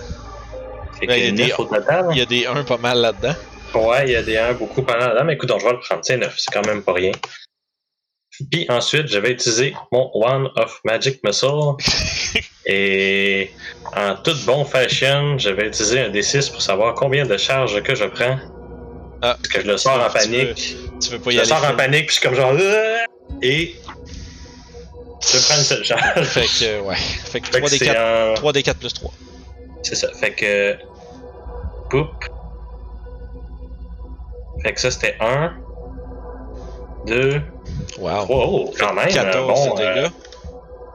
[0.99, 2.05] Fait Ben, il y que a des- 9 au total.
[2.11, 3.35] il y a des 1 pas mal là-dedans.
[3.75, 5.79] Ouais, il y a des 1 beaucoup pendant là, mais écoute, donc, je vais le
[5.79, 6.01] prendre.
[6.03, 7.11] C'est 9, c'est quand même pas rien.
[8.51, 11.73] Puis ensuite, je vais utiliser mon One of Magic Missile.
[12.65, 13.51] Et
[13.95, 17.93] en toute bon fashion, je vais utiliser un D6 pour savoir combien de charges que
[17.93, 18.37] je prends.
[19.21, 19.35] Ah.
[19.37, 20.75] Parce que je le sors en veux- panique.
[21.01, 21.49] Tu veux pas y Je le aller.
[21.49, 22.53] sors en panique, puis je suis comme genre.
[22.59, 22.97] Euh,
[23.41, 23.75] Et.
[25.31, 26.23] Je prends une seule charge.
[26.25, 26.95] Fait que, ouais.
[26.95, 29.13] Fait que Fait que 3D4, c'est un- 3D4 plus 3.
[29.83, 30.07] C'est ça.
[30.13, 30.75] Fait que.
[31.89, 32.07] Poup.
[34.63, 35.53] Fait que ça, c'était 1.
[37.05, 37.41] 2.
[37.99, 38.23] Wow.
[38.25, 38.25] 3.
[38.29, 39.07] Oh, quand même.
[39.09, 40.11] 14 bon, de euh, dégâts.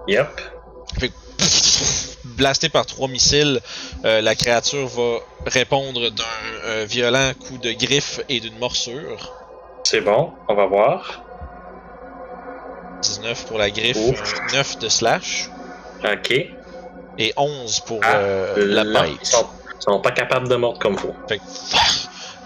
[0.08, 0.40] Yep.
[2.24, 3.60] Blasté par trois missiles,
[4.04, 6.24] euh, la créature va répondre d'un
[6.66, 9.34] euh, violent coup de griffe et d'une morsure.
[9.84, 10.32] C'est bon.
[10.48, 11.24] On va voir.
[13.02, 14.34] 19 pour la griffe, Ouf.
[14.52, 15.50] un 9 de slash
[16.04, 16.30] Ok.
[17.18, 19.26] et 11 pour Ah, euh, la Là, Ils bite.
[19.26, 19.46] sont,
[19.78, 21.14] sont pas capables de mordre comme faut.
[21.28, 21.42] Fait que,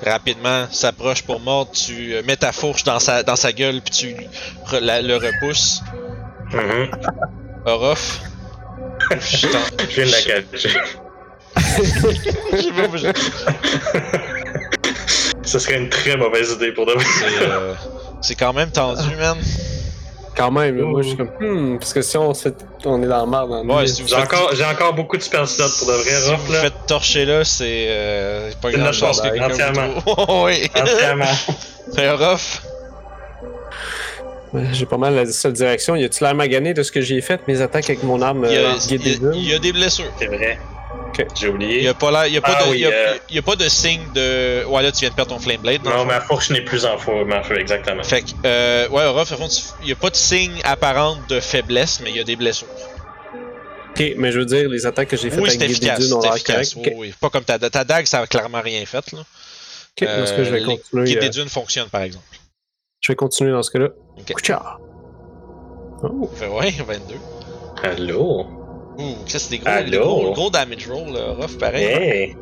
[0.04, 3.92] rapidement s'approche pour mordre, tu euh, mets ta fourche dans sa, dans sa gueule puis
[3.92, 4.16] tu
[4.70, 5.80] re- la- le repousses.
[6.52, 6.90] Mhm.
[7.66, 8.20] Orof.
[9.20, 9.46] Je
[9.88, 10.78] Je viens de la cacher.
[15.44, 17.04] Ce serait une très mauvaise idée pour de vrai.
[17.18, 17.74] C'est euh,
[18.20, 19.36] c'est quand même tendu, man.
[20.36, 22.32] Quand même, là, moi je suis comme, hmm, parce que si on,
[22.86, 23.86] on est dans la merde dans le Ouais, milieu.
[23.86, 26.30] si vous J'ai faites, encore, j'ai encore beaucoup de spell slots pour de vrai, si
[26.30, 26.60] Ruff, vous là.
[26.62, 30.44] faites torcher là, c'est euh, pas C'est grand notre chance que quelqu'un vous trouve.
[30.46, 30.70] oui.
[30.74, 31.24] Entièrement.
[31.96, 32.62] Mais Orof,
[34.54, 35.96] Ouais, J'ai pas mal la seule direction.
[35.96, 38.52] Y a-tu l'air magané de ce que j'ai fait, mes attaques avec mon arme il
[38.52, 40.12] y, a, euh, il y guidée a- il y a des blessures.
[40.18, 40.58] C'est vrai.
[41.18, 41.26] Ok.
[41.34, 41.82] J'ai Il oublié.
[41.82, 43.36] y a pas il y a pas Ah de, oui, il y a, euh, il
[43.36, 44.64] y a pas de signe de.
[44.64, 45.84] Ouais, là tu viens de perdre ton flame blade.
[45.84, 48.02] Non, ma fourche n'est plus en feu, ma feu, exactement.
[48.02, 49.34] Fait que, euh, ouais, tu-
[49.82, 52.68] il y a pas de signe apparent de faiblesse, mais il y a des blessures.
[53.90, 55.98] Ok, mais je veux dire, les attaques que j'ai faites Oui, avec efficace.
[56.00, 56.74] d'une ont C'est l'air efficace.
[56.76, 57.14] Oui, oui.
[57.20, 59.12] Pas comme ta, ta dague, ça a clairement rien fait.
[59.12, 59.18] Là.
[59.20, 61.04] Ok, dans ce cas, je vais Euh, continuer.
[61.04, 62.24] Guide euh, des dunes fonctionne, par exemple.
[63.00, 63.88] je vais continuer dans ce cas-là.
[64.18, 64.52] Ok.
[66.04, 67.16] Oh, Fait, ouais, 22.
[67.82, 68.46] Allô?
[68.98, 69.90] Ouh, ça c'est des gros, Allô?
[69.90, 71.84] des gros, gros damage roll, là, rough pareil.
[71.84, 72.36] Hey!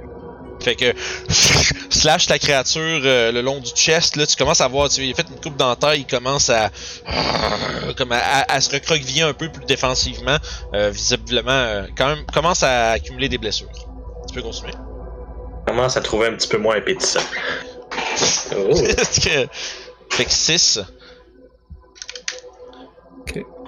[0.61, 0.93] Fait que
[1.91, 5.13] slash ta créature euh, le long du chest, là, tu commences à voir, tu il
[5.13, 6.71] a fait une coupe dentaire, il commence à
[7.97, 10.37] comme à, à- à se recroqueviller un peu plus défensivement,
[10.75, 13.71] euh, visiblement, euh, quand même, commence à accumuler des blessures.
[14.29, 14.73] Tu peux continuer.
[15.67, 17.21] Commence à trouver un petit peu moins appétissant.
[18.57, 18.75] Oh.
[20.11, 20.81] Fait que 6.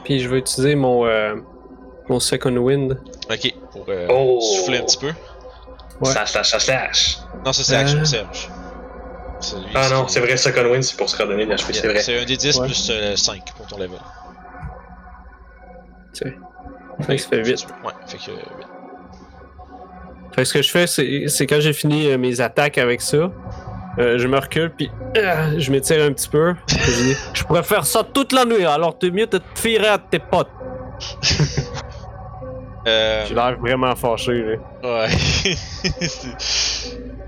[0.05, 1.37] Puis je vais utiliser mon, euh,
[2.13, 2.99] mon Second Wind.
[3.31, 4.41] Ok, pour euh, Oh.
[4.41, 5.07] souffler un petit peu.
[6.01, 6.11] Ouais.
[6.13, 7.19] Slash, slash, slash, slash.
[7.45, 8.05] Non, ça c'est action Euh.
[8.05, 8.51] Serge.
[9.75, 12.01] Ah non, c'est vrai, Second Wind, c'est pour se redonner de l'HP, c'est vrai.
[12.01, 12.67] C'est un des 10 Ouais.
[12.67, 13.99] plus 5 pour ton level.
[16.15, 17.67] Fait que ça fait 8.
[17.85, 18.67] Ouais, fait que euh, huit.
[20.35, 23.31] Fait que ce que je fais, c'est quand j'ai fini euh, mes attaques avec ça,
[23.99, 26.55] euh, je me recule, puis euh, je m'étire un petit peu.
[26.69, 29.89] je dis, je pourrais faire ça toute la nuit, alors t'es mieux de te firer
[29.89, 30.49] à tes potes.
[32.87, 34.57] Euh, J'ai l'air vraiment fâché, là.
[34.83, 35.09] Ouais.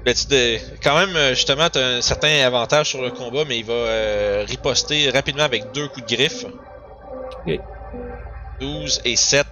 [0.05, 3.59] ben, tu de- quand même, euh, justement, t'as un certain avantage sur le combat, mais
[3.59, 6.45] il va euh, riposter rapidement avec deux coups de griffe.
[7.47, 7.61] Ok.
[8.61, 9.47] 12 et 7.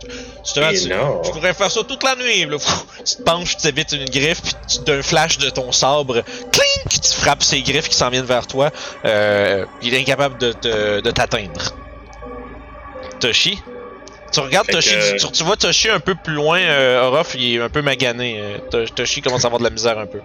[0.44, 1.22] Justement, Et tu, non.
[1.24, 2.46] je pourrais faire ça toute la nuit.
[2.46, 2.56] Là.
[3.04, 6.22] Tu te penches, tu t'évites une griffe, puis tu- d'un flash de ton sabre,
[6.52, 8.70] clink, tu frappes ces griffes qui s'en viennent vers toi.
[9.04, 11.74] Euh, il est incapable de, te- de t'atteindre.
[13.20, 13.60] Toshi?
[14.32, 17.34] Tu regardes Fait Toshi, que- tu, tu vois Toshi un peu plus loin, euh, Orof,
[17.34, 18.40] il est un peu magané.
[18.40, 20.20] euh, To- Toshi commence à avoir de la misère un peu.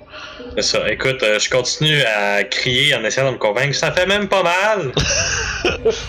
[0.55, 0.89] C'est ça.
[0.91, 3.75] Écoute, euh, je continue à crier en essayant de me convaincre.
[3.75, 4.91] Ça fait même pas mal!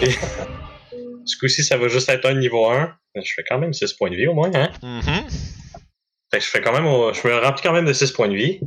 [0.01, 0.09] Et-
[1.27, 2.93] du coup-ci, ça va juste être un niveau 1.
[3.17, 4.71] Je fais quand même 6 points de vie au moins, hein?
[4.83, 5.25] Mhm.
[6.31, 8.29] Fait que je fais quand même, au- je me remplis quand même de 6 points
[8.29, 8.61] de vie.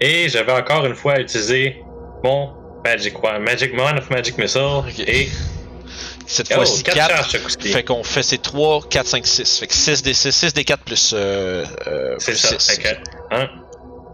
[0.00, 1.76] Et j'avais encore une fois utilisé
[2.24, 2.52] mon
[2.84, 4.82] Magic One, Magic One of Magic Missile.
[5.06, 5.28] Et
[6.26, 7.10] Cette oh, fois-ci 4 4.
[7.10, 7.72] charges ce coup-ci.
[7.72, 9.58] Fait qu'on fait ces 3, 4, 5, 6.
[9.58, 12.58] Fait que 6 des 6, 6 des 4 plus, euh, euh, C'est ça.
[12.58, 12.76] 6.
[12.76, 12.88] Fait que
[13.34, 13.48] 1,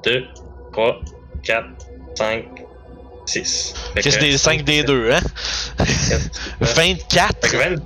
[0.04, 0.24] 2,
[0.72, 1.00] 3,
[1.44, 1.66] 4,
[2.16, 2.44] 5,
[3.26, 3.74] 6.
[3.94, 5.20] Fait Qu'est-ce que des 5 des 2, hein?
[6.64, 7.50] Fait 24!
[7.50, 7.76] que 20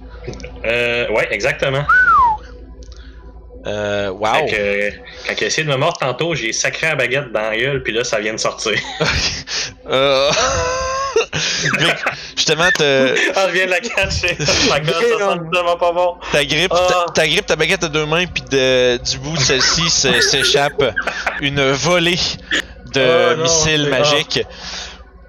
[0.65, 1.85] Euh, ouais, exactement.
[3.67, 4.47] Euh, wow.
[4.47, 4.91] Fait que,
[5.29, 7.83] quand il a essayé de me mordre tantôt, j'ai sacré la baguette dans la gueule,
[7.83, 8.79] puis là, ça vient de sortir.
[9.87, 10.31] Euh...
[12.47, 14.37] Justement, te- ah, je viens de la catcher.
[14.69, 16.17] Ma gueule, ça sent vraiment pas bon.
[16.31, 16.89] ta grippe, Ah.
[17.07, 19.89] ta, ta grippe, ta baguette à deux mains, puis de- du bout de celle-ci
[20.21, 20.83] s'échappe
[21.41, 22.19] une volée
[22.93, 24.41] de Oh missiles magiques.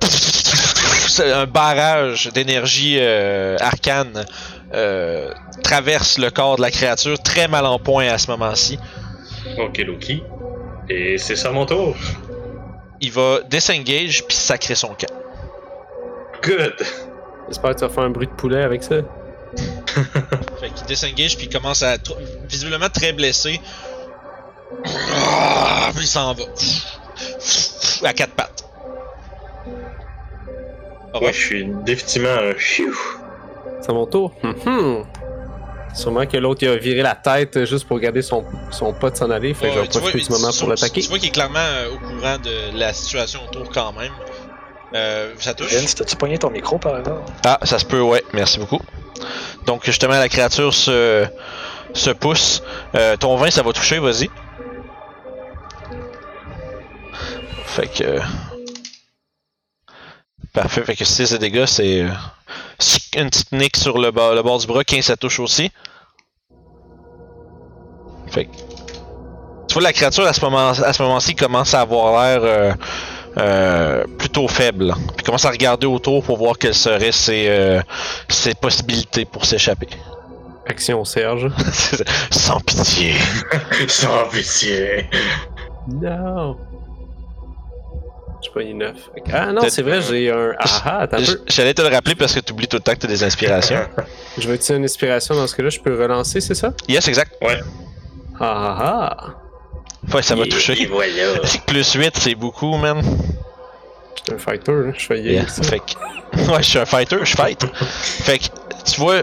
[0.02, 4.26] C'est Un barrage d'énergie euh, arcane
[4.74, 5.32] euh,
[5.64, 8.78] traverse le corps de la créature, très mal en point à ce moment-ci.
[9.58, 10.22] Ok, Loki.
[10.90, 11.96] Et c'est ça mon tour.
[13.00, 15.08] Il va disengage puis sacrer son camp.
[16.46, 16.76] Good.
[17.50, 18.96] J'espère que tu vas faire un bruit de poulet avec ça.
[20.60, 22.18] Fait qu'il disengage puis il commence à être
[22.50, 23.60] visiblement très blessé.
[25.14, 26.44] Ah, Puis il s'en va.
[28.04, 28.64] À quatre pattes.
[31.22, 32.94] Ouais, je suis définitivement un phew.
[33.82, 34.34] C'est à mon tour?
[34.44, 35.06] Hum, hum.
[35.94, 39.30] Sûrement que l'autre il a viré la tête juste pour garder son, son pote s'en
[39.30, 39.54] aller.
[39.54, 41.02] Fait que je vais Ouais, tu vois, profiter du moment tu- pour l'attaquer.
[41.02, 44.12] Tu vois qu'il est clairement euh, au courant de la situation autour quand même.
[44.94, 45.74] Euh, ça touche.
[45.74, 47.24] Vince, t'as-tu pogné ton micro par exemple?
[47.44, 48.24] Ah, ça se peut, ouais.
[48.34, 48.80] Merci beaucoup.
[49.66, 51.26] Donc, justement, la créature se,
[51.94, 52.62] se pousse.
[52.96, 54.30] Euh, ton 20, ça va toucher, vas-y.
[57.66, 58.20] Fait que.
[60.54, 62.02] Parfait, fait que 6 de dégâts, c'est.
[62.04, 62.10] euh,
[63.18, 65.72] Une petite nique sur le bord, le bord du bras, 15 ça touche aussi.
[68.30, 68.52] Fait que.
[69.68, 72.74] Tu vois, la créature à ce moment- à ce moment-ci commence à avoir l'air euh,
[73.38, 74.94] euh, plutôt faible.
[75.16, 77.82] Puis commence à regarder autour pour voir quelles seraient ses, euh,
[78.30, 79.88] ses possibilités pour s'échapper.
[80.68, 81.50] Action Serge.
[82.32, 83.14] Sans pitié.
[83.88, 85.10] Sans pitié.
[85.88, 86.58] Non.
[88.42, 88.96] J'ai pas une 9.
[89.34, 90.54] Ah non, c'est vrai, j'ai un.
[90.60, 91.18] Ah ah, attends.
[91.48, 93.24] J'allais te le rappeler parce que tu oublies tout le temps que tu as des
[93.24, 93.80] inspirations.
[94.38, 96.74] Je vais utiliser une inspiration dans ce cas-là, je peux relancer, c'est ça?
[96.88, 97.34] Yes, exact.
[97.42, 97.56] Ah
[98.40, 99.45] ah ah.
[100.14, 100.36] Ouais, ça.
[100.36, 100.86] Et toucher.
[100.92, 101.40] voilà.
[101.66, 103.02] Plus 8, c'est beaucoup, man.
[104.16, 105.48] J'étais un fighter, je fais Yeah.
[105.48, 105.64] ça.
[105.64, 105.94] Fait que...
[106.52, 107.66] Ouais, je suis un fighter, je fight.
[107.76, 108.44] fait que
[108.92, 109.22] tu vois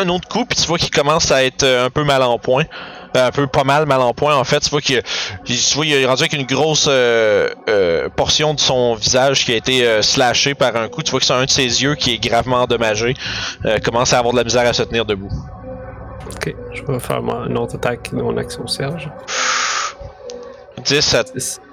[0.00, 2.38] un autre coup, puis tu vois qu'il commence à être euh, un peu mal en
[2.38, 2.64] point.
[3.16, 4.58] Euh, un peu pas mal mal en point en fait.
[4.60, 5.02] Tu vois qu'il
[5.46, 9.44] il- tu vois, il est rendu avec une grosse euh, euh, portion de son visage
[9.44, 11.02] qui a été euh, slashé par un coup.
[11.02, 13.14] Tu vois que c'est un de ses yeux qui est gravement endommagé.
[13.66, 15.30] Euh, commence à avoir de la misère à se tenir debout.
[16.34, 19.08] Ok, je vais faire ma- une autre attaque de mon action Serge.
[20.78, 21.24] 10, ça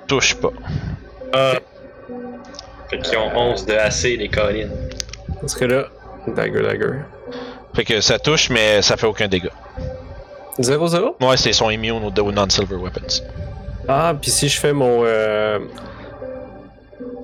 [0.08, 0.52] touche pas.
[1.34, 1.54] Ah.
[2.90, 4.72] Fait qu'ils ont 11 de AC, les collines.
[5.42, 5.86] Dans ce cas-là,
[6.28, 6.94] dagger, dagger.
[7.76, 9.50] Fait que ça touche, mais ça fait aucun dégât.
[10.60, 11.16] 0-0?
[11.22, 13.24] Ouais, c'est son immune aux, non-silver weapons.
[13.88, 15.04] Ah, puis si je fais mon.
[15.06, 15.60] Euh,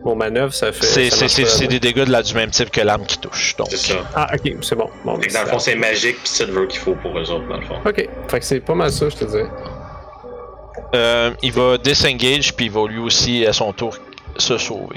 [0.03, 0.85] mon manœuvre, ça fait.
[0.85, 3.56] C'est c'est- c'est- c'est des dégâts de la, du même type que l'arme qui touche.
[3.57, 3.95] Donc, C'est ça.
[4.15, 4.88] Ah, ok, c'est bon.
[5.03, 7.47] bon Fait que dans le fond, c'est magique pis silver qu'il faut pour eux autres,
[7.47, 7.76] dans le fond.
[7.85, 9.43] Ok, fait que c'est pas mal ça, je te dis.
[10.93, 13.97] Euh, il va disengage, puis il va lui aussi, à son tour,
[14.37, 14.95] se sauver.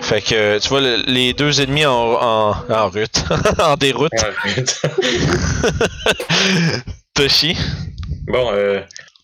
[0.00, 3.24] Fait que, tu vois, le- les deux ennemis en, en, en route,
[3.60, 4.64] en déroute, Ouais.
[7.14, 7.56] Toshi?
[8.26, 8.80] bon, euh.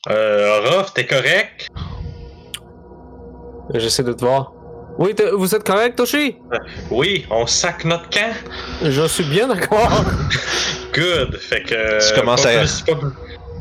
[0.08, 1.66] Euh, Ruff, t'es correct?
[3.74, 4.52] J'essaie de te voir.
[4.98, 6.36] Oui, t'es- vous êtes correct, Toshi?
[6.90, 8.34] Oui, on sac notre camp.
[8.82, 9.90] Je suis bien d'accord.
[10.92, 11.36] Good.
[11.38, 12.08] Fait que.
[12.08, 13.08] Tu commences pas à- plus- pas plus-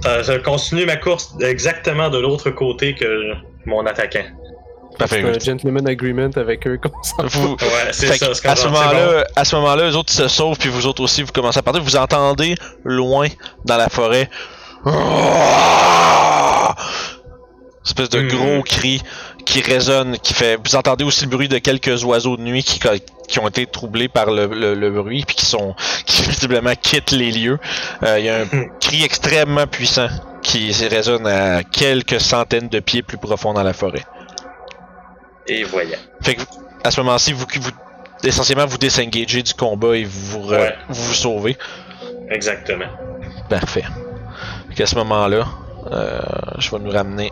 [0.04, 3.34] Ça, je continue ma course exactement de l'autre côté que
[3.66, 4.26] mon attaquant.
[4.98, 5.22] Parfait.
[5.24, 7.18] un gentleman agreement avec eux comme ça.
[7.24, 7.58] Vous, Ouais,
[7.92, 8.28] c'est Fait ça.
[8.30, 10.88] que, c'est à comme ce moment-là, à ce moment-là, eux autres se sauvent puis vous
[10.88, 11.84] autres aussi vous commencez à partir.
[11.84, 13.28] Vous entendez loin
[13.64, 14.28] dans la forêt,
[17.86, 18.28] espèce de Hmm.
[18.28, 19.02] gros cri
[19.48, 20.58] qui résonne, qui fait.
[20.64, 22.80] Vous entendez aussi le bruit de quelques oiseaux de nuit qui,
[23.28, 25.74] qui ont été troublés par le, le- le bruit puis qui sont
[26.06, 27.58] qui visiblement quittent les lieux.
[28.04, 28.66] Euh, Il y a un Hmm.
[28.82, 30.08] cri extrêmement puissant
[30.44, 34.04] qui résonne à quelques centaines de pieds plus profond dans la forêt.
[35.48, 35.98] Et voilà.
[36.22, 36.42] Fait que
[36.84, 37.72] à ce moment-ci, vous, vous
[38.24, 40.76] essentiellement vous désengagez du combat et vous vous, re- Ouais.
[40.90, 41.58] vous, vous sauvez.
[42.30, 42.86] Exactement.
[43.50, 43.84] Parfait.
[44.70, 45.46] Fait qu'à ce moment-là,
[45.92, 46.20] euh,
[46.60, 47.32] je vais nous ramener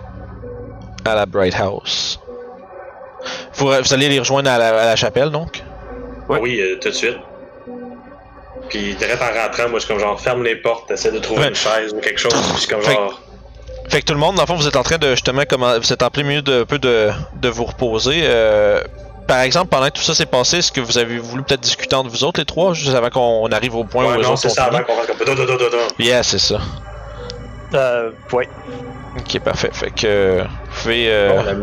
[1.05, 2.19] à la Bright House.
[3.55, 5.63] Vous, vous allez les rejoindre à la, à la chapelle donc?
[6.29, 6.39] Ouais.
[6.41, 7.17] Oui, euh, tout de suite.
[8.69, 11.41] Puis direct en rentrant, moi je suis comme genre ferme les portes, essaie de trouver
[11.41, 11.47] Ouais.
[11.49, 13.21] une chaise ou quelque chose, puis comme Fait- genre.
[13.89, 15.77] Fait que tout le monde, dans le fond, vous êtes en train de justement comment
[15.77, 18.21] vous êtes en plein milieu de un peu de, de vous reposer.
[18.23, 18.81] Euh,
[19.27, 21.95] par exemple, pendant que tout ça s'est passé, est-ce que vous avez voulu peut-être discuter
[21.95, 24.29] entre vous autres les trois, juste avant qu'on arrive au point Ouais, où les non,
[24.31, 25.17] autres c'est ça avant qu'on fasse comme.
[25.99, 26.59] Yeah, c'est ça.
[27.75, 28.49] Euh, ouais.
[29.17, 29.69] Ok, parfait.
[29.71, 31.11] Fait que vous pouvez.
[31.11, 31.53] euh, Bon, la,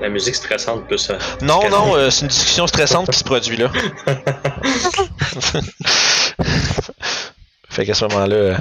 [0.00, 1.10] La musique stressante plus.
[1.10, 3.70] euh, Non, non, euh, c'est une discussion stressante qui se produit là.
[7.68, 8.56] fait qu'à ce moment-là, euh,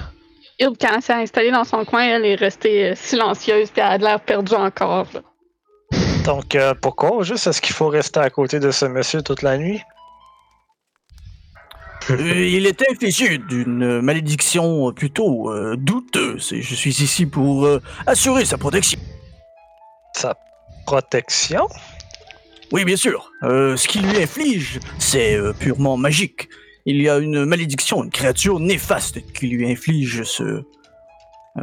[0.60, 3.94] Youb, quand elle s'est installée dans son coin, elle est restée euh, silencieuse puis elle
[3.94, 5.08] a l'air perdue encore.
[5.14, 5.22] là.
[6.26, 7.24] Donc, euh, pourquoi?
[7.24, 9.82] Juste est-ce qu'il faut rester à côté de ce monsieur toute la nuit?
[12.10, 17.82] Euh, il est infligé d'une malédiction plutôt euh, douteuse et je suis ici pour euh,
[18.08, 19.00] assurer sa protection.
[20.16, 20.36] Sa
[20.86, 21.68] protection?
[22.72, 23.32] Oui, bien sûr.
[23.44, 26.50] Euh, ce qui lui inflige, c'est purement magique.
[26.86, 30.64] Il y a une malédiction, une créature néfaste qui lui inflige ce,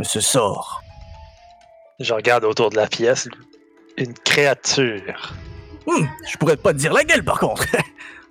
[0.03, 0.83] ce sort.
[1.99, 3.29] Je regarde autour de la pièce.
[3.97, 5.35] Une créature.
[5.87, 7.67] Hmm, je pourrais pas te dire laquelle, par contre.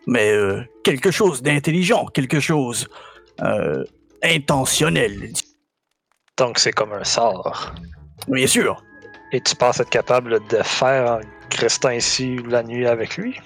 [0.07, 2.87] Mais euh, quelque chose d'intelligent, quelque chose
[3.41, 3.83] euh,
[4.23, 5.33] intentionnel.
[6.37, 7.75] Donc, c'est comme un sort.
[8.27, 8.81] Bien sûr.
[9.33, 11.19] Et tu penses être capable de faire en
[11.59, 13.37] restant ici la nuit avec lui?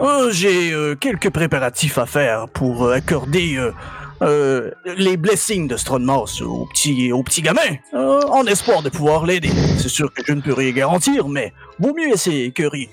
[0.00, 3.58] Euh, J'ai quelques préparatifs à faire pour accorder
[4.20, 9.50] les blessings de Stronmos au petit, au petit gamin, en espoir de pouvoir l'aider.
[9.78, 12.88] C'est sûr que je ne peux rien garantir, mais vaut mieux essayer que rien.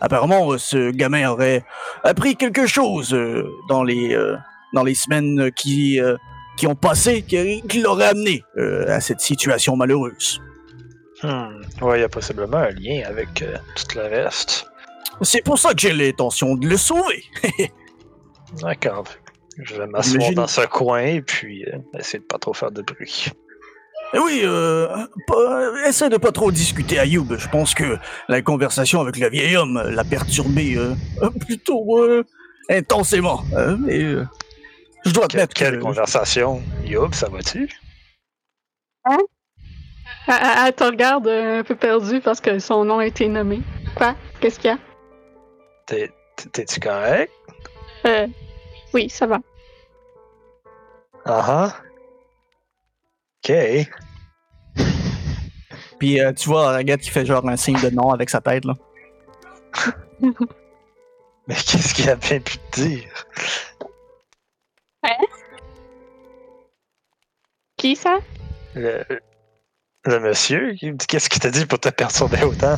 [0.00, 1.64] Apparemment, euh, ce gamin aurait
[2.04, 4.36] appris quelque chose euh, dans les euh,
[4.74, 5.98] dans les semaines qui
[6.56, 8.42] qui ont passé, qui, qui l'aurait amené
[8.88, 10.40] à cette situation malheureuse.
[11.22, 11.62] Hmm.
[11.80, 14.66] Ouais, il y a possiblement un lien avec euh, tout le reste.
[15.22, 17.24] C'est pour ça que j'ai l'intention de le sauver.
[18.60, 19.04] D'accord.
[19.58, 22.82] Je vais m'asseoir dans ce coin et puis euh, essayer de pas trop faire de
[22.82, 23.28] bruit.
[24.14, 24.88] Eh Oui, euh,
[25.86, 27.36] essaie de pas trop discuter, Ayoub.
[27.36, 32.24] Je pense que la conversation avec le vieil homme l'a perturbé euh, euh, plutôt euh,
[32.70, 33.42] intensément.
[33.54, 34.24] Euh, mais euh,
[35.04, 35.82] je dois Quelle, admettre quelle que...
[35.82, 36.62] conversation?
[36.84, 37.68] Youb, ça va-tu?
[39.08, 40.34] Elle,
[40.66, 43.60] elle- te regarde un peu perdue parce que son nom a été nommé.
[43.96, 44.14] Quoi?
[44.40, 44.78] Qu'est-ce qu'il y a?
[45.86, 47.32] T'es- t'es- T'es-tu correct?
[48.06, 48.26] Euh,
[48.94, 49.38] oui, ça va.
[51.24, 51.76] Ah ah.
[53.46, 53.54] Ok.
[55.98, 58.64] Puis euh, tu vois Agathe qui fait genre un signe de non avec sa tête,
[58.64, 58.74] là.
[61.48, 63.26] Mais qu'est-ce qu'il a bien pu te dire?
[67.76, 68.18] Qui ça?
[68.74, 69.04] Le,
[70.04, 70.74] le monsieur?
[70.74, 72.76] qui me dit Qu'est-ce qu'il t'a dit pour te perturber autant?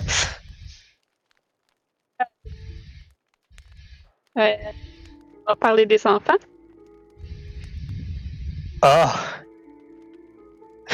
[4.37, 4.55] Euh,
[5.47, 6.37] on va parler des enfants.
[8.83, 9.39] Ah!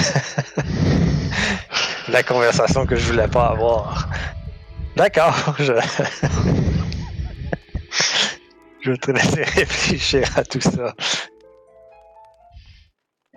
[2.09, 4.09] La conversation que je voulais pas avoir.
[4.97, 5.73] D'accord, je.
[8.83, 10.95] je vais te laisser réfléchir à tout ça.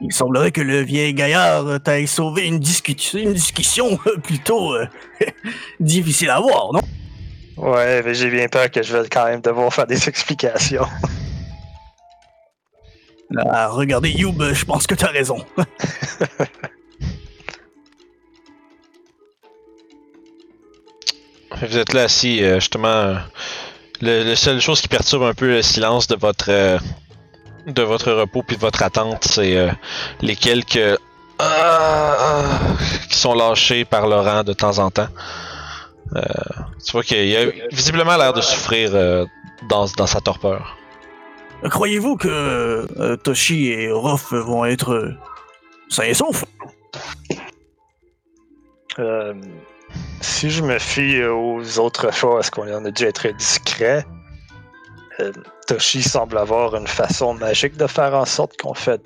[0.02, 4.86] Il semblerait que le vieil gaillard t'ait sauvé une, discu- une discussion euh, plutôt euh,
[5.80, 6.82] difficile à avoir, non?
[7.56, 10.86] Ouais, mais j'ai bien peur que je vais quand même devoir faire des explications.
[13.36, 15.44] Ah, regardez, Youb, je pense que t'as raison.
[21.62, 22.88] vous êtes là assis, euh, justement.
[22.88, 23.16] euh,
[24.02, 26.78] le, le seule chose qui perturbe un peu le silence de votre euh,
[27.66, 29.72] de votre repos puis de votre attente, c'est euh,
[30.22, 30.98] les quelques
[33.10, 35.10] qui sont lâchés par Laurent de temps en temps.
[36.16, 36.22] Euh,
[36.84, 39.26] tu vois qu'il a visiblement l'air de souffrir euh,
[39.70, 40.77] dans sa torpeur.
[41.64, 45.14] Croyez-vous que euh, Toshi et Ruff vont être euh,
[45.90, 46.46] sains et saufs?
[49.00, 49.34] Euh,
[50.22, 54.06] si je me fie aux autres fois, est-ce qu'on en a dû être discret?
[55.20, 55.32] Euh,
[55.68, 59.02] Toshi semble avoir une façon magique de faire en sorte qu'on fait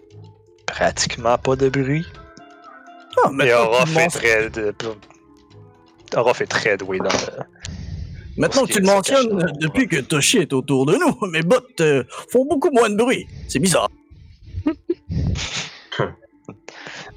[0.66, 2.06] pratiquement pas de bruit.
[3.24, 4.52] Ah, Et Orof le est très.
[6.16, 7.44] Orof est très doué dans le.
[8.42, 12.04] Maintenant que tu le mentionnes, depuis que Toshi est autour de nous, mes bottes euh,
[12.30, 13.28] font beaucoup moins de bruit.
[13.48, 13.90] C'est bizarre.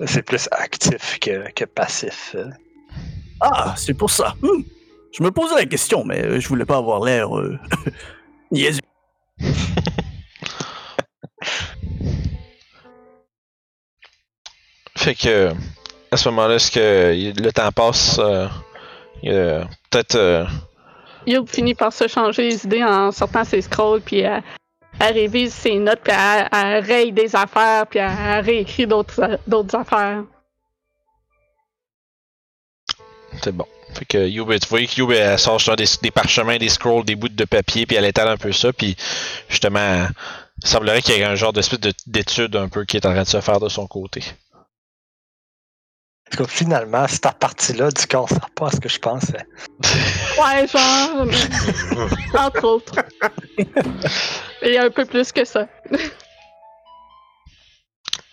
[0.07, 2.35] C'est plus actif que, que passif.
[2.35, 2.51] euh.
[3.41, 4.35] Ah, c'est pour ça.
[4.43, 4.63] Hmm.
[5.13, 7.57] Je me posais la question, mais euh, je voulais pas avoir l'air euh.
[14.97, 15.53] Fait que
[16.11, 18.21] à ce moment-là, est-ce que le temps passe
[19.27, 20.45] euh, peut-être euh,
[21.27, 24.43] Youb finit par se changer les idées en sortant ses scrolls, puis elle,
[25.01, 29.77] elle révise ses notes, puis elle, elle raye des affaires, puis elle réécrit d'autres d'autres
[29.77, 30.25] affaires.
[33.43, 33.67] C'est bon.
[33.95, 37.15] Fait que Youb, tu voyais que Youb, elle sort justement des, parchemins, des scrolls, des
[37.15, 38.97] bouts de papier, puis elle étale un peu ça, puis
[39.49, 40.07] justement,
[40.63, 43.29] il semblerait qu'il y ait un genre d'étude un peu qui est en train de
[43.29, 44.23] se faire de son côté.
[46.35, 49.47] Tout cas, finalement, cette partie-là du corps sert pas à ce que je pensais.
[50.37, 51.27] Ouais, genre.
[52.35, 52.97] entre autres.
[54.63, 55.69] Et un peu plus que ça.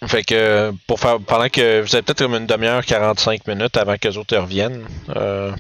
[0.08, 3.98] Fait que pour faire pendant que vous avez peut-être comme une demi-heure, 45 minutes avant
[3.98, 4.84] que les autres reviennent.
[5.16, 5.52] Euh,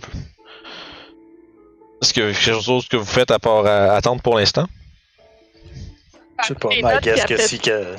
[2.01, 4.67] Est-ce que quelque chose que vous faites à part euh, attendre pour l'instant?
[6.41, 7.95] Je sais pas, mais guess que si, que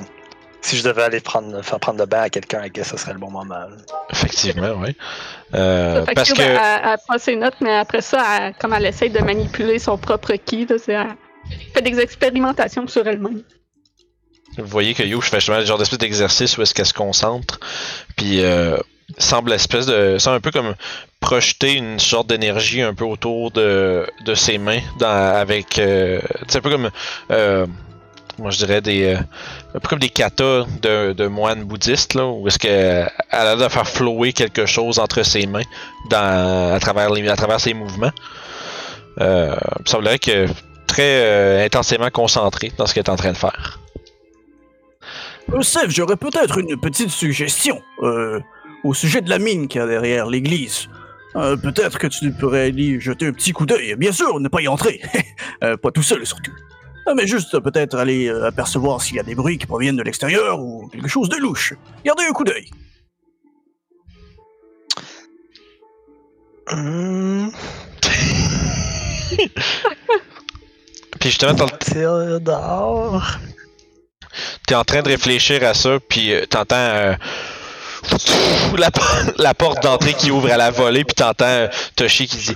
[0.62, 3.12] si je devais aller prendre, faire prendre le bain à quelqu'un, I guess ce serait
[3.12, 3.55] le bon moment.
[3.55, 3.68] là.
[4.10, 4.97] Effectivement, oui.
[5.55, 8.86] Euh, Fait parce que Elle, elle prend ses notes, mais après ça, elle- comme elle
[8.86, 10.78] essaye de manipuler son propre ki, elle
[11.74, 13.43] fait des expérimentations sur elle-même.
[14.59, 16.94] vous voyez que You je fais justement le genre d'espèce d'exercice où est-ce qu'elle se
[16.94, 17.59] concentre,
[18.16, 18.76] puis euh,
[19.18, 20.74] semble espèce de semble un peu comme
[21.20, 26.59] projeter une sorte d'énergie un peu autour de, de ses mains dans, avec euh, c'est
[26.59, 26.90] un peu comme
[27.30, 27.66] euh,
[28.38, 33.10] moi je dirais des euh, comme des katas de, moines bouddhistes là où est-ce qu'elle
[33.30, 35.62] a l'air de faire flower quelque chose entre ses mains
[36.10, 38.12] à travers ses mouvements
[39.20, 39.54] euh,
[39.84, 40.46] il semblerait que
[40.92, 43.78] très euh, intensément concentré dans ce qu'elle est en train de faire
[45.60, 48.40] Seth, j'aurais peut-être une petite suggestion euh,
[48.84, 50.88] au sujet de la mine qu'il y a derrière l'église.
[51.36, 53.94] Euh, peut-être que tu pourrais y jeter un petit coup d'œil.
[53.96, 55.00] Bien sûr, ne pas y entrer.
[55.60, 56.52] Pas tout seul, surtout.
[57.06, 60.02] Ah, mais juste peut-être aller euh, apercevoir s'il y a des bruits qui proviennent de
[60.02, 61.74] l'extérieur ou quelque chose de louche.
[62.04, 62.70] Gardez un coup d'œil.
[66.70, 67.48] Hmm,
[71.20, 71.54] puis justement
[74.66, 77.14] t'es en train de réfléchir à ça, puis euh, t'entends euh,
[78.78, 82.36] la, por- la porte d'entrée qui ouvre à la volée, puis t'entends euh, Toshi qui
[82.36, 82.54] dit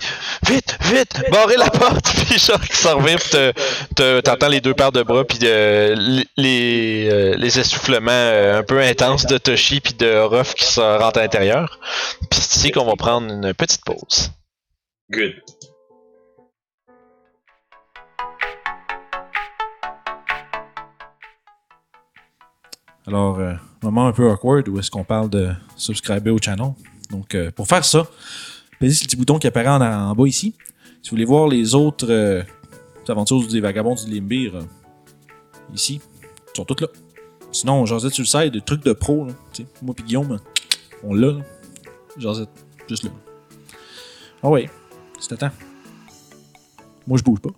[0.49, 3.53] Vite, vite, barrez la porte, puis genre qui s'en revient, puis te-
[3.95, 5.95] te- t'entends les deux paires de bras, puis euh,
[6.37, 10.81] les, euh, les essoufflements euh, un peu intenses de Toshi, puis de Ruff qui se
[10.81, 11.79] rentre à l'intérieur.
[12.31, 14.31] Puis c'est ici qu'on va prendre une petite pause.
[15.11, 15.35] Good.
[23.07, 23.55] Alors, euh,
[23.87, 26.73] moment un peu awkward où est-ce qu'on parle de subscriber au channel.
[27.11, 28.07] Donc, euh, pour faire ça,
[28.81, 30.55] pesez sur le petit bouton qui apparaît en, bas ici.
[31.03, 32.43] Si vous voulez voir les autres euh,
[33.09, 34.63] aventures des vagabonds du Limbir, euh,
[35.75, 36.01] ici,
[36.53, 36.89] ils sont toutes là.
[37.53, 40.39] Sinon, Josette sur le site, des trucs de pro, là, tu sais, moi puis Guillaume,
[41.03, 41.35] on l'a.
[42.19, 42.51] Josette,
[42.89, 43.11] juste là.
[44.43, 44.69] Ah ouais,
[45.19, 45.51] c'est temps.
[47.07, 47.51] Moi, je bouge pas.